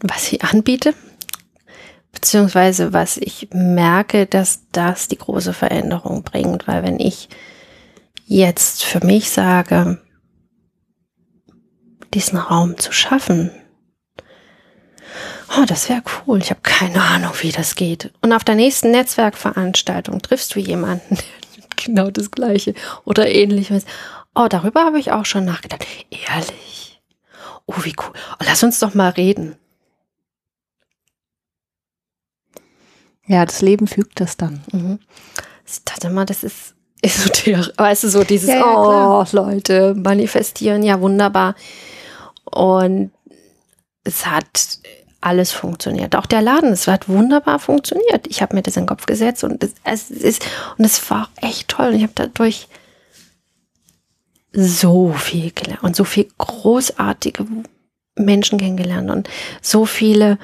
was 0.00 0.32
ich 0.32 0.44
anbiete, 0.44 0.92
beziehungsweise 2.12 2.92
was 2.92 3.16
ich 3.16 3.48
merke, 3.52 4.26
dass 4.26 4.68
das 4.72 5.08
die 5.08 5.16
große 5.16 5.54
Veränderung 5.54 6.24
bringt, 6.24 6.68
weil 6.68 6.82
wenn 6.82 7.00
ich 7.00 7.30
jetzt 8.26 8.84
für 8.84 9.04
mich 9.04 9.30
sage, 9.30 10.02
diesen 12.14 12.38
Raum 12.38 12.78
zu 12.78 12.92
schaffen, 12.92 13.50
oh, 15.58 15.64
das 15.66 15.88
wäre 15.88 16.02
cool, 16.26 16.38
ich 16.38 16.50
habe 16.50 16.60
keine 16.62 17.02
Ahnung, 17.02 17.32
wie 17.40 17.52
das 17.52 17.74
geht. 17.74 18.12
Und 18.20 18.32
auf 18.32 18.44
der 18.44 18.54
nächsten 18.54 18.90
Netzwerkveranstaltung 18.90 20.20
triffst 20.22 20.54
du 20.54 20.60
jemanden, 20.60 21.16
der 21.56 21.66
genau 21.76 22.10
das 22.10 22.30
gleiche 22.30 22.74
oder 23.04 23.28
ähnliches. 23.28 23.84
Oh, 24.34 24.46
darüber 24.48 24.84
habe 24.84 24.98
ich 24.98 25.12
auch 25.12 25.24
schon 25.24 25.44
nachgedacht. 25.44 25.86
Ehrlich. 26.10 27.00
Oh, 27.66 27.74
wie 27.82 27.94
cool. 27.98 28.12
Oh, 28.34 28.44
lass 28.44 28.62
uns 28.62 28.78
doch 28.78 28.94
mal 28.94 29.10
reden. 29.10 29.56
Ja, 33.26 33.44
das 33.44 33.60
Leben 33.60 33.88
fügt 33.88 34.20
das 34.20 34.36
dann. 34.36 34.62
Mhm. 34.72 35.00
Ich 35.66 35.82
dachte 35.84 36.10
mal, 36.10 36.26
das 36.26 36.44
ist 36.44 36.74
esoterisch. 37.02 37.72
Weißt 37.76 38.04
du, 38.04 38.08
so 38.08 38.22
dieses, 38.22 38.48
Ja, 38.48 38.56
ja, 38.56 39.20
oh, 39.20 39.24
Leute, 39.32 39.94
manifestieren, 39.94 40.82
ja, 40.82 41.00
wunderbar. 41.00 41.56
Und 42.50 43.10
es 44.04 44.26
hat 44.26 44.78
alles 45.20 45.52
funktioniert. 45.52 46.14
Auch 46.14 46.26
der 46.26 46.42
Laden, 46.42 46.72
es 46.72 46.86
hat 46.86 47.08
wunderbar 47.08 47.58
funktioniert. 47.58 48.26
Ich 48.28 48.42
habe 48.42 48.54
mir 48.54 48.62
das 48.62 48.76
in 48.76 48.82
den 48.82 48.88
Kopf 48.88 49.06
gesetzt 49.06 49.44
und 49.44 49.62
es, 49.62 49.74
es 49.84 50.10
ist, 50.10 50.46
und 50.78 50.84
es 50.84 51.10
war 51.10 51.30
echt 51.36 51.68
toll. 51.68 51.88
Und 51.88 51.94
ich 51.96 52.02
habe 52.02 52.12
dadurch 52.14 52.68
so 54.52 55.12
viel 55.12 55.50
gelernt 55.52 55.82
und 55.82 55.96
so 55.96 56.04
viel 56.04 56.28
großartige 56.38 57.46
Menschen 58.16 58.58
kennengelernt 58.58 59.10
und 59.10 59.28
so 59.60 59.84
viele 59.84 60.38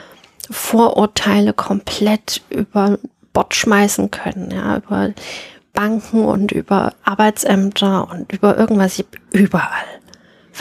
Vorurteile 0.50 1.52
komplett 1.52 2.42
über 2.50 2.98
Bord 3.32 3.54
schmeißen 3.54 4.10
können, 4.10 4.50
ja, 4.50 4.76
über 4.76 5.12
Banken 5.72 6.24
und 6.24 6.52
über 6.52 6.92
Arbeitsämter 7.04 8.10
und 8.10 8.32
über 8.32 8.58
irgendwas. 8.58 9.02
Überall 9.30 10.01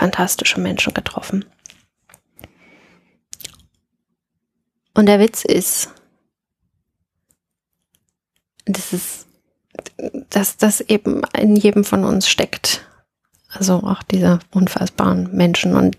fantastische 0.02 0.60
Menschen 0.60 0.96
getroffen. 0.96 1.46
Und 4.96 5.06
der 5.06 5.20
Witz 5.20 5.46
ist, 5.46 5.92
das 8.66 8.94
ist, 8.94 9.28
dass 10.32 10.58
das 10.58 10.82
eben 10.82 11.22
in 11.38 11.56
jedem 11.56 11.84
von 11.84 12.04
uns 12.04 12.28
steckt. 12.28 12.84
Also 13.50 13.76
auch 13.76 14.02
diese 14.02 14.40
unfassbaren 14.50 15.36
Menschen. 15.36 15.76
Und 15.76 15.96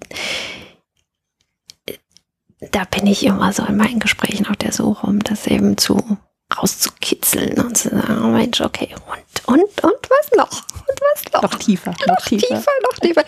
da 2.73 2.83
bin 2.85 3.07
ich 3.07 3.25
immer 3.25 3.53
so 3.53 3.65
in 3.65 3.77
meinen 3.77 4.01
Gesprächen 4.01 4.49
auf 4.49 4.57
der 4.57 4.73
Suche, 4.73 5.07
um 5.07 5.21
das 5.21 5.47
eben 5.47 5.79
zu 5.79 6.19
rauszukitzeln 6.59 7.61
und 7.61 7.79
zu 7.79 7.91
sagen, 7.91 8.25
oh 8.25 8.29
Mensch, 8.29 8.61
okay, 8.63 8.97
und, 9.07 9.47
und, 9.47 9.85
und 9.85 10.11
was 10.11 10.33
noch? 10.37 10.63
Und 10.89 11.01
was 11.01 11.33
noch? 11.33 11.43
Noch 11.43 11.55
tiefer, 11.55 11.95
noch 12.09 12.27
tiefer, 12.27 12.65
noch 12.83 12.99
tiefer. 12.99 13.25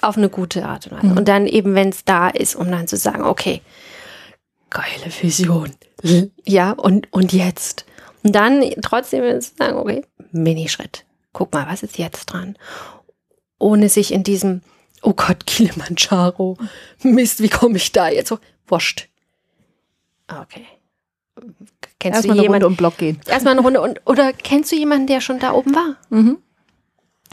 Auf 0.00 0.16
eine 0.16 0.28
gute 0.28 0.64
Art 0.64 0.86
und 0.86 0.96
Weise. 0.96 1.06
Mhm. 1.06 1.18
Und 1.18 1.28
dann 1.28 1.46
eben, 1.46 1.74
wenn 1.74 1.88
es 1.88 2.04
da 2.04 2.28
ist, 2.28 2.54
um 2.54 2.70
dann 2.70 2.88
zu 2.88 2.96
sagen, 2.96 3.22
okay, 3.24 3.62
geile 4.70 5.12
Vision. 5.20 5.72
Ja, 6.44 6.72
und, 6.72 7.12
und 7.12 7.32
jetzt. 7.32 7.84
Und 8.22 8.34
dann 8.34 8.62
trotzdem 8.82 9.40
zu 9.40 9.50
sagen, 9.56 9.76
okay, 9.76 10.04
Minischritt. 10.30 11.04
Guck 11.32 11.52
mal, 11.52 11.66
was 11.68 11.82
ist 11.82 11.98
jetzt 11.98 12.26
dran? 12.26 12.56
Ohne 13.58 13.88
sich 13.88 14.12
in 14.12 14.22
diesem, 14.22 14.62
oh 15.02 15.12
Gott, 15.14 15.46
Kilimanjaro, 15.46 16.56
Mist, 17.02 17.42
wie 17.42 17.48
komme 17.48 17.76
ich 17.76 17.92
da 17.92 18.08
jetzt? 18.08 18.28
So, 18.28 18.38
wurscht. 18.66 19.08
Okay. 20.28 20.66
Kennst 22.00 22.16
Erstmal 22.18 22.36
du 22.36 22.42
jemanden, 22.42 22.54
eine 22.54 22.64
Runde 22.64 22.66
um 22.66 22.76
Block 22.76 22.98
gehen. 22.98 23.20
Erstmal 23.26 23.52
eine 23.52 23.62
Runde 23.62 23.80
und, 23.80 24.00
oder 24.04 24.32
kennst 24.32 24.70
du 24.72 24.76
jemanden, 24.76 25.06
der 25.06 25.20
schon 25.20 25.38
da 25.38 25.52
oben 25.52 25.74
war? 25.74 25.96
Mhm. 26.10 26.38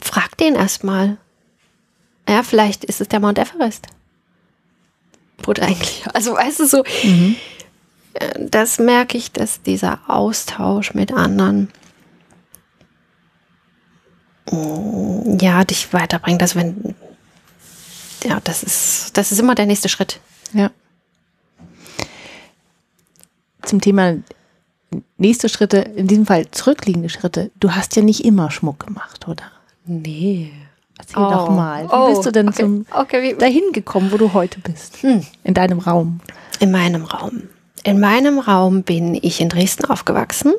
Frag 0.00 0.36
den 0.38 0.54
erstmal. 0.54 1.18
Ja, 2.28 2.42
vielleicht 2.42 2.84
ist 2.84 3.00
es 3.00 3.08
der 3.08 3.20
Mount 3.20 3.38
Everest. 3.38 3.86
Bruder 5.38 5.62
eigentlich. 5.62 6.04
Also 6.12 6.34
weißt 6.34 6.60
du 6.60 6.66
so, 6.66 6.84
mhm. 7.02 7.36
Äh, 8.18 8.46
das 8.48 8.78
merke 8.78 9.18
ich, 9.18 9.32
dass 9.32 9.62
dieser 9.62 10.00
Austausch 10.08 10.94
mit 10.94 11.12
anderen 11.12 11.68
mm, 14.50 15.38
ja, 15.40 15.64
dich 15.64 15.92
weiterbringt, 15.92 16.42
dass 16.42 16.56
wenn 16.56 16.94
ja, 18.24 18.40
das 18.42 18.62
ist, 18.62 19.16
das 19.16 19.30
ist 19.30 19.38
immer 19.38 19.54
der 19.54 19.66
nächste 19.66 19.88
Schritt. 19.88 20.20
Ja. 20.52 20.70
Zum 23.62 23.80
Thema 23.80 24.16
nächste 25.18 25.48
Schritte, 25.48 25.78
in 25.78 26.08
diesem 26.08 26.26
Fall 26.26 26.50
zurückliegende 26.50 27.08
Schritte. 27.08 27.50
Du 27.60 27.72
hast 27.72 27.94
ja 27.94 28.02
nicht 28.02 28.24
immer 28.24 28.50
Schmuck 28.50 28.86
gemacht, 28.86 29.28
oder? 29.28 29.44
Nee. 29.84 30.52
Erzähl 30.98 31.22
oh. 31.22 31.30
doch 31.30 31.50
mal. 31.50 31.84
Wie 31.84 31.92
oh. 31.92 32.08
bist 32.08 32.26
du 32.26 32.32
denn 32.32 32.48
okay. 32.48 32.62
zum 32.62 32.86
okay. 32.94 33.36
dahin 33.38 33.72
gekommen, 33.72 34.10
wo 34.12 34.16
du 34.16 34.32
heute 34.32 34.60
bist? 34.60 35.02
Hm. 35.02 35.24
In 35.44 35.54
deinem 35.54 35.78
Raum? 35.78 36.20
In 36.60 36.70
meinem 36.70 37.04
Raum. 37.04 37.42
In 37.84 38.00
meinem 38.00 38.38
Raum 38.38 38.82
bin 38.82 39.14
ich 39.14 39.40
in 39.40 39.48
Dresden 39.48 39.84
aufgewachsen, 39.84 40.54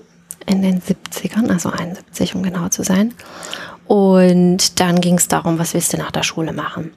in 0.46 0.62
den 0.62 0.82
70ern, 0.82 1.50
also 1.52 1.70
71, 1.70 2.36
um 2.36 2.44
genau 2.44 2.70
zu 2.70 2.84
sein. 2.84 3.14
Und 3.86 4.80
dann 4.80 5.02
ging 5.02 5.16
es 5.16 5.28
darum, 5.28 5.60
was 5.60 5.74
willst 5.74 5.94
du 5.94 5.98
nach 5.98 6.12
der 6.12 6.24
Schule 6.24 6.54
machen? 6.54 6.92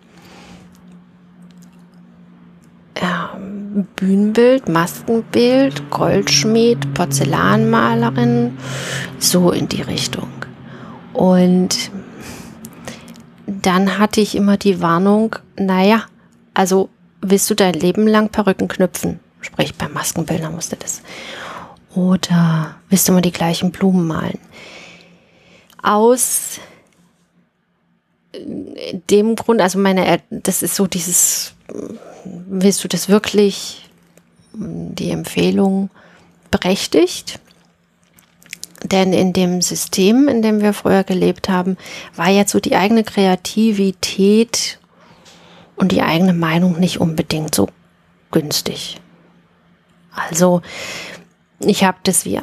Ja, 3.01 3.37
Bühnenbild, 3.97 4.69
Maskenbild, 4.69 5.91
Goldschmied, 5.91 6.95
Porzellanmalerin, 6.95 8.59
so 9.19 9.53
in 9.53 9.69
die 9.69 9.83
Richtung. 9.83 10.29
Und 11.13 11.91
dann 13.63 13.99
hatte 13.99 14.21
ich 14.21 14.37
immer 14.37 14.57
die 14.57 14.81
Warnung, 14.81 15.37
naja, 15.57 16.05
also 16.55 16.89
willst 17.21 17.51
du 17.51 17.55
dein 17.55 17.75
Leben 17.75 18.07
lang 18.07 18.29
Perücken 18.29 18.69
knüpfen? 18.69 19.21
Sprich, 19.41 19.75
beim 19.75 19.93
Maskenbildner 19.93 20.51
musste 20.51 20.77
das. 20.77 21.03
Oder 21.95 22.77
willst 22.89 23.09
du 23.09 23.13
immer 23.13 23.23
die 23.23 23.33
gleichen 23.33 23.73
Blumen 23.73 24.07
malen? 24.07 24.39
Aus 25.83 26.61
dem 29.11 29.35
Grund, 29.35 29.61
also 29.61 29.79
meine, 29.79 30.23
das 30.31 30.63
ist 30.63 30.77
so 30.77 30.87
dieses, 30.87 31.55
willst 32.25 32.85
du 32.85 32.89
das 32.89 33.09
wirklich, 33.09 33.91
die 34.53 35.11
Empfehlung 35.11 35.91
berechtigt? 36.51 37.41
Denn 38.85 39.13
in 39.13 39.33
dem 39.33 39.61
System, 39.63 40.29
in 40.29 40.43
dem 40.43 40.61
wir 40.61 40.73
früher 40.73 41.05
gelebt 41.05 41.49
haben, 41.49 41.77
war 42.17 42.29
jetzt 42.29 42.53
so 42.53 42.61
die 42.61 42.77
eigene 42.77 43.05
Kreativität 43.05 44.79
und 45.77 45.93
die 45.93 46.03
eigene 46.03 46.33
Meinung 46.33 46.79
nicht 46.79 47.01
unbedingt 47.01 47.55
so 47.55 47.69
günstig. 48.31 49.01
Also 50.15 50.63
ich 51.61 51.85
habe 51.85 51.99
das 52.03 52.25
wie, 52.25 52.41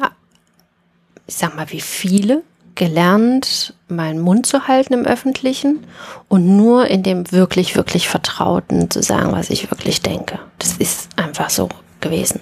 ich 1.26 1.34
sag 1.34 1.56
mal, 1.56 1.70
wie 1.70 1.80
viele 1.80 2.42
gelernt, 2.74 3.74
meinen 3.88 4.20
Mund 4.20 4.46
zu 4.46 4.68
halten 4.68 4.94
im 4.94 5.04
Öffentlichen 5.04 5.84
und 6.28 6.56
nur 6.56 6.86
in 6.86 7.02
dem 7.02 7.30
wirklich, 7.32 7.74
wirklich 7.74 8.08
Vertrauten 8.08 8.88
zu 8.88 9.02
sagen, 9.02 9.32
was 9.32 9.50
ich 9.50 9.70
wirklich 9.70 10.00
denke. 10.00 10.38
Das 10.58 10.74
ist 10.74 11.08
einfach 11.16 11.50
so 11.50 11.68
gewesen. 12.00 12.40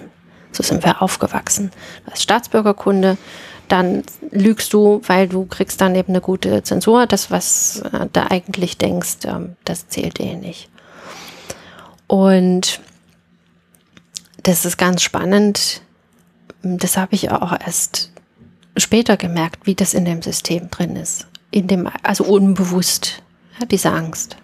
So 0.51 0.61
sind 0.61 0.83
wir 0.83 1.01
aufgewachsen. 1.01 1.71
Als 2.09 2.21
Staatsbürgerkunde 2.21 3.17
dann 3.67 4.03
lügst 4.31 4.73
du, 4.73 5.01
weil 5.07 5.27
du 5.27 5.45
kriegst 5.45 5.81
dann 5.81 5.95
eben 5.95 6.09
eine 6.09 6.21
gute 6.21 6.63
Zensur. 6.63 7.05
Das, 7.05 7.31
was 7.31 7.81
äh, 7.91 8.07
du 8.11 8.29
eigentlich 8.29 8.77
denkst, 8.77 9.17
ähm, 9.25 9.55
das 9.65 9.87
zählt 9.87 10.19
eh 10.19 10.35
nicht. 10.35 10.69
Und 12.07 12.79
das 14.43 14.65
ist 14.65 14.77
ganz 14.77 15.01
spannend. 15.01 15.81
Das 16.63 16.97
habe 16.97 17.15
ich 17.15 17.31
auch 17.31 17.51
erst 17.51 18.11
später 18.77 19.17
gemerkt, 19.17 19.65
wie 19.65 19.75
das 19.75 19.93
in 19.93 20.05
dem 20.05 20.21
System 20.21 20.69
drin 20.69 20.95
ist. 20.95 21.27
In 21.51 21.67
dem, 21.67 21.89
also 22.03 22.23
unbewusst, 22.23 23.21
ja, 23.59 23.65
diese 23.65 23.91
Angst. 23.91 24.37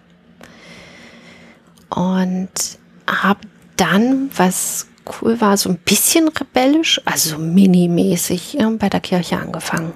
Und 1.88 2.50
habe 3.06 3.40
dann, 3.76 4.30
was 4.36 4.86
cool 5.20 5.40
war, 5.40 5.56
so 5.56 5.68
ein 5.68 5.78
bisschen 5.78 6.28
rebellisch, 6.28 7.00
also 7.04 7.30
so 7.30 7.38
minimäßig 7.38 8.54
ja, 8.54 8.70
bei 8.70 8.88
der 8.88 9.00
Kirche 9.00 9.38
angefangen. 9.38 9.92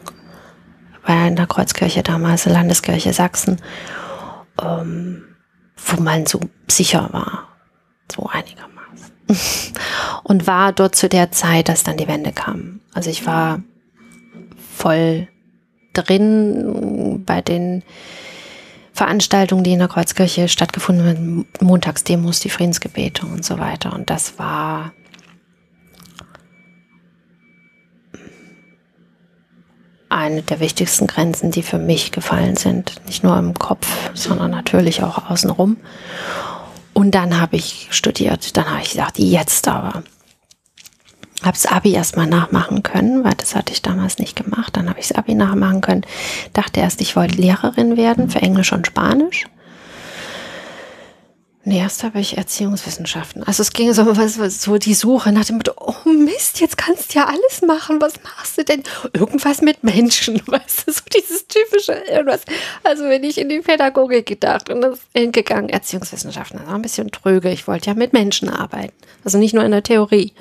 Bei 1.07 1.31
der 1.31 1.47
Kreuzkirche 1.47 2.03
damals, 2.03 2.45
der 2.45 2.53
Landeskirche 2.53 3.13
Sachsen, 3.13 3.61
ähm, 4.63 5.25
wo 5.77 6.03
man 6.03 6.27
so 6.27 6.41
sicher 6.69 7.09
war, 7.13 7.49
so 8.13 8.27
einigermaßen. 8.27 9.13
Und 10.23 10.47
war 10.47 10.73
dort 10.73 10.95
zu 10.95 11.09
der 11.09 11.33
Zeit, 11.33 11.69
dass 11.69 11.83
dann 11.83 11.97
die 11.97 12.09
Wende 12.09 12.33
kam. 12.33 12.81
Also 12.93 13.09
ich 13.09 13.27
war 13.27 13.63
voll 14.77 15.29
drin 15.95 17.23
bei 17.25 17.41
den 17.41 17.83
Veranstaltungen, 18.93 19.63
die 19.63 19.73
in 19.73 19.79
der 19.79 19.89
Kreuzkirche 19.89 20.49
stattgefunden 20.49 21.07
haben, 21.07 21.47
Montagsdemos, 21.61 22.41
die 22.41 22.51
Friedensgebete 22.51 23.27
und 23.27 23.45
so 23.45 23.59
weiter. 23.59 23.93
Und 23.93 24.11
das 24.11 24.39
war 24.41 24.93
eine 30.09 30.43
der 30.43 30.61
wichtigsten 30.61 31.07
Grenzen, 31.07 31.51
die 31.51 31.63
für 31.63 31.79
mich 31.79 32.13
gefallen 32.13 32.57
sind. 32.57 33.01
Nicht 33.07 33.25
nur 33.25 33.37
im 33.37 33.55
Kopf, 33.55 33.87
sondern 34.15 34.51
natürlich 34.51 35.03
auch 35.03 35.31
außenrum. 35.31 35.77
Und 36.95 37.15
dann 37.15 37.41
habe 37.41 37.57
ich 37.57 37.89
studiert. 37.91 38.57
Dann 38.57 38.69
habe 38.71 38.83
ich 38.83 38.91
gesagt, 38.91 39.19
jetzt 39.19 39.69
aber 39.69 40.03
habe 41.43 41.53
das 41.53 41.67
Abi 41.67 41.93
erstmal 41.93 42.27
nachmachen 42.27 42.83
können, 42.83 43.23
weil 43.23 43.35
das 43.35 43.55
hatte 43.55 43.73
ich 43.73 43.83
damals 43.83 44.19
nicht 44.19 44.35
gemacht. 44.35 44.77
Dann 44.77 44.89
habe 44.89 44.99
ich 44.99 45.09
das 45.09 45.17
Abi 45.17 45.35
nachmachen 45.35 45.81
können. 45.81 46.03
Dachte 46.53 46.81
erst, 46.81 47.01
ich 47.01 47.15
wollte 47.15 47.37
Lehrerin 47.37 47.97
werden 47.97 48.31
für 48.31 48.43
Englisch 48.43 48.73
und 48.73 48.87
Spanisch. 48.87 49.47
Nee, 51.69 51.81
erst 51.81 52.03
habe 52.03 52.19
ich 52.19 52.39
Erziehungswissenschaften. 52.39 53.43
Also 53.43 53.61
es 53.61 53.73
ging 53.73 53.93
so, 53.93 54.05
so 54.49 54.79
die 54.79 54.95
Suche 54.95 55.33
nach 55.33 55.45
dem 55.45 55.57
Motto, 55.57 55.73
oh 55.77 56.09
Mist, 56.09 56.61
jetzt 56.61 56.79
kannst 56.79 57.15
du 57.15 57.19
ja 57.19 57.27
alles 57.27 57.61
machen. 57.61 58.01
Was 58.01 58.15
machst 58.23 58.57
du 58.57 58.65
denn? 58.65 58.83
Irgendwas 59.13 59.61
mit 59.61 59.85
Menschen, 59.85 60.41
weißt 60.47 60.87
du, 60.87 60.93
so 60.93 61.03
dieses 61.15 61.47
typische 61.47 61.93
irgendwas. 61.93 62.41
Also 62.85 63.05
wenn 63.05 63.23
ich 63.23 63.39
in 63.39 63.51
die 63.51 63.61
Pädagogik 63.61 64.27
gedacht 64.27 64.71
und 64.71 64.81
das 64.81 64.99
hingegangen, 65.15 65.69
Erziehungswissenschaften, 65.69 66.59
das 66.59 66.69
war 66.69 66.75
ein 66.75 66.83
bisschen 66.83 67.11
tröge. 67.11 67.51
Ich 67.51 67.69
wollte 67.69 67.91
ja 67.91 67.95
mit 67.95 68.13
Menschen 68.13 68.49
arbeiten. 68.49 68.95
Also 69.25 69.37
nicht 69.37 69.53
nur 69.55 69.65
in 69.65 69.73
der 69.73 69.83
Theorie 69.83 70.33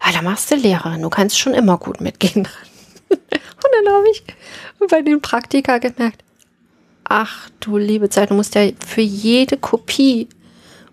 ah, 0.00 0.12
da 0.12 0.22
machst 0.22 0.50
du 0.50 0.56
Lehrerin, 0.56 1.02
du 1.02 1.10
kannst 1.10 1.38
schon 1.38 1.54
immer 1.54 1.78
gut 1.78 2.00
mitgehen. 2.00 2.48
und 3.08 3.20
dann 3.30 3.94
habe 3.94 4.06
ich 4.10 4.22
bei 4.90 5.02
den 5.02 5.20
Praktika 5.20 5.78
gemerkt, 5.78 6.24
ach 7.04 7.48
du 7.60 7.76
liebe 7.76 8.08
Zeit, 8.08 8.30
du 8.30 8.34
musst 8.34 8.54
ja 8.54 8.68
für 8.84 9.02
jede 9.02 9.56
Kopie 9.56 10.28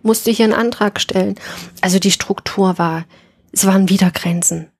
musste 0.07 0.31
ich 0.31 0.41
einen 0.41 0.53
Antrag 0.53 0.99
stellen. 0.99 1.35
Also 1.81 1.99
die 1.99 2.11
Struktur 2.11 2.79
war, 2.79 3.05
es 3.51 3.67
waren 3.67 3.89
wieder 3.89 4.09
Grenzen. 4.09 4.71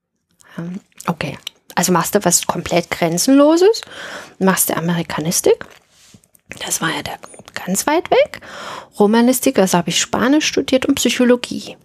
Okay, 1.05 1.37
also 1.75 1.91
machst 1.91 2.15
du 2.15 2.25
was 2.25 2.47
komplett 2.47 2.89
Grenzenloses, 2.89 3.81
machst 4.39 4.69
du 4.69 4.75
Amerikanistik, 4.75 5.63
das 6.65 6.81
war 6.81 6.89
ja 6.89 7.03
der 7.03 7.19
ganz 7.53 7.85
weit 7.85 8.09
weg, 8.09 8.41
Romanistik, 8.99 9.55
das 9.55 9.75
habe 9.75 9.89
ich 9.89 9.99
Spanisch 9.99 10.47
studiert 10.47 10.87
und 10.87 10.95
Psychologie. 10.95 11.77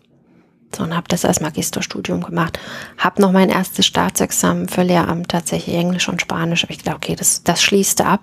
So, 0.75 0.85
und 0.85 0.97
habe 0.97 1.09
das 1.09 1.27
als 1.27 1.41
Magisterstudium 1.41 2.23
gemacht. 2.23 2.59
Habe 2.97 3.21
noch 3.21 3.31
mein 3.31 3.51
erstes 3.51 3.85
Staatsexamen 3.85 4.69
für 4.69 4.83
Lehramt, 4.83 5.29
tatsächlich 5.29 5.77
Englisch 5.77 6.09
und 6.09 6.23
Spanisch. 6.23 6.63
Habe 6.63 6.73
ich 6.73 6.79
gedacht, 6.79 6.97
okay, 6.97 7.15
das, 7.15 7.43
das 7.43 7.63
schließt 7.63 8.01
ab. 8.01 8.23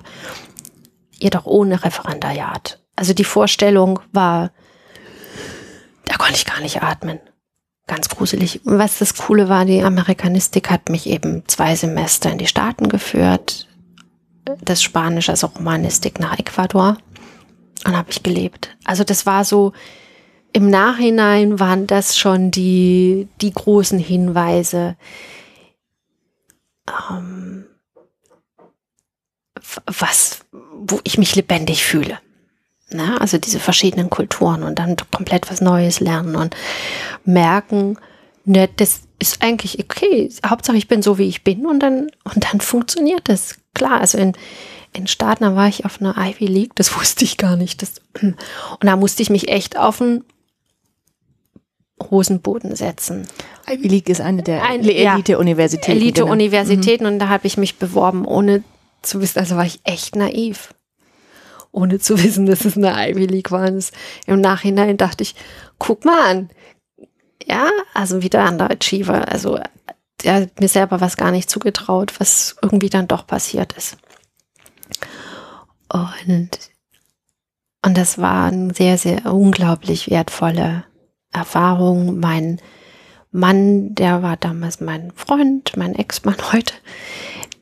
Jedoch 1.20 1.45
ohne 1.45 1.84
Referendariat. 1.84 2.80
Also 2.95 3.13
die 3.13 3.24
Vorstellung 3.24 3.99
war, 4.11 4.51
da 6.10 6.18
konnte 6.18 6.36
ich 6.36 6.45
gar 6.45 6.60
nicht 6.60 6.82
atmen. 6.82 7.20
ganz 7.88 8.10
gruselig. 8.10 8.62
Was 8.66 8.99
das 8.99 9.16
Coole 9.16 9.49
war, 9.49 9.66
die 9.66 9.82
Amerikanistik 9.82 10.70
hat 10.70 10.89
mich 10.89 11.07
eben 11.07 11.43
zwei 11.47 11.76
Semester 11.76 12.32
in 12.32 12.38
die 12.38 12.47
Staaten 12.47 12.88
geführt. 12.88 13.68
Das 14.62 14.84
Spanisch, 14.84 15.30
also 15.30 15.47
Romanistik 15.47 16.20
nach 16.20 16.38
Ecuador. 16.38 16.97
Und 17.86 17.97
habe 17.97 18.12
ich 18.12 18.22
gelebt. 18.22 18.76
Also 18.86 19.03
das 19.03 19.26
war 19.26 19.43
so, 19.45 19.74
im 20.51 20.70
Nachhinein 20.70 21.60
waren 21.60 21.88
das 21.88 22.18
schon 22.18 22.51
die, 22.51 23.28
die 23.41 23.51
großen 23.51 23.99
Hinweise. 23.99 24.97
Ähm, 27.10 27.66
was, 29.86 30.45
wo 30.51 30.99
ich 31.03 31.18
mich 31.18 31.36
lebendig 31.36 31.84
fühle. 31.84 32.20
Na, 32.91 33.17
also 33.17 33.37
diese 33.37 33.59
verschiedenen 33.59 34.09
Kulturen 34.09 34.63
und 34.63 34.79
dann 34.79 34.95
komplett 35.11 35.51
was 35.51 35.61
Neues 35.61 35.99
lernen 35.99 36.35
und 36.35 36.55
merken, 37.23 37.97
ne, 38.45 38.67
das 38.77 39.01
ist 39.19 39.43
eigentlich 39.43 39.79
okay. 39.79 40.31
Hauptsache 40.45 40.77
ich 40.77 40.87
bin 40.87 41.01
so 41.01 41.17
wie 41.17 41.27
ich 41.27 41.43
bin 41.43 41.65
und 41.65 41.81
dann 41.81 42.09
und 42.23 42.51
dann 42.51 42.61
funktioniert 42.61 43.29
das. 43.29 43.57
Klar, 43.75 43.99
also 44.01 44.17
in 44.17 44.33
in 44.93 45.07
Staaten, 45.07 45.43
da 45.43 45.55
war 45.55 45.67
ich 45.67 45.85
auf 45.85 46.01
einer 46.01 46.15
Ivy 46.17 46.47
League, 46.47 46.75
das 46.75 46.95
wusste 46.99 47.23
ich 47.23 47.37
gar 47.37 47.55
nicht. 47.55 47.81
Das, 47.81 48.01
und 48.21 48.35
da 48.81 48.95
musste 48.95 49.21
ich 49.21 49.29
mich 49.29 49.49
echt 49.49 49.77
auf 49.77 50.01
einen 50.01 50.23
Hosenboden 52.09 52.75
setzen. 52.75 53.27
Ivy 53.69 53.87
League 53.87 54.09
ist 54.09 54.21
eine 54.21 54.41
der 54.41 54.63
Ein, 54.63 54.83
Elite-Universitäten. 54.83 55.91
Elite-Universitäten 55.91 56.99
genau. 56.99 57.09
mhm. 57.09 57.15
und 57.15 57.19
da 57.19 57.29
habe 57.29 57.47
ich 57.47 57.57
mich 57.57 57.77
beworben, 57.77 58.25
ohne 58.25 58.63
zu 59.01 59.21
wissen, 59.21 59.39
also 59.39 59.55
war 59.55 59.65
ich 59.65 59.79
echt 59.83 60.15
naiv. 60.15 60.73
Ohne 61.72 61.99
zu 61.99 62.22
wissen, 62.24 62.45
dass 62.45 62.65
es 62.65 62.78
eine 62.78 62.93
Ivy 63.09 63.26
League 63.26 63.51
war. 63.51 63.67
Und 63.67 63.91
Im 64.26 64.41
Nachhinein 64.41 64.97
dachte 64.97 65.24
ich, 65.24 65.36
guck 65.78 66.05
mal 66.05 66.30
an. 66.30 66.49
Ja, 67.45 67.70
also 67.93 68.22
wieder 68.22 68.43
an 68.43 68.57
der 68.57 68.72
Achiever. 68.72 69.32
Also 69.32 69.59
der 70.24 70.34
hat 70.36 70.59
mir 70.59 70.67
selber 70.67 71.01
was 71.01 71.17
gar 71.17 71.32
nicht 71.32 71.49
zugetraut, 71.49 72.20
was 72.20 72.55
irgendwie 72.61 72.89
dann 72.89 73.07
doch 73.07 73.26
passiert 73.26 73.74
ist. 73.74 73.97
Und, 75.91 76.49
und 77.86 77.97
das 77.97 78.17
war 78.20 78.47
eine 78.47 78.74
sehr, 78.74 78.97
sehr 78.97 79.26
unglaublich 79.26 80.09
wertvolle 80.09 80.84
Erfahrung. 81.32 82.20
Mein 82.20 82.59
Mann, 83.32 83.95
der 83.95 84.22
war 84.22 84.38
damals 84.38 84.82
mein 84.82 85.11
Freund, 85.15 85.78
mein 85.78 85.95
Ex-Mann 85.95 86.38
heute, 86.51 86.74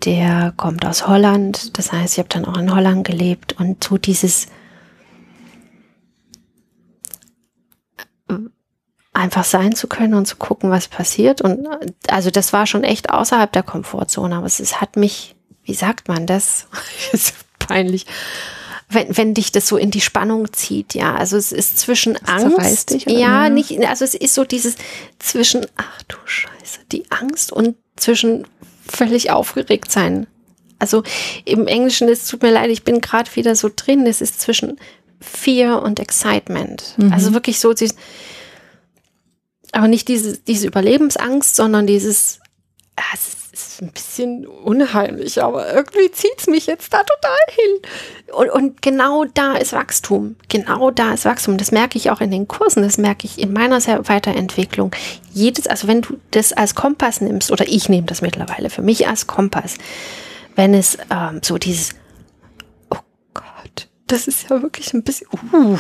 der 0.04 0.54
kommt 0.58 0.86
aus 0.86 1.08
Holland. 1.08 1.78
Das 1.78 1.92
heißt, 1.92 2.14
ich 2.14 2.20
habe 2.20 2.30
dann 2.30 2.46
auch 2.46 2.58
in 2.58 2.74
Holland 2.74 3.06
gelebt 3.06 3.54
und 3.60 3.84
so 3.84 3.98
dieses 3.98 4.48
einfach 9.18 9.46
sein 9.46 9.76
zu 9.76 9.88
können 9.88 10.14
und 10.14 10.28
zu 10.28 10.36
gucken, 10.36 10.70
was 10.70 10.88
passiert. 10.88 11.42
Und 11.42 11.68
also 12.08 12.30
das 12.30 12.54
war 12.54 12.68
schon 12.68 12.84
echt 12.84 13.10
außerhalb 13.10 13.52
der 13.52 13.64
Komfortzone, 13.64 14.36
aber 14.36 14.46
es, 14.46 14.60
es 14.60 14.80
hat 14.80 14.96
mich, 14.96 15.36
wie 15.64 15.74
sagt 15.74 16.08
man 16.08 16.28
das? 16.28 16.68
ist 17.12 17.34
peinlich. 17.60 18.06
Wenn, 18.90 19.18
wenn 19.18 19.34
dich 19.34 19.52
das 19.52 19.68
so 19.68 19.76
in 19.76 19.92
die 19.92 20.02
Spannung 20.02 20.54
zieht, 20.54 20.94
ja. 20.94 21.16
Also 21.16 21.36
es 21.36 21.52
ist 21.52 21.80
zwischen 21.80 22.14
das 22.14 22.44
Angst. 22.44 22.92
Dich, 22.92 23.06
ja, 23.06 23.50
nicht, 23.50 23.86
also 23.86 24.06
es 24.06 24.14
ist 24.14 24.34
so 24.34 24.46
dieses 24.46 24.76
zwischen, 25.20 25.66
ach 25.76 26.04
du 26.04 26.18
Scheiße, 26.24 26.82
die 26.92 27.10
Angst 27.12 27.52
und 27.52 27.76
zwischen 27.98 28.46
völlig 28.88 29.32
aufgeregt 29.32 29.92
sein. 29.92 30.28
Also 30.80 31.04
im 31.46 31.68
Englischen, 31.68 32.08
es 32.08 32.28
tut 32.28 32.44
mir 32.44 32.52
leid, 32.52 32.70
ich 32.70 32.84
bin 32.84 33.02
gerade 33.02 33.36
wieder 33.36 33.56
so 33.56 33.70
drin, 33.76 34.06
es 34.06 34.22
ist 34.22 34.40
zwischen 34.42 34.80
Fear 35.20 35.82
und 35.82 36.00
Excitement. 36.00 36.94
Mhm. 36.98 37.12
Also 37.12 37.34
wirklich 37.34 37.60
so, 37.60 37.74
aber 39.72 39.88
nicht 39.88 40.08
diese, 40.08 40.38
diese 40.38 40.68
Überlebensangst, 40.68 41.56
sondern 41.56 41.88
dieses, 41.88 42.40
ah, 42.96 43.02
es 43.14 43.47
ist 43.62 43.82
ein 43.82 43.92
bisschen 43.92 44.46
unheimlich, 44.46 45.42
aber 45.44 45.74
irgendwie 45.74 46.12
zieht 46.12 46.36
es 46.38 46.48
mich 46.48 46.66
jetzt 46.66 46.94
da 46.94 47.04
total 47.04 47.38
hin. 47.50 48.34
Und, 48.34 48.50
und 48.50 48.82
genau 48.82 49.26
da 49.26 49.56
ist 49.56 49.74
Wachstum. 49.74 50.36
Genau 50.50 50.92
da 50.92 51.14
ist 51.14 51.26
Wachstum. 51.26 51.58
Das 51.58 51.72
merke 51.72 51.98
ich 51.98 52.12
auch 52.12 52.22
in 52.22 52.32
den 52.32 52.48
Kursen, 52.48 52.84
das 52.84 52.98
merke 52.98 53.26
ich 53.26 53.40
in 53.40 53.54
meiner 53.54 53.78
Weiterentwicklung. 53.78 54.96
Jedes, 55.34 55.68
also 55.68 55.88
wenn 55.88 56.02
du 56.02 56.18
das 56.32 56.54
als 56.54 56.76
Kompass 56.76 57.22
nimmst, 57.22 57.52
oder 57.52 57.68
ich 57.68 57.90
nehme 57.90 58.08
das 58.08 58.22
mittlerweile 58.22 58.70
für 58.70 58.82
mich 58.82 59.08
als 59.08 59.28
Kompass, 59.28 59.76
wenn 60.56 60.74
es 60.74 60.98
ähm, 61.10 61.42
so 61.44 61.58
dieses, 61.58 61.92
oh 62.90 62.98
Gott, 63.34 63.88
das 64.08 64.28
ist 64.28 64.50
ja 64.50 64.62
wirklich 64.62 64.94
ein 64.94 65.04
bisschen, 65.04 65.28
uh, 65.54 65.78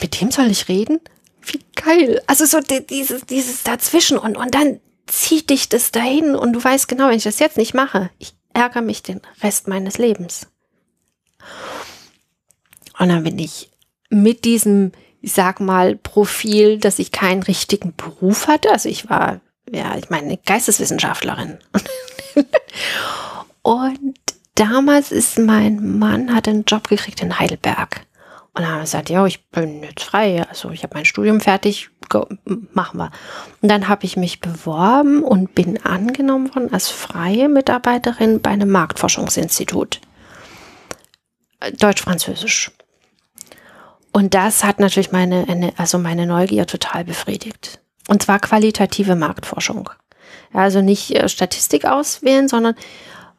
mit 0.00 0.20
dem 0.20 0.30
soll 0.30 0.50
ich 0.50 0.68
reden? 0.68 1.00
Wie 1.42 1.60
geil. 1.74 2.22
Also 2.26 2.44
so 2.44 2.60
dieses, 2.60 3.22
dieses 3.22 3.62
dazwischen 3.62 4.18
und, 4.18 4.36
und 4.36 4.54
dann 4.54 4.80
zieht 5.08 5.50
dich 5.50 5.68
das 5.68 5.90
dahin 5.90 6.34
und 6.34 6.52
du 6.52 6.62
weißt 6.62 6.88
genau, 6.88 7.08
wenn 7.08 7.16
ich 7.16 7.24
das 7.24 7.38
jetzt 7.38 7.56
nicht 7.56 7.74
mache, 7.74 8.10
ich 8.18 8.34
ärgere 8.52 8.82
mich 8.82 9.02
den 9.02 9.20
Rest 9.42 9.68
meines 9.68 9.98
Lebens. 9.98 10.46
Und 12.98 13.08
dann 13.08 13.24
bin 13.24 13.38
ich 13.38 13.70
mit 14.10 14.44
diesem, 14.44 14.92
ich 15.20 15.32
sag 15.32 15.60
mal, 15.60 15.96
Profil, 15.96 16.78
dass 16.78 16.98
ich 16.98 17.12
keinen 17.12 17.42
richtigen 17.42 17.94
Beruf 17.96 18.48
hatte. 18.48 18.70
Also 18.70 18.88
ich 18.88 19.08
war, 19.08 19.40
ja, 19.70 19.96
ich 19.96 20.10
meine, 20.10 20.36
Geisteswissenschaftlerin. 20.38 21.58
und 23.62 24.14
damals 24.54 25.12
ist 25.12 25.38
mein 25.38 25.98
Mann, 25.98 26.34
hat 26.34 26.48
einen 26.48 26.64
Job 26.64 26.88
gekriegt 26.88 27.22
in 27.22 27.38
Heidelberg. 27.38 28.06
Und 28.54 28.62
dann 28.62 28.72
haben 28.72 28.78
wir 28.78 28.82
gesagt, 28.82 29.10
ja, 29.10 29.24
ich 29.26 29.46
bin 29.50 29.82
jetzt 29.84 30.02
frei. 30.02 30.44
Also 30.48 30.70
ich 30.70 30.82
habe 30.82 30.96
mein 30.96 31.04
Studium 31.04 31.40
fertig, 31.40 31.90
machen 32.72 32.98
wir. 32.98 33.10
Und 33.60 33.70
dann 33.70 33.88
habe 33.88 34.04
ich 34.04 34.16
mich 34.16 34.40
beworben 34.40 35.22
und 35.22 35.54
bin 35.54 35.84
angenommen 35.84 36.54
worden 36.54 36.72
als 36.72 36.88
freie 36.88 37.48
Mitarbeiterin 37.48 38.40
bei 38.40 38.50
einem 38.50 38.70
Marktforschungsinstitut. 38.70 40.00
Deutsch-Französisch. 41.78 42.70
Und 44.12 44.34
das 44.34 44.64
hat 44.64 44.80
natürlich 44.80 45.12
meine, 45.12 45.72
also 45.76 45.98
meine 45.98 46.26
Neugier 46.26 46.66
total 46.66 47.04
befriedigt. 47.04 47.80
Und 48.08 48.22
zwar 48.22 48.38
qualitative 48.38 49.16
Marktforschung. 49.16 49.90
Also 50.52 50.80
nicht 50.80 51.14
äh, 51.14 51.28
Statistik 51.28 51.84
auswählen, 51.84 52.48
sondern 52.48 52.74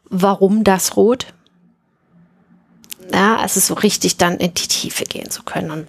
warum 0.05 0.63
das 0.63 0.95
Rot? 0.95 1.27
Ja, 3.11 3.37
also 3.37 3.59
so 3.59 3.73
richtig 3.73 4.17
dann 4.17 4.37
in 4.37 4.53
die 4.53 4.67
Tiefe 4.67 5.05
gehen 5.05 5.31
zu 5.31 5.43
können. 5.43 5.71
Und 5.71 5.87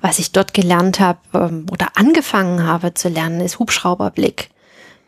was 0.00 0.18
ich 0.18 0.32
dort 0.32 0.54
gelernt 0.54 1.00
habe 1.00 1.18
ähm, 1.34 1.66
oder 1.70 1.88
angefangen 1.96 2.66
habe 2.66 2.94
zu 2.94 3.08
lernen, 3.08 3.40
ist 3.40 3.58
Hubschrauberblick. 3.58 4.50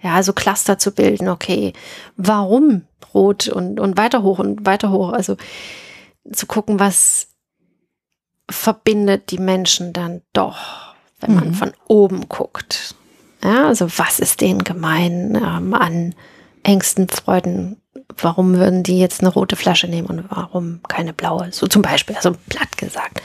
Ja, 0.02 0.14
also 0.14 0.32
Cluster 0.32 0.78
zu 0.78 0.92
bilden, 0.92 1.28
okay, 1.28 1.72
warum 2.16 2.82
rot 3.14 3.48
und, 3.48 3.80
und 3.80 3.96
weiter 3.96 4.22
hoch 4.22 4.38
und 4.38 4.66
weiter 4.66 4.90
hoch. 4.90 5.12
Also 5.12 5.36
zu 6.32 6.46
gucken, 6.46 6.78
was 6.78 7.28
verbindet 8.48 9.30
die 9.30 9.38
Menschen 9.38 9.92
dann 9.92 10.22
doch, 10.32 10.94
wenn 11.20 11.34
man 11.34 11.48
mhm. 11.48 11.54
von 11.54 11.72
oben 11.88 12.28
guckt. 12.28 12.94
Ja, 13.42 13.66
also 13.66 13.86
was 13.96 14.20
ist 14.20 14.40
denen 14.40 14.64
gemein 14.64 15.34
ähm, 15.34 15.74
an 15.74 16.14
Ängsten, 16.62 17.08
Freuden, 17.08 17.80
warum 18.18 18.54
würden 18.54 18.82
die 18.82 18.98
jetzt 18.98 19.20
eine 19.20 19.32
rote 19.32 19.56
Flasche 19.56 19.88
nehmen 19.88 20.08
und 20.08 20.30
warum 20.30 20.80
keine 20.88 21.12
blaue? 21.12 21.52
So 21.52 21.66
zum 21.66 21.82
Beispiel, 21.82 22.16
also 22.16 22.34
platt 22.48 22.76
gesagt. 22.76 23.22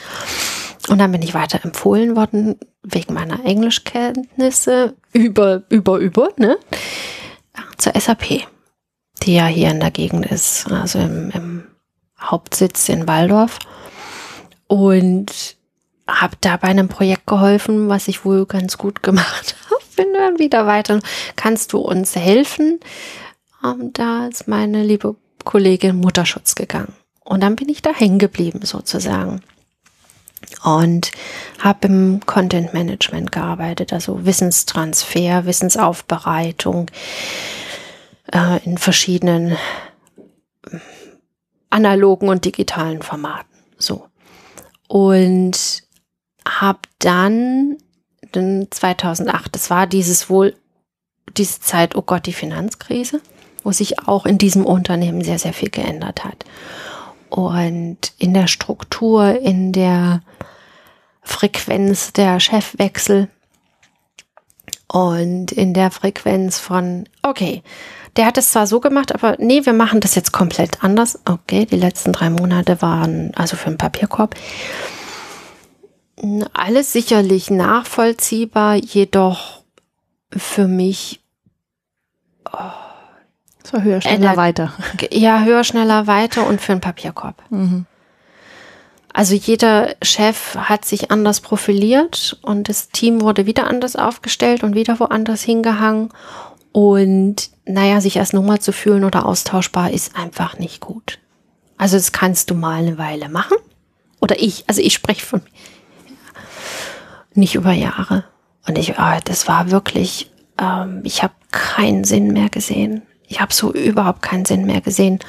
Und 0.92 0.98
dann 0.98 1.14
bin 1.14 1.22
ich 1.22 1.34
weiter 1.34 1.64
empfohlen 1.64 2.18
worden 2.18 2.60
wegen 2.84 3.14
meiner 3.14 3.46
Englischkenntnisse 3.46 4.94
über, 5.14 5.64
über, 5.70 6.00
über, 6.00 6.28
ne? 6.36 6.58
Zur 7.78 7.94
SAP, 7.98 8.46
die 9.24 9.36
ja 9.36 9.46
hier 9.46 9.72
in 9.72 9.80
der 9.80 9.92
Gegend 9.92 10.26
ist, 10.26 10.70
also 10.70 11.00
im, 11.00 11.32
im 11.32 11.64
Hauptsitz 12.20 12.90
in 12.90 13.08
Waldorf. 13.08 13.60
Und 14.68 15.56
habe 16.10 16.36
da 16.42 16.58
bei 16.58 16.68
einem 16.68 16.90
Projekt 16.90 17.26
geholfen, 17.26 17.88
was 17.88 18.10
ich 18.10 18.26
wohl 18.26 18.46
ganz 18.46 18.78
gut 18.78 19.02
gemacht 19.02 19.56
habe. 19.70 19.82
Bin 19.96 20.14
dann 20.14 20.40
wieder 20.40 20.68
weiter. 20.68 21.00
Kannst 21.38 21.72
du 21.72 21.80
uns 21.80 22.18
helfen? 22.18 22.82
Und 23.62 23.98
da 23.98 24.28
ist 24.28 24.50
meine 24.50 24.84
liebe 24.84 25.16
Kollegin 25.46 26.02
Mutterschutz 26.02 26.56
gegangen. 26.56 26.92
Und 27.24 27.44
dann 27.44 27.56
bin 27.56 27.70
ich 27.70 27.82
da 27.82 27.94
hängen 27.94 28.20
geblieben 28.20 28.60
sozusagen. 28.64 29.42
Und 30.64 31.12
habe 31.60 31.88
im 31.88 32.20
Content 32.26 32.74
Management 32.74 33.32
gearbeitet, 33.32 33.94
also 33.94 34.26
Wissenstransfer, 34.26 35.46
Wissensaufbereitung 35.46 36.90
äh, 38.32 38.64
in 38.64 38.78
verschiedenen 38.78 39.58
analogen 41.70 42.30
und 42.30 42.46
digitalen 42.46 43.02
Formaten. 43.02 43.58
So. 43.78 44.08
Und 44.88 45.84
habe 46.48 46.80
dann 47.00 47.78
2008, 48.34 49.56
das 49.56 49.70
war 49.70 49.88
dieses 49.88 50.30
wohl, 50.30 50.56
diese 51.38 51.62
Zeit, 51.62 51.96
oh 51.96 52.02
Gott, 52.02 52.26
die 52.26 52.34
Finanzkrise 52.34 53.22
wo 53.64 53.72
sich 53.72 54.08
auch 54.08 54.26
in 54.26 54.38
diesem 54.38 54.66
Unternehmen 54.66 55.24
sehr, 55.24 55.40
sehr 55.40 55.54
viel 55.54 55.70
geändert 55.70 56.24
hat. 56.24 56.46
Und 57.30 57.98
in 58.18 58.34
der 58.34 58.48
Struktur, 58.48 59.40
in 59.40 59.72
der 59.72 60.22
Frequenz 61.22 62.14
der 62.14 62.40
Chefwechsel 62.40 63.30
Und 64.88 65.54
in 65.54 65.74
der 65.74 65.90
Frequenz 65.90 66.60
von, 66.60 67.08
okay, 67.22 67.64
der 68.18 68.26
hat 68.26 68.38
es 68.38 68.52
zwar 68.52 68.68
so 68.68 68.82
gemacht, 68.82 69.14
aber 69.14 69.38
nee, 69.40 69.66
wir 69.66 69.72
machen 69.72 70.02
das 70.02 70.16
jetzt 70.16 70.34
komplett 70.34 70.84
anders. 70.84 71.20
Okay, 71.24 71.66
die 71.66 71.78
letzten 71.78 72.12
drei 72.12 72.30
Monate 72.30 72.82
waren 72.82 73.32
also 73.36 73.56
für 73.56 73.68
einen 73.68 73.78
Papierkorb. 73.78 74.36
Alles 76.54 76.92
sicherlich 76.92 77.50
nachvollziehbar, 77.50 78.76
jedoch 78.76 79.64
für 80.36 80.68
mich. 80.68 81.22
Oh, 82.52 82.58
so 83.64 83.82
höher, 83.82 84.02
schneller, 84.02 84.36
weiter. 84.36 84.74
Ja, 85.12 85.44
höher, 85.44 85.64
schneller, 85.64 86.06
weiter 86.06 86.46
und 86.46 86.60
für 86.60 86.74
einen 86.74 86.82
Papierkorb. 86.82 87.42
Mhm. 87.50 87.86
Also 89.14 89.36
jeder 89.36 89.96
Chef 90.02 90.56
hat 90.56 90.86
sich 90.86 91.12
anders 91.12 91.42
profiliert 91.42 92.38
und 92.42 92.70
das 92.70 92.90
Team 92.90 93.22
wurde 93.22 93.46
wieder 93.46 93.68
anders 93.68 93.96
aufgestellt 93.96 94.64
und 94.64 94.76
wieder 94.76 95.00
woanders 95.00 95.44
hingehangen. 95.44 96.10
Und 96.72 97.50
naja, 97.66 98.00
sich 98.00 98.20
als 98.20 98.34
Nummer 98.34 98.60
zu 98.60 98.72
fühlen 98.72 99.04
oder 99.04 99.26
austauschbar 99.26 99.92
ist 99.92 100.16
einfach 100.16 100.58
nicht 100.58 100.80
gut. 100.80 101.20
Also 101.78 101.98
das 101.98 102.12
kannst 102.12 102.50
du 102.50 102.56
mal 102.56 102.82
eine 102.82 102.98
Weile 102.98 103.28
machen. 103.28 103.58
Oder 104.22 104.40
ich, 104.40 104.64
also 104.68 104.82
ich 104.82 104.94
spreche 104.94 105.26
von 105.26 105.42
nicht 107.34 107.56
über 107.56 107.72
Jahre. 107.72 108.24
Und 108.68 108.78
ich, 108.78 108.94
oh, 108.98 109.20
das 109.26 109.48
war 109.48 109.72
wirklich, 109.72 110.32
ähm, 110.60 111.02
ich 111.04 111.24
habe 111.24 111.34
keinen 111.52 112.04
Sinn 112.04 112.32
mehr 112.32 112.50
gesehen. 112.50 113.02
Ich 113.28 113.42
habe 113.42 113.54
so 113.54 113.74
überhaupt 113.74 114.22
keinen 114.22 114.46
Sinn 114.46 114.66
mehr 114.66 114.82
gesehen. 114.82 115.20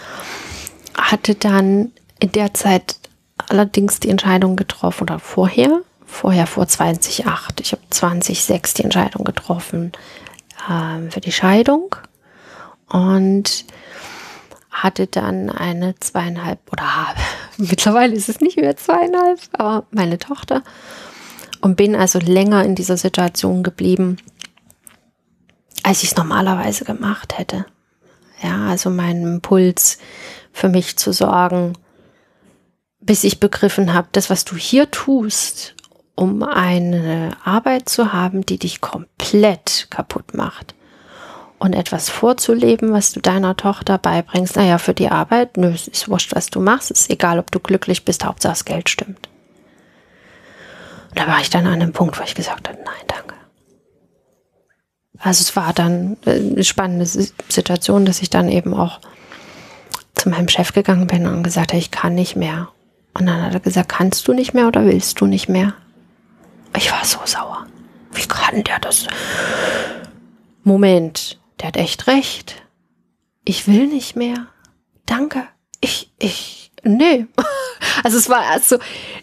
Hatte 0.96 1.34
dann 1.34 1.92
in 2.20 2.32
der 2.32 2.54
Zeit 2.54 2.96
allerdings 3.36 4.00
die 4.00 4.08
Entscheidung 4.08 4.56
getroffen 4.56 5.04
oder 5.04 5.18
vorher, 5.18 5.80
vorher 6.06 6.46
vor 6.46 6.66
2008. 6.66 7.60
Ich 7.60 7.72
habe 7.72 7.82
2006 7.90 8.74
die 8.74 8.84
Entscheidung 8.84 9.24
getroffen 9.24 9.92
äh, 10.68 11.10
für 11.10 11.20
die 11.20 11.32
Scheidung 11.32 11.96
und 12.88 13.64
hatte 14.70 15.06
dann 15.06 15.50
eine 15.50 15.94
zweieinhalb 16.00 16.60
oder 16.72 16.84
mittlerweile 17.58 18.14
ist 18.14 18.28
es 18.28 18.40
nicht 18.40 18.56
mehr 18.56 18.76
zweieinhalb, 18.76 19.40
aber 19.52 19.86
meine 19.90 20.18
Tochter 20.18 20.62
und 21.60 21.76
bin 21.76 21.94
also 21.94 22.18
länger 22.18 22.64
in 22.64 22.74
dieser 22.74 22.96
Situation 22.96 23.62
geblieben, 23.62 24.16
als 25.82 26.02
ich 26.02 26.10
es 26.10 26.16
normalerweise 26.16 26.84
gemacht 26.84 27.38
hätte. 27.38 27.64
Ja, 28.42 28.66
also 28.66 28.90
meinen 28.90 29.34
Impuls 29.34 29.98
für 30.52 30.68
mich 30.68 30.96
zu 30.98 31.12
sorgen, 31.12 31.74
bis 33.02 33.24
ich 33.24 33.40
begriffen 33.40 33.92
habe, 33.92 34.08
das, 34.12 34.30
was 34.30 34.44
du 34.44 34.56
hier 34.56 34.90
tust, 34.90 35.74
um 36.14 36.42
eine 36.42 37.36
Arbeit 37.44 37.88
zu 37.88 38.12
haben, 38.12 38.46
die 38.46 38.58
dich 38.58 38.80
komplett 38.80 39.88
kaputt 39.90 40.34
macht 40.34 40.74
und 41.58 41.74
etwas 41.74 42.08
vorzuleben, 42.08 42.92
was 42.92 43.12
du 43.12 43.20
deiner 43.20 43.56
Tochter 43.56 43.98
beibringst, 43.98 44.56
naja, 44.56 44.78
für 44.78 44.94
die 44.94 45.08
Arbeit, 45.08 45.56
nö, 45.56 45.72
es 45.72 45.88
ist 45.88 46.08
wurscht, 46.08 46.34
was 46.34 46.48
du 46.48 46.60
machst, 46.60 46.90
es 46.90 47.02
ist 47.02 47.10
egal, 47.10 47.38
ob 47.38 47.50
du 47.50 47.60
glücklich 47.60 48.04
bist, 48.04 48.24
Hauptsache 48.24 48.52
das 48.52 48.64
Geld 48.64 48.88
stimmt. 48.88 49.28
Und 51.10 51.18
da 51.18 51.26
war 51.26 51.40
ich 51.40 51.50
dann 51.50 51.66
an 51.66 51.74
einem 51.74 51.92
Punkt, 51.92 52.18
wo 52.18 52.22
ich 52.22 52.34
gesagt 52.34 52.68
habe, 52.68 52.78
nein, 52.78 53.06
danke. 53.06 53.34
Also 55.18 55.42
es 55.42 55.54
war 55.54 55.72
dann 55.72 56.16
eine 56.24 56.64
spannende 56.64 57.06
Situation, 57.06 58.06
dass 58.06 58.22
ich 58.22 58.30
dann 58.30 58.48
eben 58.48 58.74
auch 58.74 59.00
zu 60.14 60.28
meinem 60.30 60.48
Chef 60.48 60.72
gegangen 60.72 61.06
bin 61.06 61.26
und 61.26 61.42
gesagt 61.42 61.72
habe, 61.72 61.78
ich 61.78 61.90
kann 61.90 62.14
nicht 62.14 62.34
mehr. 62.36 62.68
Und 63.14 63.26
dann 63.26 63.42
hat 63.42 63.54
er 63.54 63.60
gesagt, 63.60 63.90
kannst 63.90 64.26
du 64.26 64.32
nicht 64.32 64.54
mehr 64.54 64.68
oder 64.68 64.84
willst 64.86 65.20
du 65.20 65.26
nicht 65.26 65.48
mehr? 65.48 65.74
Ich 66.76 66.90
war 66.90 67.04
so 67.04 67.18
sauer. 67.24 67.66
Wie 68.12 68.26
kann 68.26 68.64
der 68.64 68.78
das? 68.78 69.06
Moment, 70.64 71.38
der 71.60 71.68
hat 71.68 71.76
echt 71.76 72.06
recht. 72.06 72.62
Ich 73.44 73.66
will 73.66 73.86
nicht 73.86 74.16
mehr. 74.16 74.46
Danke. 75.06 75.44
Ich, 75.80 76.12
ich, 76.18 76.72
nee. 76.82 77.26
Also 78.04 78.16
es 78.16 78.28
war 78.28 78.46
also, 78.46 78.78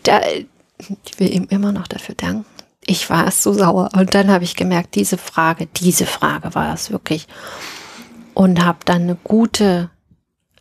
der, 0.05 0.21
ich 0.37 1.19
will 1.19 1.33
ihm 1.33 1.47
immer 1.49 1.71
noch 1.71 1.87
dafür 1.87 2.15
danken. 2.15 2.45
Ich 2.85 3.09
war 3.09 3.29
so 3.31 3.53
sauer. 3.53 3.89
Und 3.93 4.13
dann 4.15 4.29
habe 4.29 4.43
ich 4.43 4.55
gemerkt, 4.55 4.95
diese 4.95 5.17
Frage, 5.17 5.65
diese 5.65 6.05
Frage 6.05 6.55
war 6.55 6.73
es 6.73 6.91
wirklich. 6.91 7.27
Und 8.33 8.63
habe 8.63 8.79
dann 8.85 9.03
eine 9.03 9.15
gute 9.15 9.89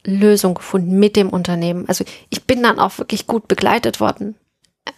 Lösung 0.09 0.55
gefunden 0.55 0.99
mit 0.99 1.17
dem 1.17 1.31
Unternehmen. 1.31 1.89
Also 1.89 2.05
ich 2.31 2.45
bin 2.45 2.63
dann 2.63 2.79
auch 2.79 2.99
wirklich 2.99 3.27
gut 3.27 3.49
begleitet 3.49 4.01
worden. 4.01 4.37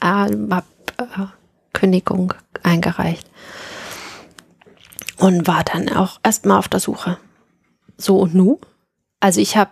Äh, 0.01 0.29
hab 0.51 0.65
äh, 0.99 1.27
Kündigung 1.73 2.35
eingereicht 2.63 3.29
und 5.19 5.47
war 5.47 5.65
dann 5.65 5.89
auch 5.89 6.19
erstmal 6.23 6.59
auf 6.59 6.69
der 6.69 6.81
Suche. 6.81 7.19
So 7.97 8.19
und 8.19 8.35
nu. 8.35 8.59
Also 9.21 9.41
ich 9.41 9.57
habe, 9.57 9.71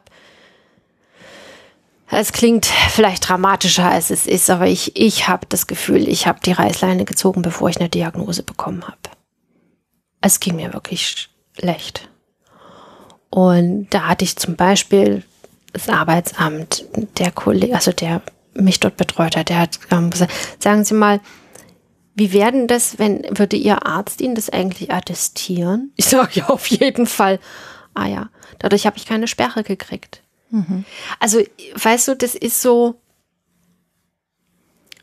es 2.10 2.32
klingt 2.32 2.66
vielleicht 2.66 3.28
dramatischer 3.28 3.88
als 3.88 4.10
es 4.10 4.26
ist, 4.26 4.50
aber 4.50 4.66
ich, 4.66 4.96
ich 4.96 5.28
habe 5.28 5.46
das 5.48 5.66
Gefühl, 5.66 6.08
ich 6.08 6.26
habe 6.26 6.40
die 6.44 6.52
Reißleine 6.52 7.04
gezogen, 7.04 7.42
bevor 7.42 7.70
ich 7.70 7.80
eine 7.80 7.88
Diagnose 7.88 8.42
bekommen 8.42 8.86
habe. 8.86 8.98
Es 10.20 10.40
ging 10.40 10.56
mir 10.56 10.74
wirklich 10.74 11.30
schlecht. 11.58 12.08
Und 13.30 13.88
da 13.90 14.08
hatte 14.08 14.24
ich 14.24 14.36
zum 14.36 14.56
Beispiel 14.56 15.22
das 15.72 15.88
Arbeitsamt, 15.88 16.84
der 17.18 17.30
Kollege, 17.30 17.74
also 17.74 17.92
der 17.92 18.22
mich 18.54 18.80
dort 18.80 18.96
betreut 18.96 19.36
hat, 19.36 19.48
der 19.48 19.60
hat 19.60 19.78
ähm, 19.90 20.10
gesagt, 20.10 20.32
sagen 20.58 20.84
Sie 20.84 20.94
mal, 20.94 21.20
wie 22.14 22.32
werden 22.32 22.66
das, 22.66 22.98
wenn, 22.98 23.24
würde 23.38 23.56
Ihr 23.56 23.86
Arzt 23.86 24.20
Ihnen 24.20 24.34
das 24.34 24.50
eigentlich 24.50 24.92
attestieren? 24.92 25.92
Ich 25.96 26.06
sage 26.06 26.40
ja 26.40 26.48
auf 26.48 26.66
jeden 26.66 27.06
Fall. 27.06 27.38
Ah 27.94 28.06
ja, 28.06 28.30
dadurch 28.58 28.86
habe 28.86 28.96
ich 28.96 29.06
keine 29.06 29.28
Sperre 29.28 29.62
gekriegt. 29.62 30.22
Mhm. 30.50 30.84
Also, 31.20 31.42
weißt 31.80 32.08
du, 32.08 32.16
das 32.16 32.34
ist 32.34 32.60
so, 32.60 32.96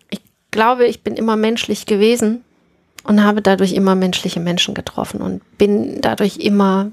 ich 0.10 0.20
glaube, 0.52 0.88
ich 0.88 1.04
bin 1.04 1.16
immer 1.16 1.38
menschlich 1.38 1.86
gewesen 1.86 2.44
und 3.04 3.24
habe 3.24 3.42
dadurch 3.42 3.74
immer 3.74 3.96
menschliche 3.96 4.40
Menschen 4.40 4.74
getroffen 4.74 5.22
und 5.22 5.58
bin 5.58 6.02
dadurch 6.02 6.38
immer 6.38 6.92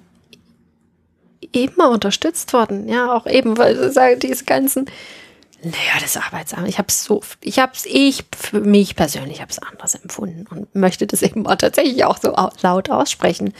immer 1.52 1.90
unterstützt 1.90 2.52
worden. 2.52 2.88
Ja, 2.88 3.14
auch 3.14 3.26
eben, 3.26 3.56
weil 3.58 3.92
sagen 3.92 4.18
diese 4.20 4.44
ganzen, 4.44 4.86
naja, 5.62 6.00
das 6.00 6.16
Arbeitsamt. 6.16 6.68
Ich 6.68 6.78
habe 6.78 6.88
es 6.88 7.04
so, 7.04 7.22
ich 7.40 7.58
habe 7.58 7.72
es, 7.74 7.86
ich 7.86 8.24
für 8.36 8.60
mich 8.60 8.96
persönlich 8.96 9.40
habe 9.40 9.50
es 9.50 9.60
anders 9.60 9.94
empfunden 9.94 10.46
und 10.50 10.74
möchte 10.74 11.06
das 11.06 11.22
eben 11.22 11.46
auch 11.46 11.54
tatsächlich 11.54 12.04
auch 12.04 12.18
so 12.20 12.34
laut 12.62 12.90
aussprechen. 12.90 13.54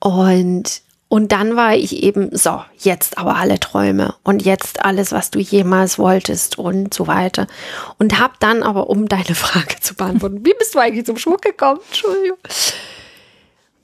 Und 0.00 0.82
und 1.10 1.32
dann 1.32 1.56
war 1.56 1.74
ich 1.74 2.02
eben 2.02 2.36
so, 2.36 2.62
jetzt 2.76 3.16
aber 3.16 3.36
alle 3.36 3.58
Träume 3.58 4.14
und 4.24 4.44
jetzt 4.44 4.84
alles, 4.84 5.10
was 5.10 5.30
du 5.30 5.38
jemals 5.38 5.98
wolltest 5.98 6.58
und 6.58 6.92
so 6.92 7.06
weiter. 7.06 7.46
Und 7.98 8.18
habe 8.18 8.34
dann 8.40 8.62
aber, 8.62 8.90
um 8.90 9.08
deine 9.08 9.34
Frage 9.34 9.80
zu 9.80 9.94
beantworten, 9.94 10.44
wie 10.44 10.52
bist 10.58 10.74
du 10.74 10.78
eigentlich 10.78 11.06
zum 11.06 11.16
Schmuck 11.16 11.40
gekommen? 11.40 11.80
Entschuldigung. 11.88 12.36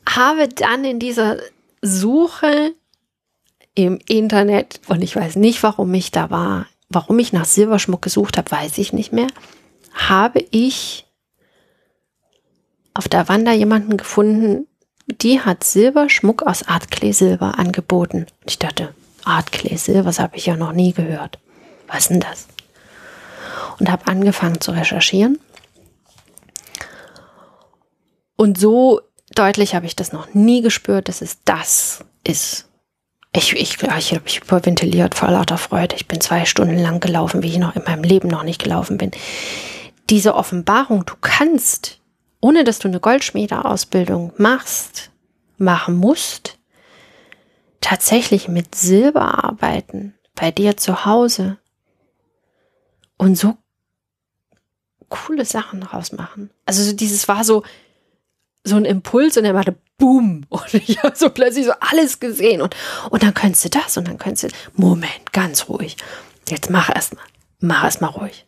Habe 0.07 0.49
dann 0.49 0.85
in 0.85 0.99
dieser 0.99 1.39
Suche 1.85 2.75
im 3.75 3.99
Internet 4.09 4.81
und 4.89 5.03
ich 5.03 5.15
weiß 5.15 5.37
nicht, 5.37 5.63
warum 5.63 5.93
ich 5.93 6.11
da 6.11 6.31
war, 6.31 6.67
warum 6.89 7.19
ich 7.19 7.33
nach 7.33 7.45
Silberschmuck 7.45 8.01
gesucht 8.01 8.39
habe, 8.39 8.51
weiß 8.51 8.79
ich 8.79 8.93
nicht 8.93 9.13
mehr, 9.13 9.27
habe 9.93 10.45
ich 10.51 11.07
auf 12.95 13.09
der 13.09 13.29
Wanda 13.29 13.53
jemanden 13.53 13.97
gefunden, 13.99 14.67
die 15.07 15.41
hat 15.41 15.63
Silberschmuck 15.65 16.43
aus 16.43 16.67
Artklee 16.67 17.13
Silber 17.13 17.59
angeboten. 17.59 18.27
Und 18.41 18.51
ich 18.51 18.59
dachte, 18.59 18.95
Artklee 19.25 19.77
Silber, 19.77 20.05
das 20.05 20.21
habe 20.21 20.37
ich 20.37 20.47
ja 20.47 20.57
noch 20.57 20.73
nie 20.73 20.93
gehört. 20.93 21.39
Was 21.89 22.09
denn 22.09 22.21
das? 22.21 22.47
Und 23.79 23.91
habe 23.91 24.07
angefangen 24.07 24.61
zu 24.61 24.71
recherchieren. 24.71 25.39
Und 28.37 28.57
so 28.57 29.03
deutlich 29.35 29.75
habe 29.75 29.87
ich 29.87 29.97
das 29.97 30.13
noch 30.13 30.35
nie 30.35 30.63
gespürt, 30.63 31.09
dass 31.09 31.23
es 31.23 31.39
das 31.45 32.05
ist. 32.25 32.69
Ich, 33.33 33.53
ich, 33.53 33.83
ich 33.83 34.13
habe 34.13 34.25
mich 34.25 34.43
überventiliert 34.43 35.15
vor 35.15 35.31
lauter 35.31 35.59
Freude. 35.59 35.97
Ich 35.97 36.07
bin 36.07 36.21
zwei 36.21 36.45
Stunden 36.45 36.79
lang 36.79 37.01
gelaufen, 37.01 37.43
wie 37.43 37.49
ich 37.49 37.59
noch 37.59 37.75
in 37.75 37.83
meinem 37.83 38.05
Leben 38.05 38.29
noch 38.29 38.45
nicht 38.45 38.63
gelaufen 38.63 38.97
bin. 38.97 39.11
Diese 40.09 40.35
Offenbarung, 40.35 41.05
du 41.05 41.15
kannst, 41.21 41.99
ohne 42.41 42.63
dass 42.63 42.79
du 42.79 42.89
eine 42.89 43.01
Goldschmiedeausbildung 43.01 44.33
machst, 44.37 45.11
machen 45.57 45.97
musst, 45.97 46.59
tatsächlich 47.81 48.49
mit 48.49 48.75
Silber 48.75 49.45
arbeiten, 49.45 50.15
bei 50.35 50.51
dir 50.51 50.77
zu 50.77 51.05
Hause 51.05 51.59
und 53.19 53.37
so 53.37 53.57
coole 55.09 55.45
Sachen 55.45 55.83
rausmachen. 55.83 56.51
Also 56.67 56.93
dieses 56.93 57.29
war 57.29 57.45
so, 57.45 57.63
so 58.65 58.77
ein 58.77 58.85
Impuls 58.85 59.37
und 59.37 59.45
er 59.45 59.53
machte 59.53 59.77
boom 59.99 60.45
und 60.49 60.75
ich 60.75 61.03
habe 61.03 61.17
so 61.17 61.31
plötzlich 61.31 61.67
so 61.67 61.73
alles 61.81 62.19
gesehen 62.21 62.63
und 62.63 62.75
und 63.11 63.23
dann 63.23 63.35
könntest 63.35 63.65
du 63.65 63.69
das 63.69 63.97
und 63.97 64.09
dann 64.09 64.19
könntest 64.19 64.45
du 64.45 64.49
Moment, 64.75 65.33
ganz 65.33 65.69
ruhig. 65.69 65.97
Jetzt 66.49 66.71
mach 66.71 66.95
erstmal, 66.95 67.25
mach 67.61 67.85
erstmal 67.85 68.11
ruhig. 68.11 68.47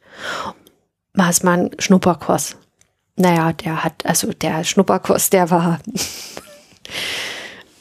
Mach 1.12 1.27
erstmal 1.27 1.59
einen 1.59 1.71
Schnupperkurs. 1.81 2.57
naja, 3.17 3.53
der 3.53 3.85
hat, 3.85 4.05
also 4.05 4.33
der 4.33 4.64
Schnupperkurs, 4.64 5.31
der 5.31 5.51
war, 5.51 5.81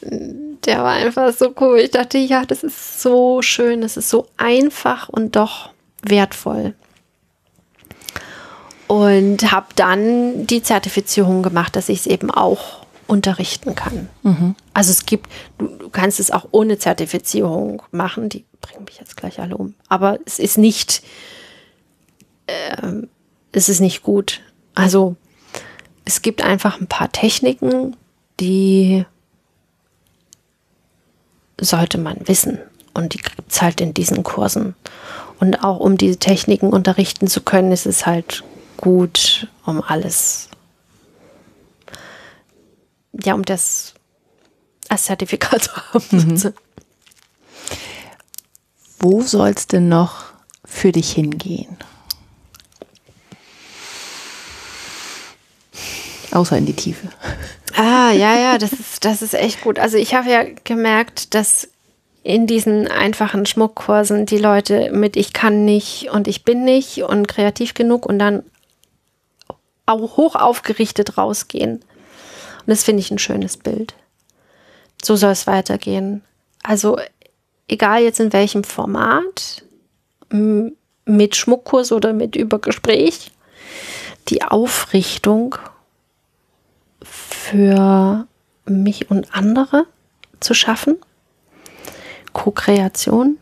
der 0.00 0.78
war 0.82 0.92
einfach 0.92 1.32
so 1.34 1.54
cool. 1.60 1.80
Ich 1.80 1.90
dachte, 1.90 2.18
ja, 2.18 2.46
das 2.46 2.62
ist 2.62 3.02
so 3.02 3.42
schön, 3.42 3.82
das 3.82 3.96
ist 3.96 4.08
so 4.08 4.28
einfach 4.38 5.08
und 5.08 5.36
doch 5.36 5.70
wertvoll. 6.02 6.74
Und 8.88 9.50
habe 9.50 9.66
dann 9.74 10.46
die 10.46 10.62
Zertifizierung 10.62 11.42
gemacht, 11.42 11.74
dass 11.74 11.88
ich 11.88 12.00
es 12.00 12.06
eben 12.06 12.30
auch 12.30 12.86
unterrichten 13.06 13.74
kann. 13.74 14.08
Mhm. 14.22 14.54
Also 14.74 14.90
es 14.90 15.06
gibt, 15.06 15.30
du, 15.58 15.66
du, 15.66 15.88
kannst 15.90 16.20
es 16.20 16.30
auch 16.30 16.46
ohne 16.50 16.78
Zertifizierung 16.78 17.82
machen, 17.90 18.28
die 18.28 18.44
bringen 18.60 18.84
mich 18.84 18.98
jetzt 18.98 19.16
gleich 19.16 19.40
alle 19.40 19.56
um. 19.56 19.74
Aber 19.88 20.18
es 20.24 20.38
ist 20.38 20.58
nicht, 20.58 21.02
äh, 22.46 22.92
es 23.52 23.68
ist 23.68 23.80
nicht 23.80 24.02
gut. 24.02 24.40
Also 24.74 25.16
es 26.04 26.22
gibt 26.22 26.42
einfach 26.42 26.80
ein 26.80 26.86
paar 26.86 27.10
Techniken, 27.10 27.96
die 28.40 29.04
sollte 31.60 31.98
man 31.98 32.16
wissen. 32.28 32.58
Und 32.94 33.14
die 33.14 33.18
gibt 33.18 33.50
es 33.50 33.62
halt 33.62 33.80
in 33.80 33.94
diesen 33.94 34.22
Kursen. 34.22 34.74
Und 35.38 35.62
auch 35.62 35.80
um 35.80 35.98
diese 35.98 36.18
Techniken 36.18 36.70
unterrichten 36.70 37.28
zu 37.28 37.42
können, 37.42 37.72
ist 37.72 37.86
es 37.86 38.06
halt 38.06 38.42
gut, 38.76 39.48
um 39.64 39.82
alles, 39.82 40.48
ja, 43.12 43.34
um 43.34 43.44
das 43.44 43.94
als 44.88 45.04
Zertifikat 45.04 45.64
zu 45.64 45.76
haben. 45.76 46.02
Mhm. 46.10 46.54
Wo 48.98 49.22
soll 49.22 49.50
es 49.50 49.66
denn 49.66 49.88
noch 49.88 50.24
für 50.64 50.92
dich 50.92 51.12
hingehen? 51.12 51.76
Außer 56.32 56.58
in 56.58 56.66
die 56.66 56.74
Tiefe. 56.74 57.08
Ah, 57.74 58.10
ja, 58.10 58.38
ja, 58.38 58.58
das 58.58 58.72
ist, 58.72 59.04
das 59.04 59.22
ist 59.22 59.34
echt 59.34 59.60
gut. 59.60 59.78
Also 59.78 59.96
ich 59.96 60.14
habe 60.14 60.30
ja 60.30 60.44
gemerkt, 60.64 61.34
dass 61.34 61.68
in 62.22 62.46
diesen 62.46 62.88
einfachen 62.88 63.46
Schmuckkursen 63.46 64.26
die 64.26 64.38
Leute 64.38 64.90
mit 64.92 65.16
ich 65.16 65.32
kann 65.32 65.64
nicht 65.64 66.10
und 66.10 66.26
ich 66.26 66.42
bin 66.42 66.64
nicht 66.64 67.04
und 67.04 67.28
kreativ 67.28 67.74
genug 67.74 68.04
und 68.04 68.18
dann 68.18 68.42
auch 69.86 70.16
hoch 70.16 70.34
aufgerichtet 70.34 71.16
rausgehen. 71.16 71.76
Und 71.76 72.66
das 72.66 72.84
finde 72.84 73.00
ich 73.00 73.10
ein 73.10 73.18
schönes 73.18 73.56
Bild. 73.56 73.94
So 75.02 75.16
soll 75.16 75.30
es 75.30 75.46
weitergehen. 75.46 76.22
Also 76.62 76.98
egal 77.68 78.02
jetzt 78.02 78.20
in 78.20 78.32
welchem 78.32 78.64
Format, 78.64 79.62
mit 80.30 81.36
Schmuckkurs 81.36 81.92
oder 81.92 82.12
mit 82.12 82.34
Übergespräch, 82.34 83.30
die 84.28 84.42
Aufrichtung 84.42 85.56
für 87.02 88.26
mich 88.64 89.10
und 89.10 89.32
andere 89.32 89.86
zu 90.40 90.54
schaffen. 90.54 90.98
Co-Kreation. 92.32 93.38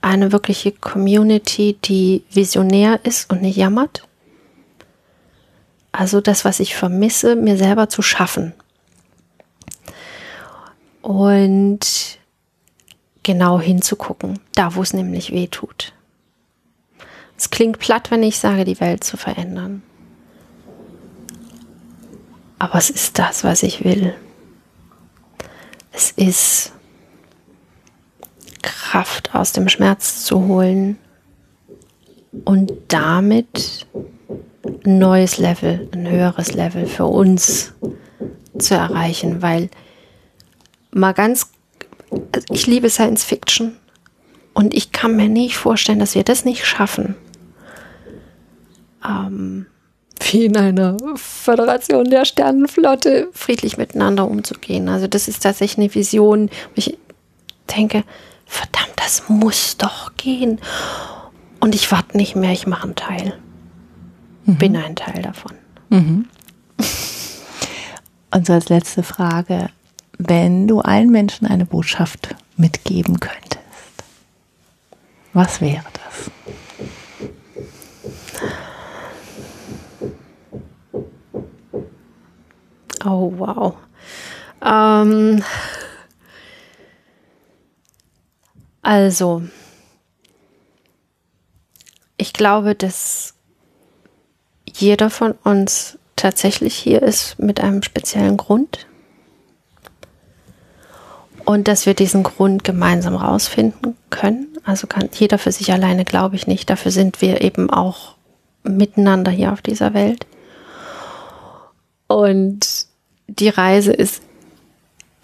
Eine 0.00 0.32
wirkliche 0.32 0.72
Community, 0.72 1.76
die 1.84 2.24
visionär 2.30 3.00
ist 3.04 3.30
und 3.30 3.42
nicht 3.42 3.56
jammert. 3.56 4.08
Also 5.92 6.20
das, 6.20 6.44
was 6.44 6.60
ich 6.60 6.76
vermisse, 6.76 7.36
mir 7.36 7.56
selber 7.56 7.88
zu 7.88 8.02
schaffen. 8.02 8.52
Und 11.02 12.18
genau 13.22 13.60
hinzugucken, 13.60 14.38
da 14.54 14.74
wo 14.74 14.82
es 14.82 14.92
nämlich 14.92 15.32
weh 15.32 15.48
tut. 15.48 15.92
Es 17.36 17.50
klingt 17.50 17.78
platt, 17.78 18.10
wenn 18.10 18.22
ich 18.22 18.38
sage, 18.38 18.64
die 18.64 18.80
Welt 18.80 19.02
zu 19.02 19.16
verändern. 19.16 19.82
Aber 22.58 22.76
es 22.76 22.90
ist 22.90 23.18
das, 23.18 23.44
was 23.44 23.62
ich 23.62 23.84
will. 23.84 24.14
Es 25.92 26.10
ist 26.10 26.72
Kraft 28.62 29.34
aus 29.34 29.52
dem 29.52 29.68
Schmerz 29.68 30.24
zu 30.24 30.46
holen 30.46 30.98
und 32.44 32.72
damit 32.88 33.86
ein 34.64 34.98
neues 34.98 35.38
Level, 35.38 35.88
ein 35.92 36.08
höheres 36.08 36.52
Level 36.52 36.86
für 36.86 37.06
uns 37.06 37.72
zu 38.58 38.74
erreichen, 38.74 39.42
weil 39.42 39.70
mal 40.90 41.12
ganz, 41.12 41.50
also 42.10 42.46
ich 42.50 42.66
liebe 42.66 42.90
Science 42.90 43.24
Fiction 43.24 43.76
und 44.54 44.74
ich 44.74 44.92
kann 44.92 45.16
mir 45.16 45.28
nicht 45.28 45.56
vorstellen, 45.56 45.98
dass 45.98 46.14
wir 46.14 46.24
das 46.24 46.44
nicht 46.44 46.66
schaffen. 46.66 47.14
Ähm, 49.06 49.66
wie 50.20 50.44
in 50.44 50.56
einer 50.56 50.96
Föderation 51.16 52.10
der 52.10 52.24
Sternenflotte 52.24 53.28
friedlich 53.32 53.78
miteinander 53.78 54.26
umzugehen. 54.26 54.88
Also 54.88 55.06
das 55.06 55.28
ist 55.28 55.42
tatsächlich 55.42 55.78
eine 55.78 55.94
Vision, 55.94 56.50
wo 56.50 56.72
ich 56.74 56.98
denke, 57.74 58.04
verdammt, 58.44 58.92
das 58.96 59.28
muss 59.28 59.76
doch 59.78 60.16
gehen. 60.16 60.60
Und 61.60 61.74
ich 61.74 61.90
warte 61.90 62.16
nicht 62.16 62.36
mehr, 62.36 62.52
ich 62.52 62.66
mache 62.66 62.84
einen 62.84 62.96
Teil. 62.96 63.38
Mhm. 64.50 64.58
Bin 64.58 64.76
ein 64.76 64.96
Teil 64.96 65.22
davon. 65.22 65.52
Mhm. 65.90 66.28
Und 68.32 68.46
so 68.46 68.52
als 68.52 68.68
letzte 68.68 69.02
Frage, 69.02 69.70
wenn 70.18 70.66
du 70.66 70.80
allen 70.80 71.10
Menschen 71.10 71.46
eine 71.46 71.66
Botschaft 71.66 72.34
mitgeben 72.56 73.20
könntest, 73.20 73.60
was 75.32 75.60
wäre 75.60 75.84
das? 75.92 76.30
Oh, 83.04 83.32
wow. 83.36 83.76
Ähm, 84.62 85.44
also, 88.82 89.42
ich 92.16 92.32
glaube, 92.32 92.74
dass 92.74 93.34
jeder 94.74 95.10
von 95.10 95.32
uns 95.44 95.98
tatsächlich 96.16 96.74
hier 96.74 97.02
ist 97.02 97.38
mit 97.38 97.60
einem 97.60 97.82
speziellen 97.82 98.36
Grund. 98.36 98.86
Und 101.44 101.66
dass 101.68 101.86
wir 101.86 101.94
diesen 101.94 102.22
Grund 102.22 102.64
gemeinsam 102.64 103.16
rausfinden 103.16 103.96
können. 104.10 104.46
Also 104.64 104.86
kann 104.86 105.08
jeder 105.12 105.38
für 105.38 105.52
sich 105.52 105.72
alleine, 105.72 106.04
glaube 106.04 106.36
ich 106.36 106.46
nicht. 106.46 106.68
Dafür 106.70 106.92
sind 106.92 107.22
wir 107.22 107.40
eben 107.40 107.70
auch 107.70 108.14
miteinander 108.62 109.30
hier 109.30 109.52
auf 109.52 109.62
dieser 109.62 109.94
Welt. 109.94 110.26
Und 112.06 112.86
die 113.26 113.48
Reise 113.48 113.92
ist 113.92 114.22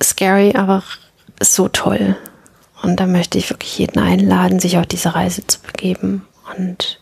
scary, 0.03 0.57
aber 0.57 0.83
so 1.43 1.69
toll. 1.69 2.17
Und 2.83 3.01
da 3.01 3.07
möchte 3.07 3.39
ich 3.39 3.51
wirklich 3.51 3.79
jeden 3.79 3.99
einladen, 3.99 4.61
sich 4.61 4.79
auf 4.79 4.87
diese 4.87 5.15
Reise 5.15 5.47
zu 5.47 5.61
begeben 5.61 6.27
und 6.57 7.01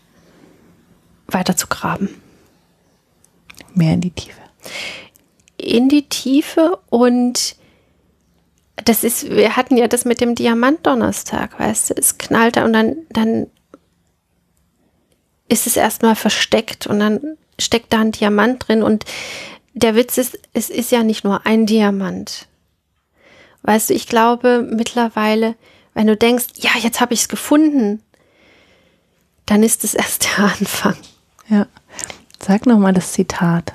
weiter 1.27 1.55
zu 1.55 1.67
graben. 1.67 2.09
Mehr 3.75 3.93
in 3.93 4.01
die 4.01 4.11
Tiefe. 4.11 4.41
In 5.57 5.89
die 5.89 6.07
Tiefe 6.09 6.79
und 6.89 7.55
das 8.83 9.03
ist, 9.03 9.29
wir 9.29 9.55
hatten 9.55 9.77
ja 9.77 9.87
das 9.87 10.05
mit 10.05 10.19
dem 10.19 10.35
Diamantdonnerstag, 10.35 11.59
weißt 11.59 11.91
du, 11.91 11.93
es 11.97 12.17
knallte 12.17 12.65
und 12.65 12.73
dann, 12.73 12.97
dann 13.09 13.47
ist 15.47 15.67
es 15.67 15.77
erstmal 15.77 16.15
versteckt 16.15 16.87
und 16.87 16.99
dann 16.99 17.37
steckt 17.59 17.93
da 17.93 18.01
ein 18.01 18.11
Diamant 18.11 18.67
drin 18.67 18.83
und 18.83 19.05
der 19.73 19.95
Witz 19.95 20.17
ist, 20.17 20.39
es 20.53 20.69
ist 20.69 20.91
ja 20.91 21.03
nicht 21.03 21.23
nur 21.23 21.45
ein 21.45 21.65
Diamant. 21.65 22.47
Weißt 23.63 23.89
du, 23.89 23.93
ich 23.93 24.07
glaube 24.07 24.67
mittlerweile, 24.69 25.55
wenn 25.93 26.07
du 26.07 26.15
denkst, 26.15 26.47
ja, 26.55 26.71
jetzt 26.79 27.01
habe 27.01 27.13
ich 27.13 27.21
es 27.21 27.29
gefunden, 27.29 28.01
dann 29.45 29.63
ist 29.63 29.83
es 29.83 29.93
erst 29.93 30.25
der 30.25 30.45
Anfang. 30.59 30.97
Ja. 31.49 31.67
Sag 32.45 32.67
nochmal 32.67 32.93
das 32.93 33.13
Zitat. 33.13 33.73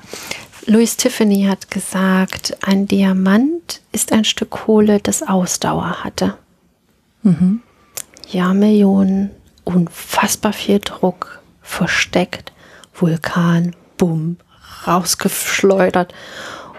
Louis 0.65 0.97
Tiffany 0.97 1.47
hat 1.49 1.73
gesagt, 1.73 2.57
ein 2.61 2.87
Diamant 2.87 3.81
ist 3.91 4.13
ein 4.13 4.25
Stück 4.25 4.51
Kohle, 4.51 5.01
das 5.01 5.25
Ausdauer 5.25 6.05
hatte. 6.05 6.39
Mhm. 7.25 7.63
Jahrmillionen, 8.29 9.33
unfassbar 9.65 10.53
viel 10.53 10.79
Druck, 10.79 11.41
versteckt, 11.63 12.53
Vulkan, 12.95 13.75
bumm, 13.97 14.37
rausgeschleudert. 14.87 16.15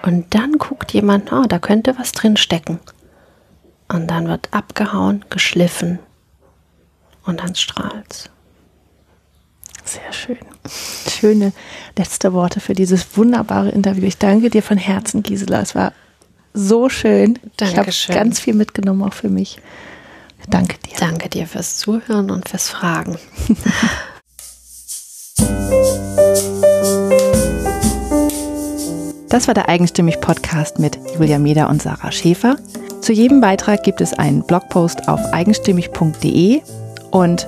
Und 0.01 0.33
dann 0.33 0.53
guckt 0.53 0.93
jemand, 0.93 1.33
oh, 1.33 1.43
da 1.45 1.59
könnte 1.59 1.99
was 1.99 2.13
drin 2.13 2.37
stecken. 2.37 2.79
Und 3.89 4.07
dann 4.07 4.29
wird 4.29 4.47
abgehauen, 4.53 5.25
geschliffen 5.29 5.99
und 7.25 7.41
dann 7.41 7.55
strahlt's. 7.55 8.29
Sehr 9.83 10.13
schön. 10.13 10.37
Schöne 11.09 11.53
letzte 11.97 12.33
Worte 12.33 12.59
für 12.59 12.73
dieses 12.73 13.17
wunderbare 13.17 13.69
Interview. 13.69 14.03
Ich 14.03 14.17
danke 14.17 14.49
dir 14.49 14.63
von 14.63 14.77
Herzen, 14.77 15.23
Gisela. 15.23 15.61
Es 15.61 15.75
war 15.75 15.93
so 16.53 16.89
schön. 16.89 17.39
Dankeschön. 17.57 17.87
Ich 17.89 18.09
habe 18.09 18.19
ganz 18.25 18.39
viel 18.39 18.53
mitgenommen, 18.53 19.03
auch 19.03 19.13
für 19.13 19.29
mich. 19.29 19.57
Danke 20.49 20.77
dir. 20.79 20.95
Danke 20.99 21.29
dir 21.29 21.47
fürs 21.47 21.77
Zuhören 21.77 22.31
und 22.31 22.49
fürs 22.49 22.69
Fragen. 22.69 23.17
Das 29.29 29.47
war 29.47 29.53
der 29.53 29.69
Eigenstimmig 29.69 30.19
Podcast 30.19 30.77
mit 30.77 30.99
Julia 31.15 31.39
Meder 31.39 31.69
und 31.69 31.81
Sarah 31.81 32.11
Schäfer. 32.11 32.57
Zu 32.99 33.13
jedem 33.13 33.39
Beitrag 33.39 33.81
gibt 33.83 34.01
es 34.01 34.13
einen 34.13 34.43
Blogpost 34.43 35.07
auf 35.07 35.21
eigenstimmig.de 35.31 36.61
und 37.11 37.47